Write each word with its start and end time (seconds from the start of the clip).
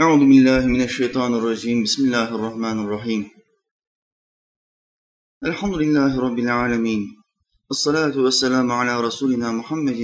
أعوذ 0.00 0.18
بالله 0.18 0.66
من 0.66 0.82
الشيطان 0.82 1.34
الرجيم. 1.34 1.82
بسم 1.82 2.04
الله 2.04 2.34
الرحمن 2.34 2.84
الرحيم. 2.84 3.30
الحمد 5.44 5.74
لله 5.74 6.20
رب 6.20 6.38
العالمين. 6.38 7.16
الصلاة 7.70 8.16
والسلام 8.18 8.72
على 8.72 9.00
رسولنا 9.00 9.52
محمد 9.52 10.00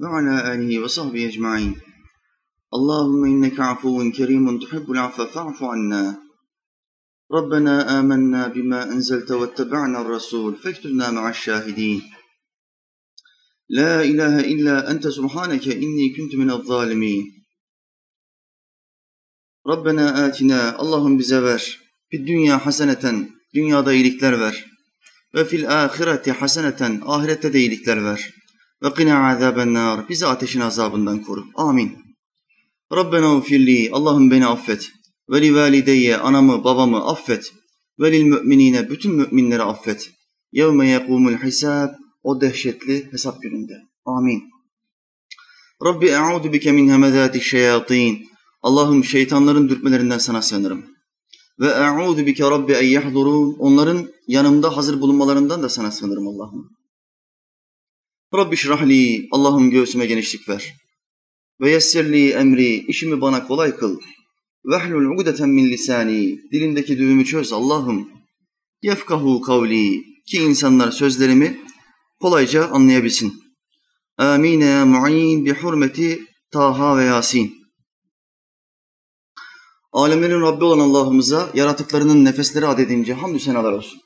وعلى 0.00 0.54
آله 0.54 0.82
وصحبه 0.82 1.26
أجمعين. 1.26 1.80
اللهم 2.74 3.24
إنك 3.24 3.60
عفو 3.60 4.10
كريم 4.10 4.58
تحب 4.58 4.90
العفو 4.90 5.26
فاعف 5.26 5.62
عنا. 5.62 6.18
ربنا 7.32 8.00
آمنا 8.00 8.48
بما 8.48 8.82
أنزلت 8.82 9.30
واتبعنا 9.30 10.00
الرسول 10.00 10.56
فاكتبنا 10.56 11.10
مع 11.10 11.30
الشاهدين. 11.30 12.02
لا 13.68 14.02
إله 14.02 14.40
إلا 14.40 14.90
أنت 14.90 15.08
سبحانك 15.08 15.68
إني 15.68 16.06
كنت 16.16 16.34
من 16.34 16.50
الظالمين. 16.50 17.41
Rabbena 19.68 20.24
atina, 20.24 20.74
Allah'ım 20.78 21.18
bize 21.18 21.42
ver. 21.42 21.78
Bir 22.12 22.26
dünya 22.26 22.66
haseneten, 22.66 23.30
dünyada 23.54 23.92
iyilikler 23.92 24.40
ver. 24.40 24.66
Ve 25.34 25.44
fil 25.44 25.84
ahireti 25.84 26.32
haseneten, 26.32 27.02
ahirette 27.06 27.52
de 27.52 27.60
iyilikler 27.60 28.04
ver. 28.04 28.30
Ve 28.82 28.94
qina 28.94 29.30
azaben 29.30 29.74
nar, 29.74 30.08
bizi 30.08 30.26
ateşin 30.26 30.60
azabından 30.60 31.22
koru. 31.22 31.44
Amin. 31.54 31.98
Rabbena 32.92 33.36
ufirli, 33.36 33.90
Allah'ım 33.92 34.30
beni 34.30 34.46
affet. 34.46 34.90
Ve 35.30 35.42
li 35.42 35.54
valideyye, 35.54 36.16
anamı, 36.16 36.64
babamı 36.64 37.06
affet. 37.10 37.52
Ve 38.00 38.12
lil 38.12 38.22
müminine, 38.22 38.90
bütün 38.90 39.14
müminleri 39.14 39.62
affet. 39.62 40.10
Yevme 40.52 40.88
yekumul 40.88 41.32
hisab, 41.32 41.88
o 42.22 42.40
dehşetli 42.40 43.12
hesap 43.12 43.42
gününde. 43.42 43.72
Amin. 44.04 44.42
Rabbi 45.84 46.06
e'udu 46.06 46.52
bike 46.52 46.72
min 46.72 46.88
hemedati 46.88 47.40
şeyatin. 47.40 48.31
Allah'ım 48.62 49.04
şeytanların 49.04 49.68
dürtmelerinden 49.68 50.18
sana 50.18 50.42
sığınırım. 50.42 50.84
Ve 51.60 51.66
e'udu 51.66 52.26
bike 52.26 52.50
rabbi 52.50 52.72
en 52.72 52.86
yahdurun. 52.86 53.56
Onların 53.58 54.08
yanımda 54.28 54.76
hazır 54.76 55.00
bulunmalarından 55.00 55.62
da 55.62 55.68
sana 55.68 55.90
sığınırım 55.90 56.28
Allah'ım. 56.28 56.70
Rabbi 58.34 58.56
şrahli, 58.56 59.28
Allah'ım 59.32 59.70
göğsüme 59.70 60.06
genişlik 60.06 60.48
ver. 60.48 60.74
Ve 61.60 61.70
yessirli 61.70 62.30
emri, 62.30 62.84
işimi 62.88 63.20
bana 63.20 63.46
kolay 63.46 63.76
kıl. 63.76 63.98
Vehlul 64.64 65.18
ugdeten 65.18 65.48
min 65.48 65.70
lisani, 65.70 66.38
dilindeki 66.52 66.98
düğümü 66.98 67.24
çöz 67.24 67.52
Allah'ım. 67.52 68.08
Yefkahu 68.82 69.40
kavli, 69.40 70.02
ki 70.26 70.38
insanlar 70.38 70.90
sözlerimi 70.90 71.60
kolayca 72.20 72.68
anlayabilsin. 72.68 73.32
Amin 74.18 74.60
ya 74.60 74.86
mu'in 74.86 75.44
bi 75.44 75.52
hurmeti 75.52 76.26
Taha 76.52 76.98
ve 76.98 77.04
Yasin. 77.04 77.61
Alemlerin 79.92 80.40
Rabbi 80.40 80.64
olan 80.64 80.78
Allah'ımıza 80.78 81.50
yaratıklarının 81.54 82.24
nefesleri 82.24 82.66
adedince 82.66 83.14
hamdü 83.14 83.40
senalar 83.40 83.72
olsun. 83.72 84.00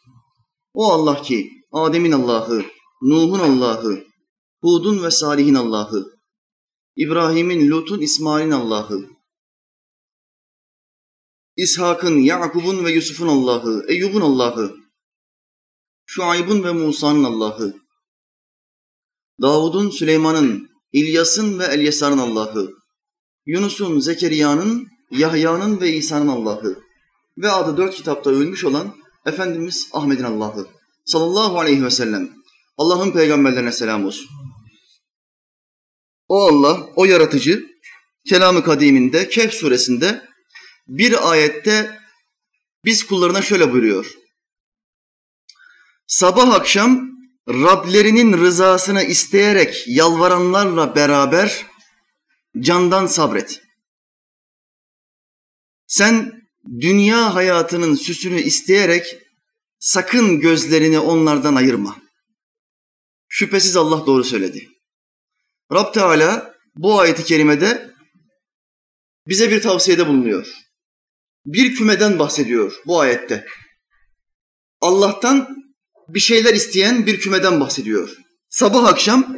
O 0.75 0.93
Allah 0.93 1.23
ki 1.23 1.51
Adem'in 1.73 2.13
Allah'ı, 2.13 2.65
Nuh'un 3.03 3.39
Allah'ı, 3.39 4.05
Hud'un 4.63 5.03
ve 5.03 5.11
Salih'in 5.11 5.55
Allah'ı, 5.55 6.07
İbrahim'in, 6.97 7.71
Lut'un, 7.71 8.01
İsmail'in 8.01 8.51
Allah'ı, 8.51 9.07
İshak'ın, 11.57 12.19
Yakub'un 12.19 12.85
ve 12.85 12.91
Yusuf'un 12.91 13.29
Allah'ı, 13.29 13.85
Eyyub'un 13.89 14.21
Allah'ı, 14.21 14.77
Şuayb'un 16.07 16.65
ve 16.65 16.73
Musa'nın 16.73 17.25
Allah'ı, 17.25 17.75
Davud'un, 19.43 19.91
Süleyman'ın, 19.91 20.69
İlyas'ın 20.93 21.59
ve 21.59 21.65
Elyasar'ın 21.65 22.19
Allah'ı, 22.19 22.73
Yunus'un, 23.47 23.99
Zekeriya'nın, 23.99 24.96
Yahya'nın 25.11 25.81
ve 25.81 25.93
İsa'nın 25.93 26.29
Allah'ı 26.29 26.79
ve 27.39 27.51
adı 27.51 27.77
dört 27.77 27.95
kitapta 27.95 28.31
ölmüş 28.31 28.65
olan 28.65 28.97
Efendimiz 29.27 29.89
Ahmet'in 29.93 30.25
Allah'ı 30.25 30.67
sallallahu 31.05 31.59
aleyhi 31.59 31.85
ve 31.85 31.91
sellem. 31.91 32.31
Allah'ın 32.79 33.11
peygamberlerine 33.11 33.73
selam 33.73 34.05
olsun. 34.05 34.29
O 36.29 36.47
Allah, 36.47 36.87
o 36.97 37.05
yaratıcı, 37.05 37.67
Kelam-ı 38.29 38.65
Kadim'inde, 38.65 39.29
Kehf 39.29 39.55
suresinde 39.55 40.23
bir 40.89 41.31
ayette 41.31 42.01
biz 42.85 43.07
kullarına 43.07 43.43
şöyle 43.43 43.73
buyuruyor. 43.73 44.15
Sabah 46.07 46.55
akşam 46.55 47.17
Rablerinin 47.49 48.39
rızasını 48.39 49.03
isteyerek 49.03 49.85
yalvaranlarla 49.87 50.95
beraber 50.95 51.67
candan 52.61 53.07
sabret. 53.07 53.66
Sen 55.87 56.43
dünya 56.81 57.35
hayatının 57.35 57.95
süsünü 57.95 58.41
isteyerek 58.41 59.17
sakın 59.79 60.41
gözlerini 60.41 60.99
onlardan 60.99 61.55
ayırma. 61.55 61.97
Şüphesiz 63.29 63.77
Allah 63.77 64.07
doğru 64.07 64.25
söyledi. 64.25 64.69
Rab 65.73 65.95
Teala 65.95 66.55
bu 66.77 67.01
ayeti 67.01 67.25
kerimede 67.25 67.91
bize 69.29 69.51
bir 69.51 69.63
tavsiyede 69.63 70.07
bulunuyor. 70.07 70.47
Bir 71.47 71.75
kümeden 71.75 72.19
bahsediyor 72.19 72.75
bu 72.87 73.01
ayette. 73.01 73.47
Allah'tan 74.81 75.57
bir 76.09 76.21
şeyler 76.21 76.55
isteyen 76.55 77.07
bir 77.07 77.21
kümeden 77.21 77.61
bahsediyor. 77.61 78.17
Sabah 78.49 78.85
akşam 78.85 79.37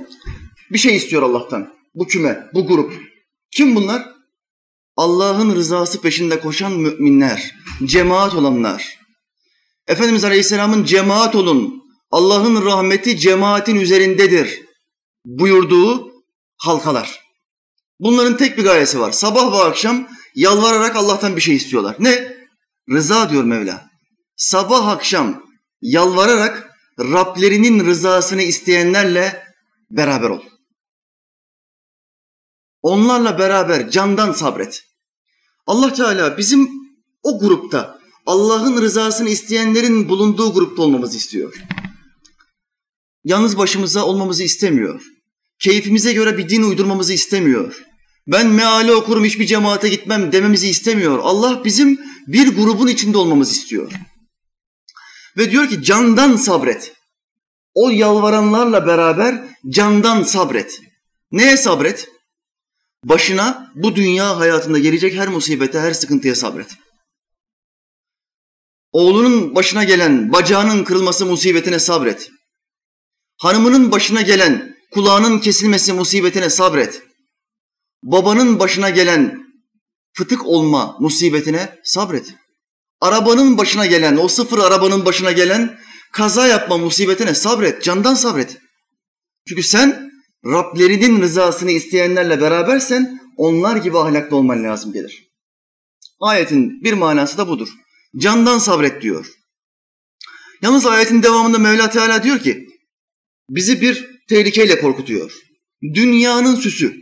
bir 0.71 0.79
şey 0.79 0.97
istiyor 0.97 1.23
Allah'tan. 1.23 1.75
Bu 1.95 2.07
küme, 2.07 2.51
bu 2.55 2.67
grup. 2.67 3.03
Kim 3.51 3.75
bunlar? 3.75 4.18
Allah'ın 4.99 5.55
rızası 5.55 6.01
peşinde 6.01 6.41
koşan 6.41 6.73
müminler, 6.73 7.55
cemaat 7.85 8.35
olanlar. 8.35 8.99
Efendimiz 9.87 10.25
Aleyhisselam'ın 10.25 10.85
cemaat 10.85 11.35
olun, 11.35 11.83
Allah'ın 12.11 12.65
rahmeti 12.65 13.19
cemaatin 13.19 13.77
üzerindedir 13.77 14.61
buyurduğu 15.25 16.13
halkalar. 16.57 17.21
Bunların 18.01 18.37
tek 18.37 18.59
bir 18.59 18.65
gayesi 18.65 19.01
var. 19.01 19.13
Sabah 19.13 19.53
ve 19.53 19.57
akşam 19.57 20.09
yalvararak 20.35 20.97
Allah'tan 20.97 21.37
bir 21.37 21.41
şey 21.41 21.57
istiyorlar. 21.57 21.97
Ne? 21.99 22.37
Rıza 22.91 23.31
diyor 23.31 23.45
Mevla. 23.45 23.91
Sabah 24.37 24.89
akşam 24.89 25.45
yalvararak 25.83 26.71
Rablerinin 27.01 27.87
rızasını 27.87 28.43
isteyenlerle 28.43 29.45
beraber 29.91 30.31
ol. 30.31 30.43
Onlarla 32.83 33.39
beraber 33.39 33.91
candan 33.91 34.33
sabret. 34.33 34.88
Allah 35.69 35.93
Teala 35.93 36.39
bizim 36.39 36.71
o 37.23 37.41
grupta 37.41 37.99
Allah'ın 38.27 38.83
rızasını 38.83 39.29
isteyenlerin 39.29 40.09
bulunduğu 40.09 40.53
grupta 40.55 40.83
olmamızı 40.83 41.17
istiyor. 41.17 41.55
Yalnız 43.25 43.59
başımıza 43.59 44.05
olmamızı 44.05 44.43
istemiyor. 44.45 45.03
Keyfimize 45.59 46.13
göre 46.13 46.39
bir 46.39 46.49
din 46.49 46.63
uydurmamızı 46.63 47.13
istemiyor. 47.13 47.83
Ben 48.27 48.47
meali 48.47 48.93
okurum 48.93 49.25
hiçbir 49.25 49.47
cemaate 49.47 49.89
gitmem 49.89 50.33
dememizi 50.33 50.69
istemiyor. 50.69 51.19
Allah 51.23 51.65
bizim 51.65 52.01
bir 52.27 52.57
grubun 52.57 52.87
içinde 52.87 53.19
olmamızı 53.19 53.53
istiyor. 53.53 53.93
Ve 55.37 55.51
diyor 55.51 55.69
ki 55.69 55.83
candan 55.83 56.37
sabret. 56.37 56.93
O 57.75 57.91
yalvaranlarla 57.91 58.87
beraber 58.87 59.45
candan 59.69 60.23
sabret. 60.23 60.81
Neye 61.33 61.57
sabret? 61.57 62.09
Başına 63.05 63.73
bu 63.75 63.97
dünya 63.97 64.39
hayatında 64.39 64.79
gelecek 64.79 65.15
her 65.15 65.29
musibete, 65.29 65.81
her 65.81 65.93
sıkıntıya 65.93 66.35
sabret. 66.35 66.77
Oğlunun 68.93 69.55
başına 69.55 69.85
gelen 69.85 70.33
bacağının 70.33 70.85
kırılması 70.85 71.27
musibetine 71.27 71.79
sabret. 71.79 72.31
Hanımının 73.37 73.93
başına 73.93 74.23
gelen 74.23 74.77
kulağının 74.91 75.39
kesilmesi 75.39 75.93
musibetine 75.93 76.51
sabret. 76.51 77.03
Babanın 78.03 78.61
başına 78.61 78.91
gelen 78.91 79.47
fıtık 80.13 80.47
olma 80.47 80.97
musibetine 81.01 81.81
sabret. 81.85 82.35
Arabanın 83.01 83.59
başına 83.59 83.87
gelen, 83.87 84.17
o 84.17 84.29
sıfır 84.29 84.59
arabanın 84.59 85.05
başına 85.05 85.33
gelen 85.33 85.79
kaza 86.13 86.47
yapma 86.47 86.79
musibetine 86.79 87.35
sabret, 87.35 87.83
candan 87.83 88.15
sabret. 88.15 88.59
Çünkü 89.49 89.63
sen 89.63 90.08
Rablerinin 90.45 91.21
rızasını 91.21 91.71
isteyenlerle 91.71 92.41
berabersen 92.41 93.21
onlar 93.37 93.77
gibi 93.77 93.99
ahlaklı 93.99 94.37
olman 94.37 94.65
lazım 94.65 94.93
gelir. 94.93 95.29
Ayetin 96.21 96.85
bir 96.85 96.93
manası 96.93 97.39
da 97.39 97.49
budur. 97.49 97.69
Candan 98.17 98.59
sabret 98.59 99.03
diyor. 99.03 99.33
Yalnız 100.63 100.87
ayetin 100.87 101.23
devamında 101.23 101.59
Mevla 101.59 101.91
Teala 101.91 102.23
diyor 102.23 102.39
ki 102.39 102.67
bizi 103.51 103.81
bir 103.81 104.21
tehlikeyle 104.29 104.81
korkutuyor. 104.81 105.33
Dünyanın 105.95 106.55
süsü. 106.55 106.97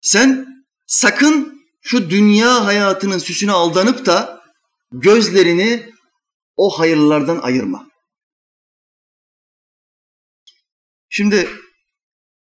Sen 0.00 0.46
sakın 0.86 1.62
şu 1.82 2.10
dünya 2.10 2.64
hayatının 2.64 3.18
süsüne 3.18 3.52
aldanıp 3.52 4.06
da 4.06 4.42
gözlerini 4.92 5.92
o 6.56 6.70
hayırlardan 6.70 7.38
ayırma. 7.38 7.91
Şimdi 11.14 11.48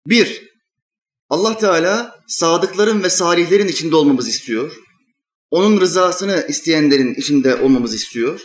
bir, 0.06 0.50
Allah 1.28 1.58
Teala 1.58 2.20
sadıkların 2.28 3.02
ve 3.02 3.10
salihlerin 3.10 3.68
içinde 3.68 3.96
olmamızı 3.96 4.30
istiyor. 4.30 4.76
Onun 5.50 5.80
rızasını 5.80 6.46
isteyenlerin 6.48 7.14
içinde 7.14 7.56
olmamızı 7.56 7.96
istiyor. 7.96 8.40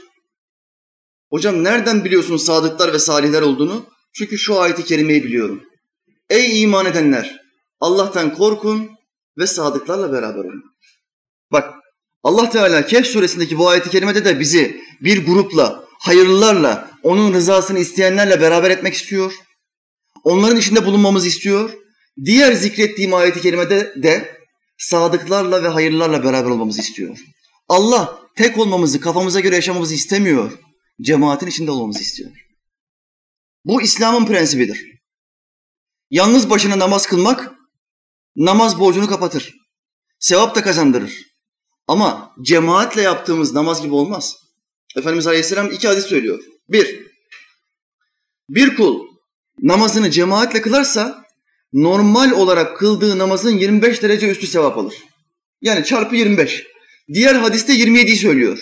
Hocam 1.29 1.63
nereden 1.63 2.06
biliyorsun 2.06 2.38
sadıklar 2.38 2.94
ve 2.94 3.00
salihler 3.00 3.41
olduğunu? 3.41 3.85
Çünkü 4.13 4.38
şu 4.38 4.59
ayeti 4.59 4.83
kerimeyi 4.83 5.23
biliyorum. 5.23 5.63
Ey 6.29 6.61
iman 6.61 6.85
edenler! 6.85 7.41
Allah'tan 7.79 8.33
korkun 8.33 8.89
ve 9.38 9.47
sadıklarla 9.47 10.11
beraber 10.11 10.39
olun. 10.39 10.63
Bak 11.51 11.73
Allah 12.23 12.50
Teala 12.50 12.85
Kehf 12.85 13.07
suresindeki 13.07 13.57
bu 13.57 13.69
ayeti 13.69 13.89
kerimede 13.89 14.25
de 14.25 14.39
bizi 14.39 14.81
bir 15.01 15.25
grupla, 15.25 15.85
hayırlılarla, 16.00 16.91
onun 17.03 17.33
rızasını 17.33 17.79
isteyenlerle 17.79 18.41
beraber 18.41 18.71
etmek 18.71 18.94
istiyor. 18.94 19.33
Onların 20.25 20.57
içinde 20.57 20.86
bulunmamızı 20.86 21.27
istiyor. 21.27 21.74
Diğer 22.25 22.54
zikrettiğim 22.54 23.13
ayeti 23.13 23.42
kerimede 23.42 24.04
de 24.04 24.42
sadıklarla 24.77 25.63
ve 25.63 25.68
hayırlılarla 25.68 26.24
beraber 26.24 26.50
olmamızı 26.50 26.81
istiyor. 26.81 27.18
Allah 27.69 28.19
tek 28.36 28.57
olmamızı, 28.57 29.00
kafamıza 29.00 29.39
göre 29.39 29.56
yaşamamızı 29.56 29.94
istemiyor. 29.94 30.60
Cemaatin 31.01 31.48
içinde 31.48 31.72
olmamızı 31.72 32.01
istiyor. 32.01 32.31
Bu 33.66 33.81
İslam'ın 33.81 34.25
prensibidir. 34.25 34.95
Yalnız 36.10 36.50
başına 36.50 36.80
namaz 36.80 37.07
kılmak 37.07 37.51
namaz 38.36 38.80
borcunu 38.80 39.07
kapatır. 39.07 39.56
Sevap 40.19 40.56
da 40.56 40.62
kazandırır. 40.62 41.25
Ama 41.88 42.36
cemaatle 42.42 43.01
yaptığımız 43.01 43.54
namaz 43.54 43.81
gibi 43.81 43.94
olmaz. 43.94 44.36
Efendimiz 44.98 45.28
Aleyhisselam 45.28 45.71
iki 45.71 45.88
hadis 45.88 46.06
söylüyor. 46.06 46.44
Bir, 46.69 47.07
bir 48.50 48.75
kul 48.75 49.14
namazını 49.62 50.12
cemaatle 50.12 50.62
kılarsa 50.62 51.25
normal 51.74 52.31
olarak 52.31 52.78
kıldığı 52.78 53.18
namazın 53.18 53.57
25 53.57 54.04
derece 54.04 54.30
üstü 54.30 54.48
sevap 54.48 54.78
alır. 54.78 54.96
Yani 55.62 55.86
çarpı 55.86 56.16
25. 56.16 56.63
Diğer 57.13 57.36
hadiste 57.36 57.74
27'yi 57.74 58.18
söylüyor. 58.18 58.60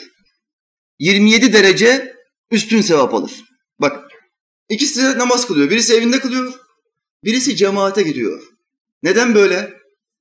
27 0.99 1.53
derece 1.53 2.15
üstün 2.51 2.81
sevap 2.81 3.13
alır. 3.13 3.31
Bak 3.79 4.11
ikisi 4.69 5.03
de 5.03 5.17
namaz 5.17 5.47
kılıyor. 5.47 5.69
Birisi 5.69 5.93
evinde 5.93 6.19
kılıyor, 6.19 6.53
birisi 7.23 7.55
cemaate 7.55 8.03
gidiyor. 8.03 8.43
Neden 9.03 9.35
böyle? 9.35 9.73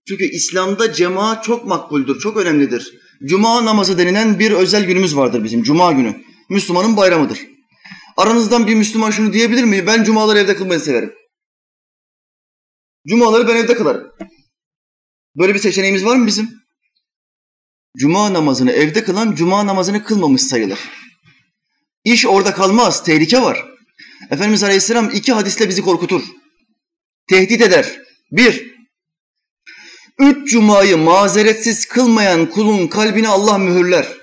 Çünkü 0.08 0.24
İslam'da 0.24 0.92
cemaat 0.92 1.44
çok 1.44 1.66
makbuldür, 1.66 2.18
çok 2.18 2.36
önemlidir. 2.36 2.92
Cuma 3.24 3.64
namazı 3.64 3.98
denilen 3.98 4.38
bir 4.38 4.50
özel 4.50 4.84
günümüz 4.84 5.16
vardır 5.16 5.44
bizim, 5.44 5.62
Cuma 5.62 5.92
günü. 5.92 6.22
Müslümanın 6.48 6.96
bayramıdır. 6.96 7.38
Aranızdan 8.16 8.66
bir 8.66 8.74
Müslüman 8.74 9.10
şunu 9.10 9.32
diyebilir 9.32 9.64
mi? 9.64 9.86
Ben 9.86 10.04
cumaları 10.04 10.38
evde 10.38 10.56
kılmayı 10.56 10.80
severim. 10.80 11.14
Cumaları 13.08 13.48
ben 13.48 13.56
evde 13.56 13.74
kılarım. 13.74 14.12
Böyle 15.36 15.54
bir 15.54 15.58
seçeneğimiz 15.58 16.04
var 16.04 16.16
mı 16.16 16.26
bizim? 16.26 16.62
Cuma 17.96 18.32
namazını 18.32 18.72
evde 18.72 19.04
kılan 19.04 19.34
cuma 19.34 19.66
namazını 19.66 20.04
kılmamış 20.04 20.42
sayılır. 20.42 20.78
İş 22.04 22.26
orada 22.26 22.54
kalmaz, 22.54 23.04
tehlike 23.04 23.42
var. 23.42 23.64
Efendimiz 24.30 24.62
Aleyhisselam 24.64 25.10
iki 25.10 25.32
hadisle 25.32 25.68
bizi 25.68 25.82
korkutur. 25.82 26.22
Tehdit 27.28 27.60
eder. 27.60 28.00
Bir, 28.30 28.74
üç 30.18 30.50
cumayı 30.52 30.96
mazeretsiz 30.96 31.86
kılmayan 31.86 32.50
kulun 32.50 32.86
kalbini 32.86 33.28
Allah 33.28 33.58
mühürler. 33.58 34.21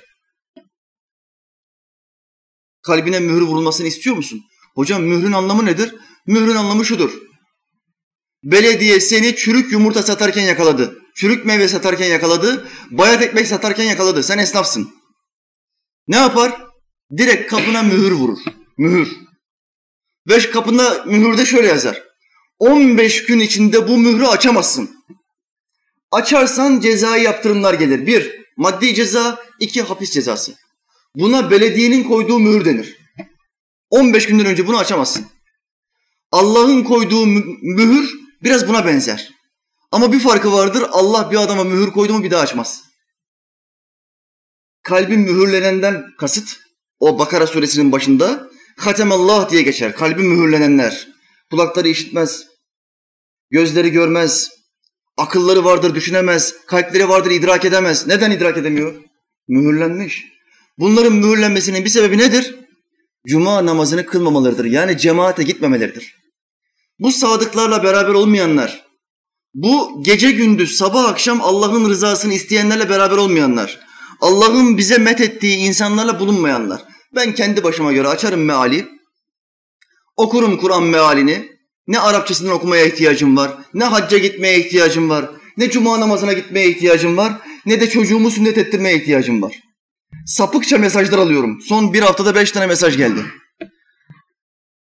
Kalbine 2.81 3.19
mühür 3.19 3.41
vurulmasını 3.41 3.87
istiyor 3.87 4.15
musun? 4.15 4.41
Hocam 4.75 5.03
mührün 5.03 5.31
anlamı 5.31 5.65
nedir? 5.65 5.95
Mührün 6.25 6.55
anlamı 6.55 6.85
şudur. 6.85 7.11
Belediye 8.43 8.99
seni 8.99 9.35
çürük 9.35 9.71
yumurta 9.71 10.03
satarken 10.03 10.43
yakaladı. 10.43 10.99
Çürük 11.15 11.45
meyve 11.45 11.67
satarken 11.67 12.07
yakaladı. 12.07 12.67
Bayat 12.91 13.21
ekmek 13.21 13.47
satarken 13.47 13.83
yakaladı. 13.83 14.23
Sen 14.23 14.37
esnafsın. 14.37 14.89
Ne 16.07 16.15
yapar? 16.15 16.61
Direkt 17.17 17.51
kapına 17.51 17.83
mühür 17.83 18.11
vurur. 18.11 18.37
Mühür. 18.77 19.17
Ve 20.29 20.51
kapında 20.51 21.03
mühürde 21.05 21.45
şöyle 21.45 21.67
yazar. 21.67 22.03
15 22.59 23.25
gün 23.25 23.39
içinde 23.39 23.87
bu 23.87 23.97
mührü 23.97 24.25
açamazsın. 24.25 24.89
Açarsan 26.11 26.79
cezai 26.79 27.23
yaptırımlar 27.23 27.73
gelir. 27.73 28.07
Bir, 28.07 28.45
maddi 28.57 28.95
ceza, 28.95 29.43
iki 29.59 29.81
hapis 29.81 30.11
cezası. 30.11 30.55
Buna 31.15 31.51
belediyenin 31.51 32.03
koyduğu 32.03 32.39
mühür 32.39 32.65
denir. 32.65 32.97
15 33.89 34.27
günden 34.27 34.45
önce 34.45 34.67
bunu 34.67 34.77
açamazsın. 34.77 35.25
Allah'ın 36.31 36.83
koyduğu 36.83 37.25
mühür 37.61 38.19
biraz 38.43 38.67
buna 38.67 38.85
benzer. 38.85 39.29
Ama 39.91 40.11
bir 40.11 40.19
farkı 40.19 40.51
vardır. 40.51 40.83
Allah 40.91 41.31
bir 41.31 41.37
adama 41.37 41.63
mühür 41.63 41.91
koydu 41.91 42.13
mu 42.13 42.23
bir 42.23 42.31
daha 42.31 42.41
açmaz. 42.41 42.83
Kalbin 44.83 45.19
mühürlenenden 45.19 46.03
kasıt 46.17 46.57
o 46.99 47.19
Bakara 47.19 47.47
suresinin 47.47 47.91
başında 47.91 48.49
Hatemallah 48.77 49.49
diye 49.49 49.61
geçer. 49.61 49.95
Kalbi 49.95 50.23
mühürlenenler. 50.23 51.07
Kulakları 51.51 51.87
işitmez. 51.87 52.47
Gözleri 53.51 53.91
görmez. 53.91 54.49
Akılları 55.17 55.65
vardır 55.65 55.95
düşünemez. 55.95 56.55
Kalpleri 56.67 57.09
vardır 57.09 57.31
idrak 57.31 57.65
edemez. 57.65 58.07
Neden 58.07 58.31
idrak 58.31 58.57
edemiyor? 58.57 58.95
Mühürlenmiş. 59.47 60.25
Bunların 60.79 61.13
mühürlenmesinin 61.13 61.85
bir 61.85 61.89
sebebi 61.89 62.17
nedir? 62.17 62.55
Cuma 63.27 63.65
namazını 63.65 64.05
kılmamalarıdır. 64.05 64.65
Yani 64.65 64.97
cemaate 64.97 65.43
gitmemeleridir. 65.43 66.15
Bu 66.99 67.11
sadıklarla 67.11 67.83
beraber 67.83 68.13
olmayanlar, 68.13 68.85
bu 69.53 70.03
gece 70.03 70.31
gündüz 70.31 70.77
sabah 70.77 71.09
akşam 71.09 71.41
Allah'ın 71.41 71.89
rızasını 71.89 72.33
isteyenlerle 72.33 72.89
beraber 72.89 73.17
olmayanlar, 73.17 73.79
Allah'ın 74.21 74.77
bize 74.77 74.97
met 74.97 75.21
ettiği 75.21 75.57
insanlarla 75.57 76.19
bulunmayanlar. 76.19 76.81
Ben 77.15 77.35
kendi 77.35 77.63
başıma 77.63 77.93
göre 77.93 78.07
açarım 78.07 78.43
meali, 78.43 78.87
okurum 80.17 80.57
Kur'an 80.57 80.83
mealini, 80.83 81.51
ne 81.87 81.99
Arapçasından 81.99 82.53
okumaya 82.53 82.85
ihtiyacım 82.85 83.37
var, 83.37 83.51
ne 83.73 83.83
hacca 83.83 84.17
gitmeye 84.17 84.59
ihtiyacım 84.59 85.09
var, 85.09 85.29
ne 85.57 85.69
cuma 85.69 85.99
namazına 85.99 86.33
gitmeye 86.33 86.69
ihtiyacım 86.69 87.17
var, 87.17 87.33
ne 87.65 87.81
de 87.81 87.89
çocuğumu 87.89 88.31
sünnet 88.31 88.57
ettirmeye 88.57 88.97
ihtiyacım 88.97 89.41
var. 89.41 89.68
Sapıkça 90.29 90.77
mesajlar 90.77 91.17
alıyorum. 91.17 91.61
Son 91.61 91.93
bir 91.93 92.01
haftada 92.01 92.35
beş 92.35 92.51
tane 92.51 92.67
mesaj 92.67 92.97
geldi. 92.97 93.25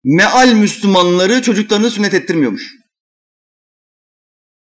Meal 0.03 0.53
Müslümanları 0.53 1.41
çocuklarını 1.41 1.91
sünnet 1.91 2.13
ettirmiyormuş. 2.13 2.75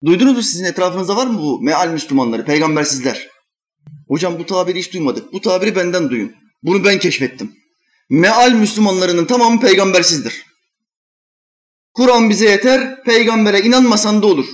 Duydunuz 0.04 0.36
mu 0.36 0.42
sizin 0.42 0.64
etrafınızda 0.64 1.16
var 1.16 1.26
mı 1.26 1.38
bu 1.38 1.62
meal 1.62 1.88
Müslümanları, 1.88 2.44
peygambersizler? 2.44 3.28
Hocam 4.08 4.38
bu 4.38 4.46
tabiri 4.46 4.78
hiç 4.78 4.92
duymadık. 4.92 5.32
Bu 5.32 5.40
tabiri 5.40 5.76
benden 5.76 6.10
duyun. 6.10 6.32
Bunu 6.62 6.84
ben 6.84 6.98
keşfettim. 6.98 7.52
Meal 8.10 8.52
Müslümanlarının 8.52 9.24
tamamı 9.24 9.60
peygambersizdir. 9.60 10.44
Kur'an 11.94 12.30
bize 12.30 12.50
yeter, 12.50 13.02
peygambere 13.04 13.60
inanmasan 13.60 14.22
da 14.22 14.26
olur. 14.26 14.46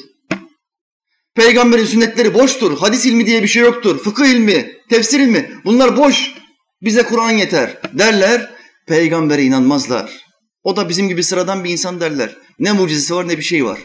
Peygamberin 1.35 1.85
sünnetleri 1.85 2.35
boştur, 2.35 2.79
hadis 2.79 3.07
ilmi 3.07 3.27
diye 3.27 3.43
bir 3.43 3.49
şey 3.49 3.63
yoktur, 3.63 3.99
fıkıh 3.99 4.27
ilmi, 4.27 4.73
tefsir 4.89 5.21
ilmi 5.21 5.51
bunlar 5.65 5.97
boş. 5.97 6.35
Bize 6.83 7.03
Kur'an 7.03 7.31
yeter 7.31 7.81
derler, 7.93 8.51
peygambere 8.87 9.43
inanmazlar. 9.43 10.25
O 10.63 10.77
da 10.77 10.89
bizim 10.89 11.09
gibi 11.09 11.23
sıradan 11.25 11.65
bir 11.65 11.71
insan 11.71 12.01
derler. 12.01 12.37
Ne 12.59 12.73
mucizesi 12.73 13.15
var 13.15 13.29
ne 13.29 13.39
bir 13.39 13.43
şey 13.43 13.65
var. 13.65 13.79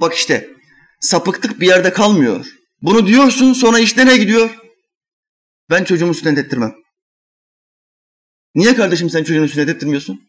Bak 0.00 0.14
işte 0.14 0.50
sapıklık 1.00 1.60
bir 1.60 1.66
yerde 1.66 1.92
kalmıyor. 1.92 2.46
Bunu 2.82 3.06
diyorsun 3.06 3.52
sonra 3.52 3.78
iş 3.78 3.96
nereye 3.96 4.16
gidiyor? 4.16 4.50
Ben 5.70 5.84
çocuğumu 5.84 6.14
sünnet 6.14 6.38
ettirmem. 6.38 6.72
Niye 8.54 8.74
kardeşim 8.74 9.10
sen 9.10 9.24
çocuğunu 9.24 9.48
sünnet 9.48 9.68
ettirmiyorsun? 9.68 10.20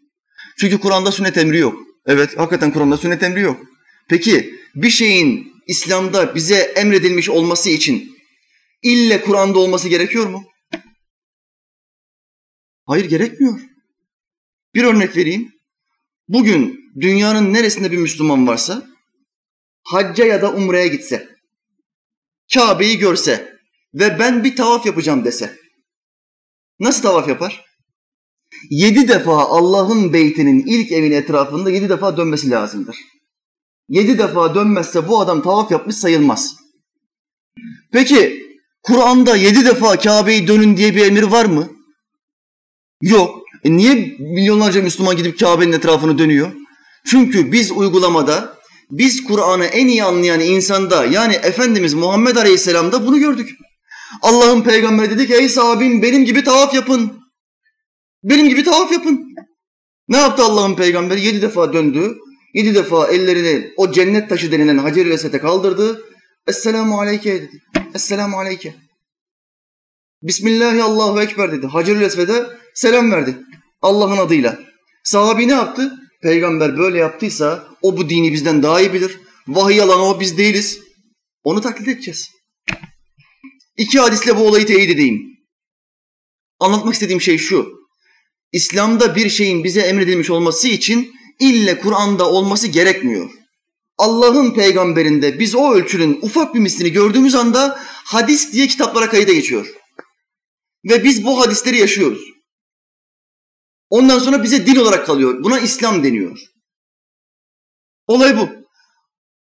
Çünkü 0.60 0.80
Kur'an'da 0.80 1.12
sünnet 1.12 1.38
emri 1.38 1.58
yok. 1.58 1.76
Evet, 2.06 2.38
hakikaten 2.38 2.72
Kur'an'da 2.72 2.98
sünnet 2.98 3.24
emri 3.24 3.42
yok. 3.42 3.62
Peki 4.10 4.56
bir 4.76 4.90
şeyin 4.90 5.51
İslam'da 5.68 6.36
bize 6.36 6.56
emredilmiş 6.56 7.30
olması 7.30 7.70
için 7.70 8.18
ille 8.82 9.22
Kur'an'da 9.22 9.60
olması 9.60 9.90
gerekiyor 9.90 10.26
mu? 10.28 10.44
Hayır 12.86 13.06
gerekmiyor. 13.06 13.60
Bir 14.76 14.84
örnek 14.84 15.18
vereyim. 15.18 15.54
Bugün 16.28 16.92
dünyanın 17.02 17.54
neresinde 17.54 17.92
bir 17.92 17.98
Müslüman 17.98 18.48
varsa 18.48 18.88
hacca 19.84 20.26
ya 20.26 20.42
da 20.42 20.54
umreye 20.54 20.88
gitse, 20.88 21.30
Kabe'yi 22.54 22.98
görse 22.98 23.58
ve 23.94 24.20
ben 24.20 24.44
bir 24.44 24.56
tavaf 24.56 24.86
yapacağım 24.86 25.26
dese 25.26 25.58
nasıl 26.80 27.02
tavaf 27.02 27.28
yapar? 27.28 27.66
Yedi 28.70 29.08
defa 29.08 29.38
Allah'ın 29.38 30.14
beytinin 30.14 30.64
ilk 30.68 30.92
evin 30.92 31.12
etrafında 31.12 31.72
yedi 31.72 31.90
defa 31.90 32.18
dönmesi 32.18 32.50
lazımdır. 32.50 32.96
Yedi 33.92 34.18
defa 34.18 34.56
dönmezse 34.56 35.08
bu 35.08 35.20
adam 35.20 35.44
tavaf 35.44 35.72
yapmış 35.72 35.96
sayılmaz. 35.96 36.56
Peki 37.92 38.44
Kur'an'da 38.84 39.36
yedi 39.36 39.66
defa 39.66 40.00
Kabe'yi 40.00 40.48
dönün 40.48 40.78
diye 40.78 40.96
bir 40.96 41.06
emir 41.06 41.24
var 41.24 41.46
mı? 41.46 41.70
Yok. 43.02 43.40
E 43.64 43.72
niye 43.72 44.16
milyonlarca 44.20 44.82
Müslüman 44.82 45.16
gidip 45.16 45.40
Kabe'nin 45.40 45.72
etrafını 45.72 46.18
dönüyor? 46.18 46.52
Çünkü 47.06 47.52
biz 47.52 47.72
uygulamada 47.72 48.58
Biz 48.92 49.24
Kur'an'ı 49.24 49.66
en 49.66 49.88
iyi 49.88 50.04
anlayan 50.04 50.40
insanda 50.40 51.06
yani 51.06 51.34
Efendimiz 51.34 51.94
Muhammed 51.94 52.36
Aleyhisselam'da 52.36 53.08
bunu 53.08 53.20
gördük. 53.20 53.50
Allah'ın 54.22 54.62
peygamberi 54.62 55.10
dedi 55.10 55.28
ki 55.28 55.34
ey 55.34 55.50
sahabim 55.50 56.02
benim 56.02 56.26
gibi 56.26 56.44
tavaf 56.44 56.74
yapın. 56.74 57.12
Benim 58.24 58.50
gibi 58.50 58.64
tavaf 58.64 58.92
yapın. 58.92 59.22
Ne 60.08 60.18
yaptı 60.18 60.44
Allah'ın 60.44 60.76
peygamberi? 60.76 61.26
Yedi 61.26 61.42
defa 61.42 61.74
döndü. 61.74 62.18
Yedi 62.54 62.76
defa 62.76 63.08
ellerini 63.08 63.74
o 63.78 63.92
cennet 63.92 64.30
taşı 64.30 64.52
denilen 64.52 64.78
Hacer-i 64.78 65.10
Esed'e 65.14 65.40
kaldırdı. 65.40 66.02
Esselamu 66.48 67.00
aleyke 67.00 67.34
dedi. 67.34 67.62
Esselamu 67.96 68.38
aleyke. 68.38 68.76
Bismillahi 70.22 70.84
Allahu 70.84 71.22
Ekber 71.22 71.52
dedi. 71.52 71.68
Hacer-i 71.68 72.04
Esved'e 72.04 72.46
selam 72.74 73.12
verdi. 73.12 73.38
Allah'ın 73.82 74.18
adıyla. 74.18 74.60
Sahabi 75.04 75.48
ne 75.48 75.52
yaptı? 75.52 75.92
Peygamber 76.22 76.78
böyle 76.78 76.98
yaptıysa 76.98 77.68
o 77.82 77.98
bu 77.98 78.10
dini 78.10 78.34
bizden 78.34 78.64
daha 78.64 78.82
iyi 78.82 78.94
bilir. 78.94 79.20
Vahiy 79.48 79.82
alanı 79.82 80.06
o 80.06 80.20
biz 80.20 80.38
değiliz. 80.38 80.80
Onu 81.44 81.62
taklit 81.62 81.88
edeceğiz. 81.88 82.30
İki 83.78 84.00
hadisle 84.00 84.38
bu 84.38 84.48
olayı 84.48 84.66
teyit 84.66 84.90
edeyim. 84.90 85.22
Anlatmak 86.60 86.94
istediğim 86.94 87.22
şey 87.22 87.38
şu. 87.38 87.82
İslam'da 88.52 89.16
bir 89.16 89.30
şeyin 89.30 89.64
bize 89.64 89.82
emredilmiş 89.82 90.30
olması 90.30 90.68
için 90.68 91.14
ille 91.42 91.80
Kur'an'da 91.80 92.30
olması 92.30 92.68
gerekmiyor. 92.68 93.32
Allah'ın 93.98 94.54
peygamberinde 94.54 95.40
biz 95.40 95.56
o 95.56 95.74
ölçünün 95.74 96.20
ufak 96.22 96.56
bir 96.56 96.60
mislini 96.60 96.92
gördüğümüz 96.92 97.36
anda 97.36 97.80
hadis 98.06 98.54
diye 98.54 98.68
kitaplara 98.68 99.10
kayıda 99.10 99.34
geçiyor. 99.34 99.68
Ve 100.86 101.04
biz 101.04 101.26
bu 101.26 101.42
hadisleri 101.42 101.78
yaşıyoruz. 101.78 102.22
Ondan 103.90 104.20
sonra 104.20 104.44
bize 104.44 104.66
din 104.66 104.76
olarak 104.76 105.06
kalıyor. 105.06 105.44
Buna 105.44 105.60
İslam 105.60 106.04
deniyor. 106.04 106.40
Olay 108.08 108.38
bu. 108.38 108.50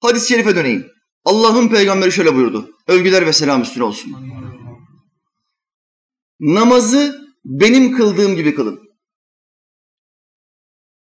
Hadis-i 0.02 0.28
şerife 0.28 0.56
döneyim. 0.56 0.88
Allah'ın 1.26 1.70
peygamberi 1.70 2.12
şöyle 2.12 2.36
buyurdu. 2.36 2.78
Övgüler 2.88 3.26
ve 3.26 3.34
selam 3.34 3.62
üstüne 3.62 3.84
olsun. 3.84 4.16
Namazı 6.40 7.30
benim 7.46 7.98
kıldığım 7.98 8.36
gibi 8.36 8.56
kılın. 8.56 8.90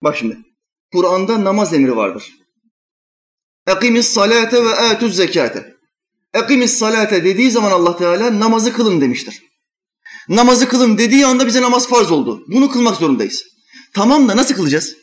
Bak 0.02 0.16
şimdi. 0.16 0.53
Kur'an'da 0.92 1.44
namaz 1.44 1.72
emri 1.72 1.96
vardır. 1.96 2.32
Ekimis 3.66 4.08
salate 4.08 4.64
ve 4.64 4.74
atuz 4.74 5.16
zekate. 5.16 5.74
Ekimis 6.34 6.78
salate 6.78 7.24
dediği 7.24 7.50
zaman 7.50 7.70
Allah 7.70 7.96
Teala 7.96 8.40
namazı 8.40 8.72
kılın 8.72 9.00
demiştir. 9.00 9.42
Namazı 10.28 10.68
kılın 10.68 10.98
dediği 10.98 11.26
anda 11.26 11.46
bize 11.46 11.62
namaz 11.62 11.88
farz 11.88 12.10
oldu. 12.10 12.44
Bunu 12.48 12.70
kılmak 12.70 12.96
zorundayız. 12.96 13.44
Tamam 13.94 14.28
da 14.28 14.36
nasıl 14.36 14.54
kılacağız? 14.54 14.96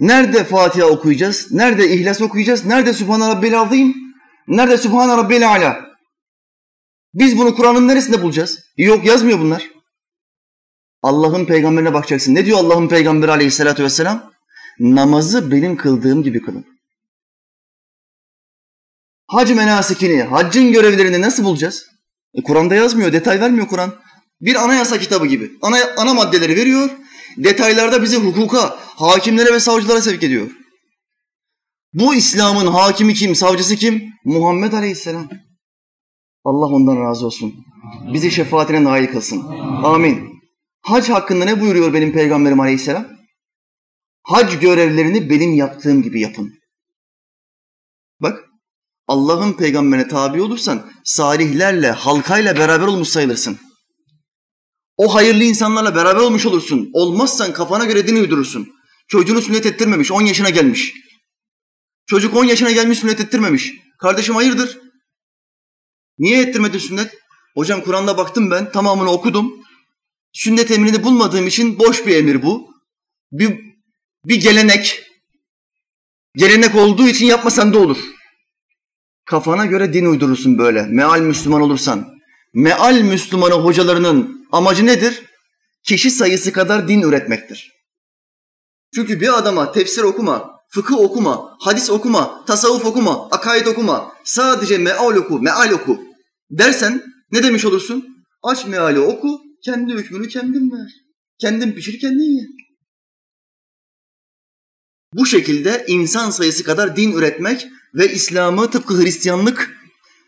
Nerede 0.00 0.44
Fatiha 0.44 0.86
okuyacağız? 0.86 1.52
Nerede 1.52 1.90
İhlas 1.90 2.20
okuyacağız? 2.20 2.64
Nerede 2.64 2.92
Sübhane 2.92 3.28
Rabbil 3.28 3.60
Azim? 3.60 3.94
Nerede 4.48 4.78
Sübhane 4.78 5.16
Rabbil 5.16 5.48
Ala? 5.48 5.92
Biz 7.14 7.38
bunu 7.38 7.54
Kur'an'ın 7.54 7.88
neresinde 7.88 8.22
bulacağız? 8.22 8.58
Yok 8.76 9.06
yazmıyor 9.06 9.38
bunlar. 9.38 9.70
Allah'ın 11.02 11.44
peygamberine 11.44 11.94
bakacaksın. 11.94 12.34
Ne 12.34 12.46
diyor 12.46 12.58
Allah'ın 12.58 12.88
peygamberi 12.88 13.30
aleyhissalatü 13.30 13.84
vesselam? 13.84 14.31
Namazı 14.82 15.50
benim 15.50 15.76
kıldığım 15.76 16.22
gibi 16.22 16.42
kılın. 16.42 16.64
Hac 19.26 19.50
menasikini, 19.50 20.22
haccın 20.22 20.72
görevlerini 20.72 21.20
nasıl 21.20 21.44
bulacağız? 21.44 21.86
E, 22.34 22.42
Kur'an'da 22.42 22.74
yazmıyor, 22.74 23.12
detay 23.12 23.40
vermiyor 23.40 23.68
Kur'an. 23.68 23.94
Bir 24.40 24.64
anayasa 24.64 24.98
kitabı 24.98 25.26
gibi. 25.26 25.50
Ana, 25.62 25.76
ana 25.96 26.14
maddeleri 26.14 26.56
veriyor, 26.56 26.90
detaylarda 27.36 28.02
bizi 28.02 28.16
hukuka, 28.16 28.78
hakimlere 28.78 29.52
ve 29.54 29.60
savcılara 29.60 30.02
sevk 30.02 30.22
ediyor. 30.22 30.50
Bu 31.94 32.14
İslam'ın 32.14 32.66
hakimi 32.66 33.14
kim, 33.14 33.34
savcısı 33.34 33.76
kim? 33.76 34.02
Muhammed 34.24 34.72
Aleyhisselam. 34.72 35.28
Allah 36.44 36.66
ondan 36.66 37.04
razı 37.04 37.26
olsun. 37.26 37.54
Bizi 38.12 38.30
şefaatine 38.30 38.84
nail 38.84 39.06
kılsın. 39.06 39.42
Amin. 39.84 40.28
Hac 40.82 41.08
hakkında 41.08 41.44
ne 41.44 41.60
buyuruyor 41.60 41.94
benim 41.94 42.12
peygamberim 42.12 42.60
Aleyhisselam? 42.60 43.21
Hac 44.22 44.60
görevlerini 44.60 45.30
benim 45.30 45.54
yaptığım 45.54 46.02
gibi 46.02 46.20
yapın. 46.20 46.52
Bak, 48.20 48.44
Allah'ın 49.08 49.52
peygamberine 49.52 50.08
tabi 50.08 50.42
olursan 50.42 50.90
salihlerle, 51.04 51.90
halkayla 51.90 52.56
beraber 52.56 52.86
olmuş 52.86 53.08
sayılırsın. 53.08 53.58
O 54.96 55.14
hayırlı 55.14 55.44
insanlarla 55.44 55.94
beraber 55.94 56.20
olmuş 56.20 56.46
olursun. 56.46 56.90
Olmazsan 56.92 57.52
kafana 57.52 57.84
göre 57.84 58.06
din 58.06 58.16
uydurursun. 58.16 58.68
Çocuğunu 59.08 59.42
sünnet 59.42 59.66
ettirmemiş, 59.66 60.12
10 60.12 60.22
yaşına 60.22 60.50
gelmiş. 60.50 60.94
Çocuk 62.06 62.36
10 62.36 62.44
yaşına 62.44 62.70
gelmiş 62.70 62.98
sünnet 62.98 63.20
ettirmemiş. 63.20 63.72
Kardeşim 63.98 64.34
hayırdır? 64.34 64.78
Niye 66.18 66.42
ettirmedin 66.42 66.78
sünnet? 66.78 67.18
Hocam 67.54 67.80
Kur'an'da 67.80 68.18
baktım 68.18 68.50
ben, 68.50 68.72
tamamını 68.72 69.10
okudum. 69.10 69.52
Sünnet 70.32 70.70
emrini 70.70 71.04
bulmadığım 71.04 71.46
için 71.46 71.78
boş 71.78 72.06
bir 72.06 72.16
emir 72.16 72.42
bu. 72.42 72.70
Bir, 73.32 73.71
bir 74.24 74.40
gelenek. 74.40 75.02
Gelenek 76.36 76.74
olduğu 76.74 77.08
için 77.08 77.26
yapmasan 77.26 77.74
da 77.74 77.78
olur. 77.78 77.98
Kafana 79.24 79.66
göre 79.66 79.92
din 79.92 80.06
uydurursun 80.06 80.58
böyle. 80.58 80.82
Meal 80.82 81.20
Müslüman 81.20 81.60
olursan. 81.60 82.08
Meal 82.54 83.00
Müslümanı 83.00 83.54
hocalarının 83.54 84.46
amacı 84.52 84.86
nedir? 84.86 85.22
Kişi 85.82 86.10
sayısı 86.10 86.52
kadar 86.52 86.88
din 86.88 87.02
üretmektir. 87.02 87.72
Çünkü 88.94 89.20
bir 89.20 89.38
adama 89.38 89.72
tefsir 89.72 90.02
okuma, 90.02 90.50
fıkıh 90.68 90.98
okuma, 90.98 91.56
hadis 91.60 91.90
okuma, 91.90 92.44
tasavvuf 92.44 92.84
okuma, 92.84 93.28
akaid 93.30 93.66
okuma, 93.66 94.12
sadece 94.24 94.78
meal 94.78 95.16
oku, 95.16 95.38
meal 95.38 95.70
oku 95.70 96.04
dersen 96.50 97.02
ne 97.32 97.42
demiş 97.42 97.64
olursun? 97.64 98.24
Aç 98.42 98.66
meali 98.66 98.98
oku, 98.98 99.40
kendi 99.64 99.94
hükmünü 99.94 100.28
kendin 100.28 100.70
ver. 100.70 100.90
Kendin 101.40 101.72
pişir, 101.72 102.00
kendin 102.00 102.38
ye. 102.38 102.61
Bu 105.14 105.26
şekilde 105.26 105.84
insan 105.88 106.30
sayısı 106.30 106.64
kadar 106.64 106.96
din 106.96 107.12
üretmek 107.12 107.66
ve 107.94 108.12
İslam'ı 108.12 108.70
tıpkı 108.70 109.02
Hristiyanlık 109.02 109.76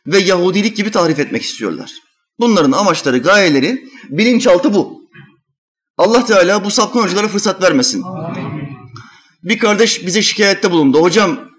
ve 0.06 0.18
Yahudilik 0.18 0.76
gibi 0.76 0.90
tarif 0.90 1.18
etmek 1.18 1.42
istiyorlar. 1.42 1.92
Bunların 2.38 2.72
amaçları, 2.72 3.18
gayeleri, 3.18 3.88
bilinçaltı 4.08 4.74
bu. 4.74 5.04
Allah 5.98 6.24
Teala 6.24 6.64
bu 6.64 6.70
sapkın 6.70 7.00
hocalara 7.00 7.28
fırsat 7.28 7.62
vermesin. 7.62 8.02
Amin. 8.02 8.54
Bir 9.42 9.58
kardeş 9.58 10.06
bize 10.06 10.22
şikayette 10.22 10.70
bulundu. 10.70 11.02
Hocam 11.02 11.50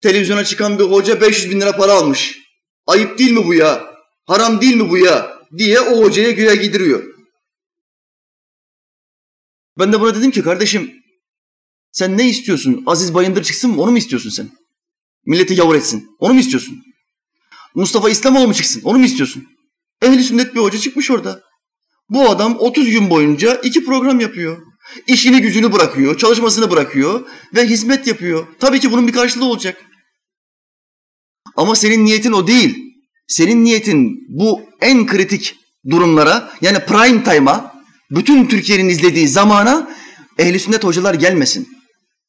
televizyona 0.00 0.44
çıkan 0.44 0.78
bir 0.78 0.84
hoca 0.84 1.20
500 1.20 1.50
bin 1.50 1.60
lira 1.60 1.76
para 1.76 1.92
almış. 1.92 2.38
Ayıp 2.86 3.18
değil 3.18 3.32
mi 3.32 3.46
bu 3.46 3.54
ya? 3.54 3.94
Haram 4.26 4.60
değil 4.60 4.76
mi 4.76 4.90
bu 4.90 4.98
ya? 4.98 5.38
Diye 5.58 5.80
o 5.80 6.02
hocaya 6.02 6.30
güya 6.30 6.54
gidiriyor. 6.54 7.04
Ben 9.78 9.92
de 9.92 10.00
buna 10.00 10.14
dedim 10.14 10.30
ki 10.30 10.42
kardeşim 10.42 10.92
sen 11.92 12.18
ne 12.18 12.28
istiyorsun? 12.28 12.82
Aziz 12.86 13.14
Bayındır 13.14 13.44
çıksın 13.44 13.70
mı? 13.70 13.82
Onu 13.82 13.90
mu 13.90 13.98
istiyorsun 13.98 14.30
sen? 14.30 14.50
Milleti 15.26 15.54
yavur 15.54 15.74
etsin. 15.74 16.08
Onu 16.18 16.34
mu 16.34 16.40
istiyorsun? 16.40 16.78
Mustafa 17.74 18.10
İslamoğlu 18.10 18.48
mu 18.48 18.54
çıksın? 18.54 18.80
Onu 18.84 18.98
mu 18.98 19.04
istiyorsun? 19.04 19.44
Ehli 20.02 20.24
sünnet 20.24 20.54
bir 20.54 20.60
hoca 20.60 20.78
çıkmış 20.78 21.10
orada. 21.10 21.42
Bu 22.08 22.30
adam 22.30 22.56
30 22.58 22.90
gün 22.90 23.10
boyunca 23.10 23.54
iki 23.54 23.84
program 23.84 24.20
yapıyor. 24.20 24.62
İşini 25.06 25.40
gücünü 25.40 25.72
bırakıyor, 25.72 26.18
çalışmasını 26.18 26.70
bırakıyor 26.70 27.26
ve 27.54 27.66
hizmet 27.66 28.06
yapıyor. 28.06 28.46
Tabii 28.60 28.80
ki 28.80 28.92
bunun 28.92 29.08
bir 29.08 29.12
karşılığı 29.12 29.44
olacak. 29.44 29.84
Ama 31.56 31.74
senin 31.74 32.04
niyetin 32.04 32.32
o 32.32 32.46
değil. 32.46 32.78
Senin 33.26 33.64
niyetin 33.64 34.26
bu 34.28 34.60
en 34.80 35.06
kritik 35.06 35.54
durumlara 35.90 36.52
yani 36.60 36.78
prime 36.78 37.24
time'a, 37.24 37.74
bütün 38.10 38.46
Türkiye'nin 38.46 38.88
izlediği 38.88 39.28
zamana 39.28 39.90
ehli 40.38 40.60
sünnet 40.60 40.84
hocalar 40.84 41.14
gelmesin. 41.14 41.68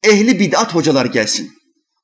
Ehli 0.04 0.40
bid'at 0.40 0.74
hocalar 0.74 1.06
gelsin. 1.06 1.52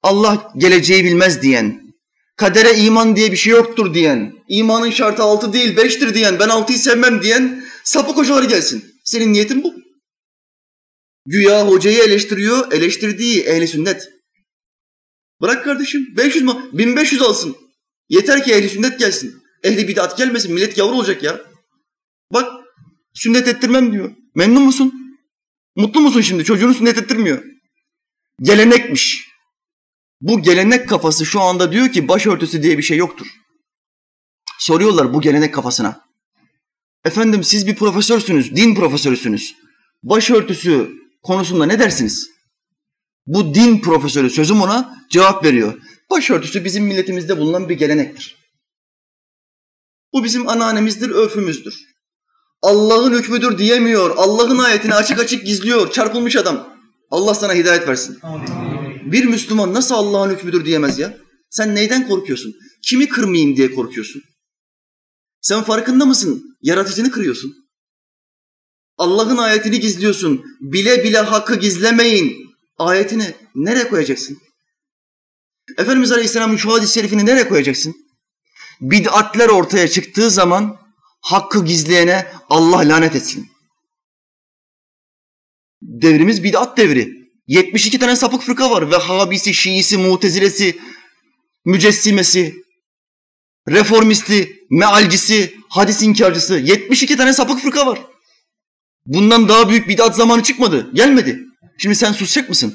Allah 0.03 0.53
geleceği 0.57 1.05
bilmez 1.05 1.43
diyen, 1.43 1.95
kadere 2.37 2.75
iman 2.79 3.17
diye 3.17 3.33
bir 3.33 3.37
şey 3.37 3.53
yoktur 3.53 3.95
diyen, 3.95 4.33
imanın 4.49 4.91
şartı 4.91 5.23
altı 5.23 5.53
değil 5.53 5.77
beştir 5.77 6.15
diyen, 6.15 6.39
ben 6.39 6.49
altıyı 6.49 6.79
sevmem 6.79 7.23
diyen 7.23 7.65
sapık 7.85 8.17
hocalar 8.17 8.43
gelsin. 8.43 8.85
Senin 9.05 9.33
niyetin 9.33 9.63
bu. 9.63 9.75
Güya 11.27 11.69
hocayı 11.69 12.03
eleştiriyor, 12.03 12.73
eleştirdiği 12.73 13.43
ehli 13.43 13.69
sünnet. 13.69 14.09
Bırak 15.41 15.65
kardeşim 15.65 16.07
500 16.17 16.45
mi? 16.45 16.53
1500 16.73 17.23
alsın. 17.23 17.57
Yeter 18.09 18.45
ki 18.45 18.53
ehli 18.53 18.69
sünnet 18.69 18.99
gelsin. 18.99 19.43
Ehli 19.65 19.89
bid'at 19.89 20.19
gelmesin. 20.19 20.55
Millet 20.55 20.79
yavru 20.79 20.95
olacak 20.95 21.23
ya. 21.23 21.41
Bak 22.33 22.53
sünnet 23.15 23.49
ettirmem 23.49 23.93
diyor. 23.93 24.11
Memnun 24.35 24.63
musun? 24.63 24.95
Mutlu 25.77 26.01
musun 26.01 26.21
şimdi? 26.21 26.45
Çocuğunu 26.45 26.75
sünnet 26.75 26.99
ettirmiyor. 26.99 27.45
Gelenekmiş. 28.43 29.29
Bu 30.21 30.43
gelenek 30.43 30.89
kafası 30.89 31.27
şu 31.27 31.41
anda 31.41 31.73
diyor 31.73 31.93
ki 31.93 32.09
başörtüsü 32.09 32.63
diye 32.63 32.79
bir 32.79 32.83
şey 32.83 32.97
yoktur. 32.97 33.27
Soruyorlar 34.59 35.15
bu 35.15 35.21
gelenek 35.21 35.55
kafasına. 35.55 36.07
Efendim 37.05 37.45
siz 37.45 37.67
bir 37.67 37.77
profesörsünüz, 37.77 38.57
din 38.57 38.75
profesörüsünüz. 38.75 39.55
Başörtüsü 40.03 40.91
konusunda 41.23 41.67
ne 41.67 41.79
dersiniz? 41.79 42.31
Bu 43.27 43.55
din 43.55 43.81
profesörü 43.81 44.31
sözüm 44.31 44.61
ona 44.63 45.07
cevap 45.11 45.45
veriyor. 45.45 45.81
Başörtüsü 46.11 46.65
bizim 46.65 46.85
milletimizde 46.85 47.39
bulunan 47.39 47.69
bir 47.69 47.79
gelenektir. 47.79 48.37
Bu 50.13 50.25
bizim 50.25 50.49
ananemizdir, 50.49 51.11
örfümüzdür. 51.11 51.75
Allah'ın 52.63 53.19
hükmüdür 53.19 53.59
diyemiyor. 53.59 54.17
Allah'ın 54.17 54.59
ayetini 54.59 54.95
açık 54.95 55.21
açık 55.21 55.47
gizliyor. 55.47 55.93
Çarpılmış 55.93 56.37
adam. 56.37 56.76
Allah 57.11 57.35
sana 57.35 57.55
hidayet 57.55 57.89
versin. 57.89 58.19
Bir 59.13 59.25
Müslüman 59.25 59.75
nasıl 59.75 59.95
Allah'ın 59.95 60.31
hükmüdür 60.31 60.65
diyemez 60.65 60.99
ya? 60.99 61.17
Sen 61.51 61.75
neyden 61.75 62.09
korkuyorsun? 62.09 62.55
Kimi 62.83 63.09
kırmayayım 63.09 63.57
diye 63.57 63.75
korkuyorsun? 63.75 64.23
Sen 65.41 65.63
farkında 65.63 66.07
mısın? 66.07 66.57
Yaratıcını 66.63 67.11
kırıyorsun. 67.11 67.55
Allah'ın 68.99 69.37
ayetini 69.37 69.81
gizliyorsun. 69.81 70.45
Bile 70.61 71.05
bile 71.05 71.19
hakkı 71.19 71.55
gizlemeyin. 71.55 72.37
Ayetini 72.79 73.35
nereye 73.55 73.89
koyacaksın? 73.89 74.39
Efendimiz 75.79 76.13
Aleyhisselam'ın 76.13 76.57
şu 76.57 76.73
hadis-i 76.73 76.95
şerifini 76.95 77.27
nereye 77.27 77.49
koyacaksın? 77.49 77.95
Bid'atler 78.81 79.49
ortaya 79.49 79.89
çıktığı 79.89 80.31
zaman 80.31 80.77
hakkı 81.21 81.65
gizleyene 81.65 82.33
Allah 82.49 82.79
lanet 82.79 83.17
etsin. 83.17 83.49
Devrimiz 85.87 86.45
bid'at 86.45 86.77
devri. 86.77 87.13
72 87.47 87.99
tane 87.99 88.17
sapık 88.17 88.43
fırka 88.43 88.71
var. 88.71 88.91
Vehhabisi, 88.91 89.55
Şiisi, 89.55 89.99
Mutezilesi, 89.99 90.77
Mücessimesi, 91.65 92.55
Reformisti, 93.69 94.57
Mealcisi, 94.71 95.55
Hadis 95.69 96.03
inkarcısı. 96.03 96.55
72 96.59 97.17
tane 97.17 97.33
sapık 97.33 97.61
fırka 97.61 97.87
var. 97.87 97.99
Bundan 99.07 99.49
daha 99.49 99.69
büyük 99.69 99.89
bid'at 99.89 100.17
zamanı 100.17 100.43
çıkmadı. 100.43 100.91
Gelmedi. 100.95 101.41
Şimdi 101.79 101.97
sen 101.97 102.13
susacak 102.13 102.49
mısın? 102.49 102.75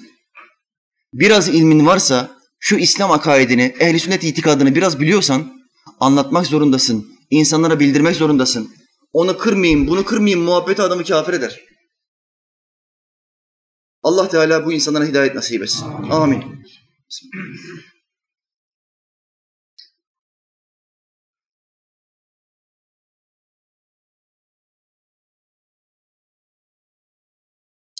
Biraz 1.13 1.49
ilmin 1.49 1.85
varsa 1.85 2.31
şu 2.59 2.75
İslam 2.77 3.11
akaidini, 3.11 3.75
ehli 3.79 3.99
sünnet 3.99 4.23
itikadını 4.23 4.75
biraz 4.75 4.99
biliyorsan 4.99 5.53
anlatmak 5.99 6.47
zorundasın. 6.47 7.07
İnsanlara 7.29 7.79
bildirmek 7.79 8.15
zorundasın. 8.15 8.71
Onu 9.13 9.37
kırmayayım, 9.37 9.87
bunu 9.87 10.05
kırmayayım 10.05 10.41
muhabbeti 10.45 10.81
adamı 10.81 11.03
kafir 11.03 11.33
eder. 11.33 11.70
Allah 14.03 14.29
Teala 14.29 14.65
bu 14.65 14.73
insanlara 14.73 15.05
hidayet 15.05 15.35
nasip 15.35 15.63
etsin. 15.63 15.85
Amin. 16.11 16.63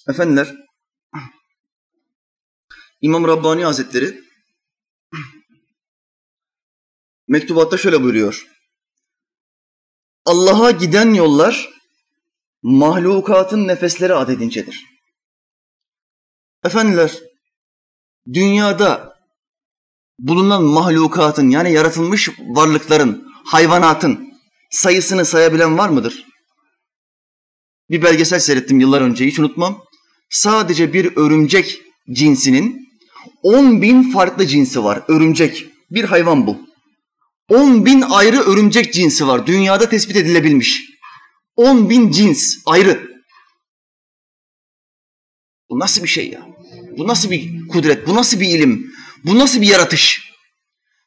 Efendiler, 0.10 0.55
İmam 3.01 3.27
Rabbani 3.27 3.63
Hazretleri 3.63 4.22
mektubatta 7.27 7.77
şöyle 7.77 8.03
buyuruyor. 8.03 8.48
Allah'a 10.25 10.72
giden 10.72 11.13
yollar 11.13 11.70
mahlukatın 12.62 13.67
nefesleri 13.67 14.13
adedincedir. 14.13 14.90
Efendiler, 16.65 17.20
dünyada 18.34 19.15
bulunan 20.20 20.63
mahlukatın 20.63 21.50
yani 21.50 21.72
yaratılmış 21.74 22.30
varlıkların, 22.39 23.27
hayvanatın 23.46 24.34
sayısını 24.72 25.25
sayabilen 25.25 25.77
var 25.77 25.89
mıdır? 25.89 26.25
Bir 27.89 28.01
belgesel 28.01 28.39
seyrettim 28.39 28.80
yıllar 28.80 29.01
önce, 29.01 29.25
hiç 29.25 29.39
unutmam. 29.39 29.84
Sadece 30.30 30.94
bir 30.94 31.18
örümcek 31.18 31.82
cinsinin 32.12 32.88
10 33.44 33.82
bin 33.82 34.12
farklı 34.12 34.48
cinsi 34.48 34.84
var. 34.84 35.03
Örümcek, 35.08 35.65
bir 35.91 36.03
hayvan 36.03 36.48
bu. 36.48 36.58
10 37.50 37.86
bin 37.86 38.01
ayrı 38.01 38.39
örümcek 38.39 38.94
cinsi 38.94 39.27
var. 39.27 39.48
Dünyada 39.48 39.89
tespit 39.89 40.15
edilebilmiş. 40.15 40.84
10 41.56 41.89
bin 41.89 42.12
cins 42.12 42.58
ayrı. 42.65 43.12
Bu 45.69 45.80
nasıl 45.80 46.04
bir 46.04 46.08
şey 46.08 46.30
ya? 46.30 46.51
Bu 46.97 47.08
nasıl 47.08 47.32
bir 47.32 47.67
kudret? 47.67 48.08
Bu 48.08 48.15
nasıl 48.15 48.39
bir 48.39 48.47
ilim? 48.49 48.91
Bu 49.25 49.39
nasıl 49.39 49.62
bir 49.62 49.67
yaratış? 49.67 50.32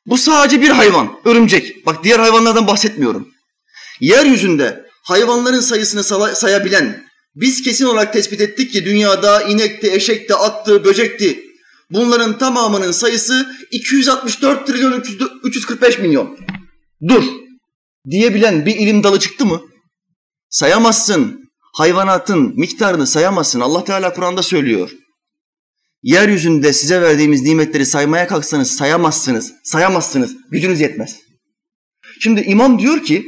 Bu 0.07 0.19
sadece 0.19 0.63
bir 0.63 0.69
hayvan, 0.69 1.13
örümcek. 1.25 1.87
Bak 1.87 2.05
diğer 2.05 2.19
hayvanlardan 2.19 2.67
bahsetmiyorum. 2.67 3.29
Yeryüzünde 4.01 4.85
hayvanların 5.03 5.61
sayısını 5.61 6.05
sayabilen, 6.35 7.05
biz 7.35 7.63
kesin 7.63 7.85
olarak 7.85 8.13
tespit 8.13 8.41
ettik 8.41 8.73
ki 8.73 8.85
dünyada 8.85 9.43
inekti, 9.43 9.93
eşekti, 9.93 10.35
attı, 10.35 10.85
böcekti. 10.85 11.45
Bunların 11.91 12.39
tamamının 12.39 12.93
sayısı 12.93 13.47
264 13.71 14.67
trilyon 14.67 15.03
345 15.45 15.99
milyon. 15.99 16.39
Dur 17.09 17.25
diyebilen 18.11 18.67
bir 18.67 18.77
ilim 18.77 19.03
dalı 19.03 19.19
çıktı 19.19 19.47
mı? 19.47 19.63
Sayamazsın. 20.51 21.45
Hayvanatın 21.73 22.53
miktarını 22.57 23.07
sayamazsın. 23.07 23.61
Allah 23.61 23.85
Teala 23.85 24.13
Kur'an'da 24.15 24.43
söylüyor. 24.43 24.91
Yeryüzünde 26.05 26.73
size 26.73 27.03
verdiğimiz 27.03 27.43
nimetleri 27.43 27.87
saymaya 27.87 28.27
kalksanız 28.27 28.71
sayamazsınız. 28.71 29.53
Sayamazsınız. 29.65 30.37
Gücünüz 30.51 30.81
yetmez. 30.81 31.21
Şimdi 32.21 32.41
imam 32.41 32.79
diyor 32.79 33.03
ki 33.03 33.27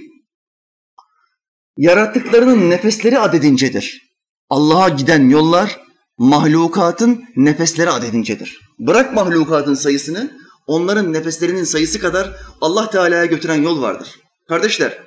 yarattıklarının 1.77 2.71
nefesleri 2.71 3.19
adedincedir. 3.19 4.03
Allah'a 4.49 4.89
giden 4.89 5.29
yollar 5.29 5.81
mahlukatın 6.19 7.25
nefesleri 7.37 7.91
adedincedir. 7.91 8.61
Bırak 8.79 9.15
mahlukatın 9.15 9.75
sayısını, 9.75 10.39
onların 10.67 11.13
nefeslerinin 11.13 11.65
sayısı 11.65 12.01
kadar 12.01 12.37
Allah 12.61 12.91
Teala'ya 12.91 13.27
götüren 13.27 13.63
yol 13.63 13.83
vardır. 13.83 14.09
Kardeşler, 14.49 14.99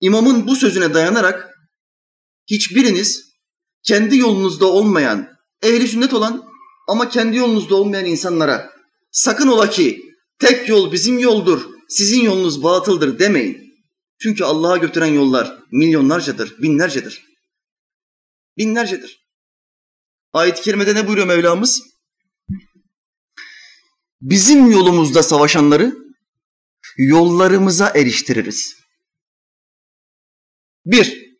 imamın 0.00 0.46
bu 0.46 0.56
sözüne 0.56 0.94
dayanarak 0.94 1.50
hiçbiriniz 2.46 3.22
kendi 3.82 4.18
yolunuzda 4.18 4.66
olmayan, 4.66 5.28
ehli 5.62 5.88
sünnet 5.88 6.14
olan 6.14 6.53
ama 6.88 7.08
kendi 7.08 7.36
yolunuzda 7.36 7.74
olmayan 7.74 8.04
insanlara 8.04 8.72
sakın 9.10 9.48
ola 9.48 9.70
ki 9.70 10.02
tek 10.38 10.68
yol 10.68 10.92
bizim 10.92 11.18
yoldur, 11.18 11.66
sizin 11.88 12.22
yolunuz 12.22 12.62
batıldır 12.62 13.18
demeyin. 13.18 13.64
Çünkü 14.18 14.44
Allah'a 14.44 14.76
götüren 14.76 15.12
yollar 15.12 15.58
milyonlarcadır, 15.72 16.62
binlercedir. 16.62 17.24
Binlercedir. 18.58 19.24
Ayet-i 20.32 20.62
kerimede 20.62 20.94
ne 20.94 21.06
buyuruyor 21.06 21.26
Mevlamız? 21.26 21.82
Bizim 24.20 24.70
yolumuzda 24.70 25.22
savaşanları 25.22 25.96
yollarımıza 26.96 27.88
eriştiririz. 27.94 28.76
Bir, 30.86 31.36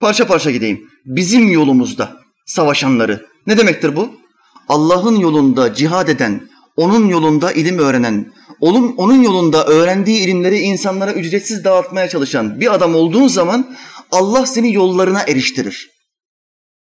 parça 0.00 0.26
parça 0.26 0.50
gideyim. 0.50 0.90
Bizim 1.04 1.50
yolumuzda 1.50 2.20
savaşanları. 2.46 3.26
Ne 3.46 3.58
demektir 3.58 3.96
bu? 3.96 4.21
Allah'ın 4.68 5.16
yolunda 5.16 5.74
cihad 5.74 6.08
eden, 6.08 6.48
onun 6.76 7.08
yolunda 7.08 7.52
ilim 7.52 7.78
öğrenen, 7.78 8.32
onun, 8.60 8.96
onun 8.96 9.22
yolunda 9.22 9.66
öğrendiği 9.66 10.20
ilimleri 10.20 10.58
insanlara 10.58 11.12
ücretsiz 11.12 11.64
dağıtmaya 11.64 12.08
çalışan 12.08 12.60
bir 12.60 12.74
adam 12.74 12.94
olduğun 12.94 13.28
zaman 13.28 13.76
Allah 14.10 14.46
seni 14.46 14.74
yollarına 14.74 15.22
eriştirir. 15.22 15.90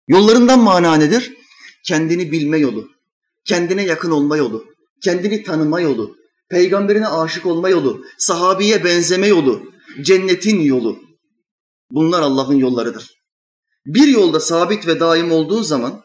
Yollarından 0.08 0.58
mana 0.58 0.94
nedir? 0.94 1.32
Kendini 1.86 2.32
bilme 2.32 2.58
yolu, 2.58 2.88
kendine 3.44 3.82
yakın 3.82 4.10
olma 4.10 4.36
yolu, 4.36 4.64
kendini 5.04 5.42
tanıma 5.42 5.80
yolu, 5.80 6.16
peygamberine 6.50 7.08
aşık 7.08 7.46
olma 7.46 7.68
yolu, 7.68 8.04
sahabiye 8.18 8.84
benzeme 8.84 9.26
yolu, 9.26 9.62
cennetin 10.02 10.60
yolu. 10.60 10.98
Bunlar 11.90 12.22
Allah'ın 12.22 12.56
yollarıdır. 12.56 13.10
Bir 13.86 14.08
yolda 14.08 14.40
sabit 14.40 14.86
ve 14.86 15.00
daim 15.00 15.32
olduğun 15.32 15.62
zaman 15.62 16.02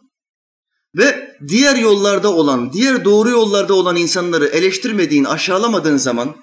ve 0.97 1.35
diğer 1.47 1.75
yollarda 1.75 2.33
olan, 2.33 2.73
diğer 2.73 3.05
doğru 3.05 3.29
yollarda 3.29 3.73
olan 3.73 3.95
insanları 3.95 4.45
eleştirmediğin, 4.45 5.23
aşağılamadığın 5.23 5.97
zaman, 5.97 6.35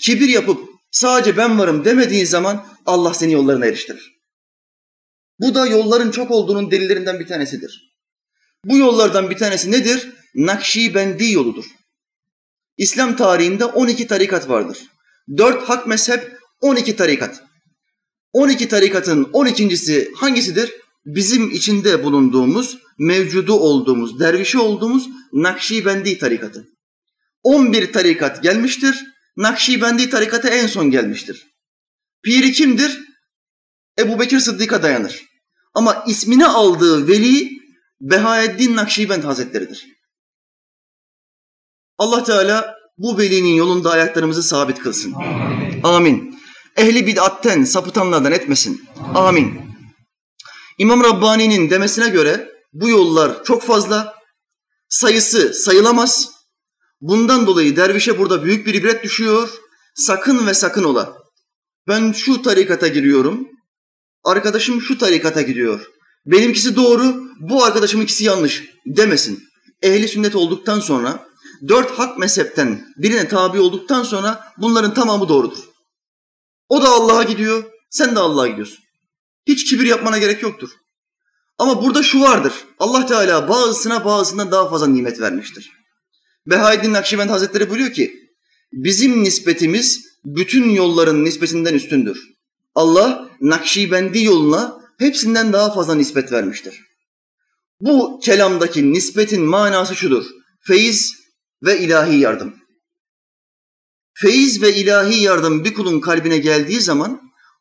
kibir 0.00 0.28
yapıp 0.28 0.70
sadece 0.90 1.36
ben 1.36 1.58
varım 1.58 1.84
demediğin 1.84 2.24
zaman 2.24 2.66
Allah 2.86 3.14
seni 3.14 3.32
yollarına 3.32 3.66
eriştirir. 3.66 4.20
Bu 5.40 5.54
da 5.54 5.66
yolların 5.66 6.10
çok 6.10 6.30
olduğunun 6.30 6.70
delillerinden 6.70 7.20
bir 7.20 7.26
tanesidir. 7.26 7.90
Bu 8.64 8.76
yollardan 8.76 9.30
bir 9.30 9.38
tanesi 9.38 9.72
nedir? 9.72 10.12
Nakşibendi 10.34 11.32
yoludur. 11.32 11.64
İslam 12.76 13.16
tarihinde 13.16 13.64
12 13.64 14.06
tarikat 14.06 14.48
vardır. 14.48 14.78
4 15.36 15.68
hak 15.68 15.86
mezhep, 15.86 16.32
12 16.60 16.96
tarikat. 16.96 17.42
12 18.32 18.68
tarikatın 18.68 19.24
12.si 19.24 20.12
hangisidir? 20.16 20.72
Bizim 21.04 21.50
içinde 21.50 22.04
bulunduğumuz, 22.04 22.78
mevcudu 22.98 23.52
olduğumuz, 23.52 24.20
dervişi 24.20 24.58
olduğumuz 24.58 25.08
Nakşibendi 25.32 26.18
tarikatı. 26.18 26.66
11 27.42 27.92
tarikat 27.92 28.42
gelmiştir. 28.42 29.04
Nakşibendi 29.36 30.10
tarikatı 30.10 30.48
en 30.48 30.66
son 30.66 30.90
gelmiştir. 30.90 31.46
Piri 32.22 32.52
kimdir? 32.52 33.00
Ebu 33.98 34.20
Bekir 34.20 34.40
Sıddık'a 34.40 34.82
dayanır. 34.82 35.20
Ama 35.74 36.04
ismini 36.06 36.46
aldığı 36.46 37.08
veli 37.08 37.50
Behaeddin 38.00 38.76
Nakşibend 38.76 39.24
Hazretleri'dir. 39.24 39.86
Allah 41.98 42.24
Teala 42.24 42.74
bu 42.98 43.18
velinin 43.18 43.54
yolunda 43.54 43.90
ayaklarımızı 43.90 44.42
sabit 44.42 44.78
kılsın. 44.78 45.12
Amin. 45.12 45.80
Amin. 45.82 46.40
Ehli 46.76 47.06
bid'atten, 47.06 47.64
sapıtanlardan 47.64 48.32
etmesin. 48.32 48.84
Amin. 49.14 49.69
İmam 50.80 51.04
Rabbani'nin 51.04 51.70
demesine 51.70 52.08
göre 52.08 52.52
bu 52.72 52.88
yollar 52.88 53.44
çok 53.44 53.62
fazla, 53.62 54.14
sayısı 54.88 55.54
sayılamaz. 55.54 56.30
Bundan 57.00 57.46
dolayı 57.46 57.76
dervişe 57.76 58.18
burada 58.18 58.44
büyük 58.44 58.66
bir 58.66 58.74
ibret 58.74 59.04
düşüyor. 59.04 59.48
Sakın 59.94 60.46
ve 60.46 60.54
sakın 60.54 60.84
ola. 60.84 61.18
Ben 61.88 62.12
şu 62.12 62.42
tarikata 62.42 62.88
giriyorum, 62.88 63.48
arkadaşım 64.24 64.82
şu 64.82 64.98
tarikata 64.98 65.42
gidiyor. 65.42 65.90
Benimkisi 66.26 66.76
doğru, 66.76 67.22
bu 67.40 67.64
arkadaşımın 67.64 68.04
ikisi 68.04 68.24
yanlış 68.24 68.64
demesin. 68.86 69.42
Ehli 69.82 70.08
sünnet 70.08 70.36
olduktan 70.36 70.80
sonra, 70.80 71.26
dört 71.68 71.90
hak 71.90 72.18
mezhepten 72.18 72.84
birine 72.96 73.28
tabi 73.28 73.60
olduktan 73.60 74.02
sonra 74.02 74.52
bunların 74.58 74.94
tamamı 74.94 75.28
doğrudur. 75.28 75.58
O 76.68 76.82
da 76.82 76.88
Allah'a 76.88 77.22
gidiyor, 77.22 77.64
sen 77.90 78.16
de 78.16 78.20
Allah'a 78.20 78.46
gidiyorsun. 78.46 78.79
Hiç 79.50 79.70
kibir 79.70 79.86
yapmana 79.86 80.18
gerek 80.18 80.42
yoktur. 80.42 80.70
Ama 81.58 81.82
burada 81.82 82.02
şu 82.02 82.20
vardır. 82.20 82.52
Allah 82.78 83.06
Teala 83.06 83.48
bazısına 83.48 84.04
bazısından 84.04 84.50
daha 84.50 84.70
fazla 84.70 84.86
nimet 84.86 85.20
vermiştir. 85.20 85.70
Behaeddin 86.46 86.92
Nakşibend 86.92 87.30
Hazretleri 87.30 87.70
buyuruyor 87.70 87.92
ki, 87.92 88.30
bizim 88.72 89.24
nispetimiz 89.24 90.04
bütün 90.24 90.70
yolların 90.70 91.24
nispetinden 91.24 91.74
üstündür. 91.74 92.18
Allah 92.74 93.30
Nakşibendi 93.40 94.22
yoluna 94.22 94.80
hepsinden 94.98 95.52
daha 95.52 95.74
fazla 95.74 95.94
nispet 95.94 96.32
vermiştir. 96.32 96.80
Bu 97.80 98.20
kelamdaki 98.24 98.92
nispetin 98.92 99.42
manası 99.42 99.96
şudur. 99.96 100.24
Feyiz 100.60 101.14
ve 101.62 101.80
ilahi 101.80 102.16
yardım. 102.16 102.54
Feyiz 104.14 104.62
ve 104.62 104.74
ilahi 104.74 105.20
yardım 105.20 105.64
bir 105.64 105.74
kulun 105.74 106.00
kalbine 106.00 106.38
geldiği 106.38 106.80
zaman 106.80 107.20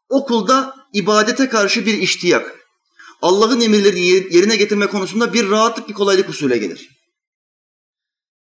o 0.10 0.26
kulda 0.26 0.79
ibadete 0.94 1.50
karşı 1.50 1.86
bir 1.86 1.98
iştiyak, 1.98 2.60
Allah'ın 3.22 3.62
emirlerini 3.62 4.08
yerine 4.36 4.56
getirme 4.56 4.88
konusunda 4.88 5.34
bir 5.34 5.50
rahatlık, 5.50 5.90
bir 5.90 5.94
kolaylık 5.94 6.30
usule 6.30 6.58
gelir. 6.58 6.90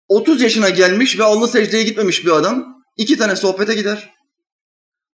30 0.07 0.41
yaşına 0.41 0.69
gelmiş 0.69 1.19
ve 1.19 1.23
alnı 1.23 1.47
secdeye 1.47 1.83
gitmemiş 1.83 2.25
bir 2.25 2.31
adam 2.31 2.83
iki 2.97 3.17
tane 3.17 3.35
sohbete 3.35 3.73
gider. 3.73 4.13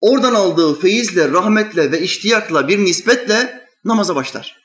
Oradan 0.00 0.34
aldığı 0.34 0.80
feyizle, 0.80 1.30
rahmetle 1.30 1.92
ve 1.92 2.00
iştiyakla 2.00 2.68
bir 2.68 2.78
nispetle 2.78 3.66
namaza 3.84 4.14
başlar. 4.14 4.56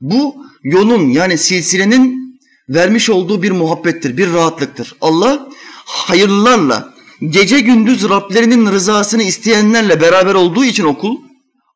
Bu 0.00 0.46
yolun 0.62 1.08
yani 1.08 1.38
silsilenin 1.38 2.22
vermiş 2.68 3.10
olduğu 3.10 3.42
bir 3.42 3.50
muhabbettir, 3.50 4.16
bir 4.16 4.32
rahatlıktır. 4.32 4.94
Allah 5.00 5.48
hayırlılarla, 5.86 6.94
gece 7.28 7.60
gündüz 7.60 8.08
Rablerinin 8.08 8.66
rızasını 8.66 9.22
isteyenlerle 9.22 10.00
beraber 10.00 10.34
olduğu 10.34 10.64
için 10.64 10.84
okul, 10.84 11.16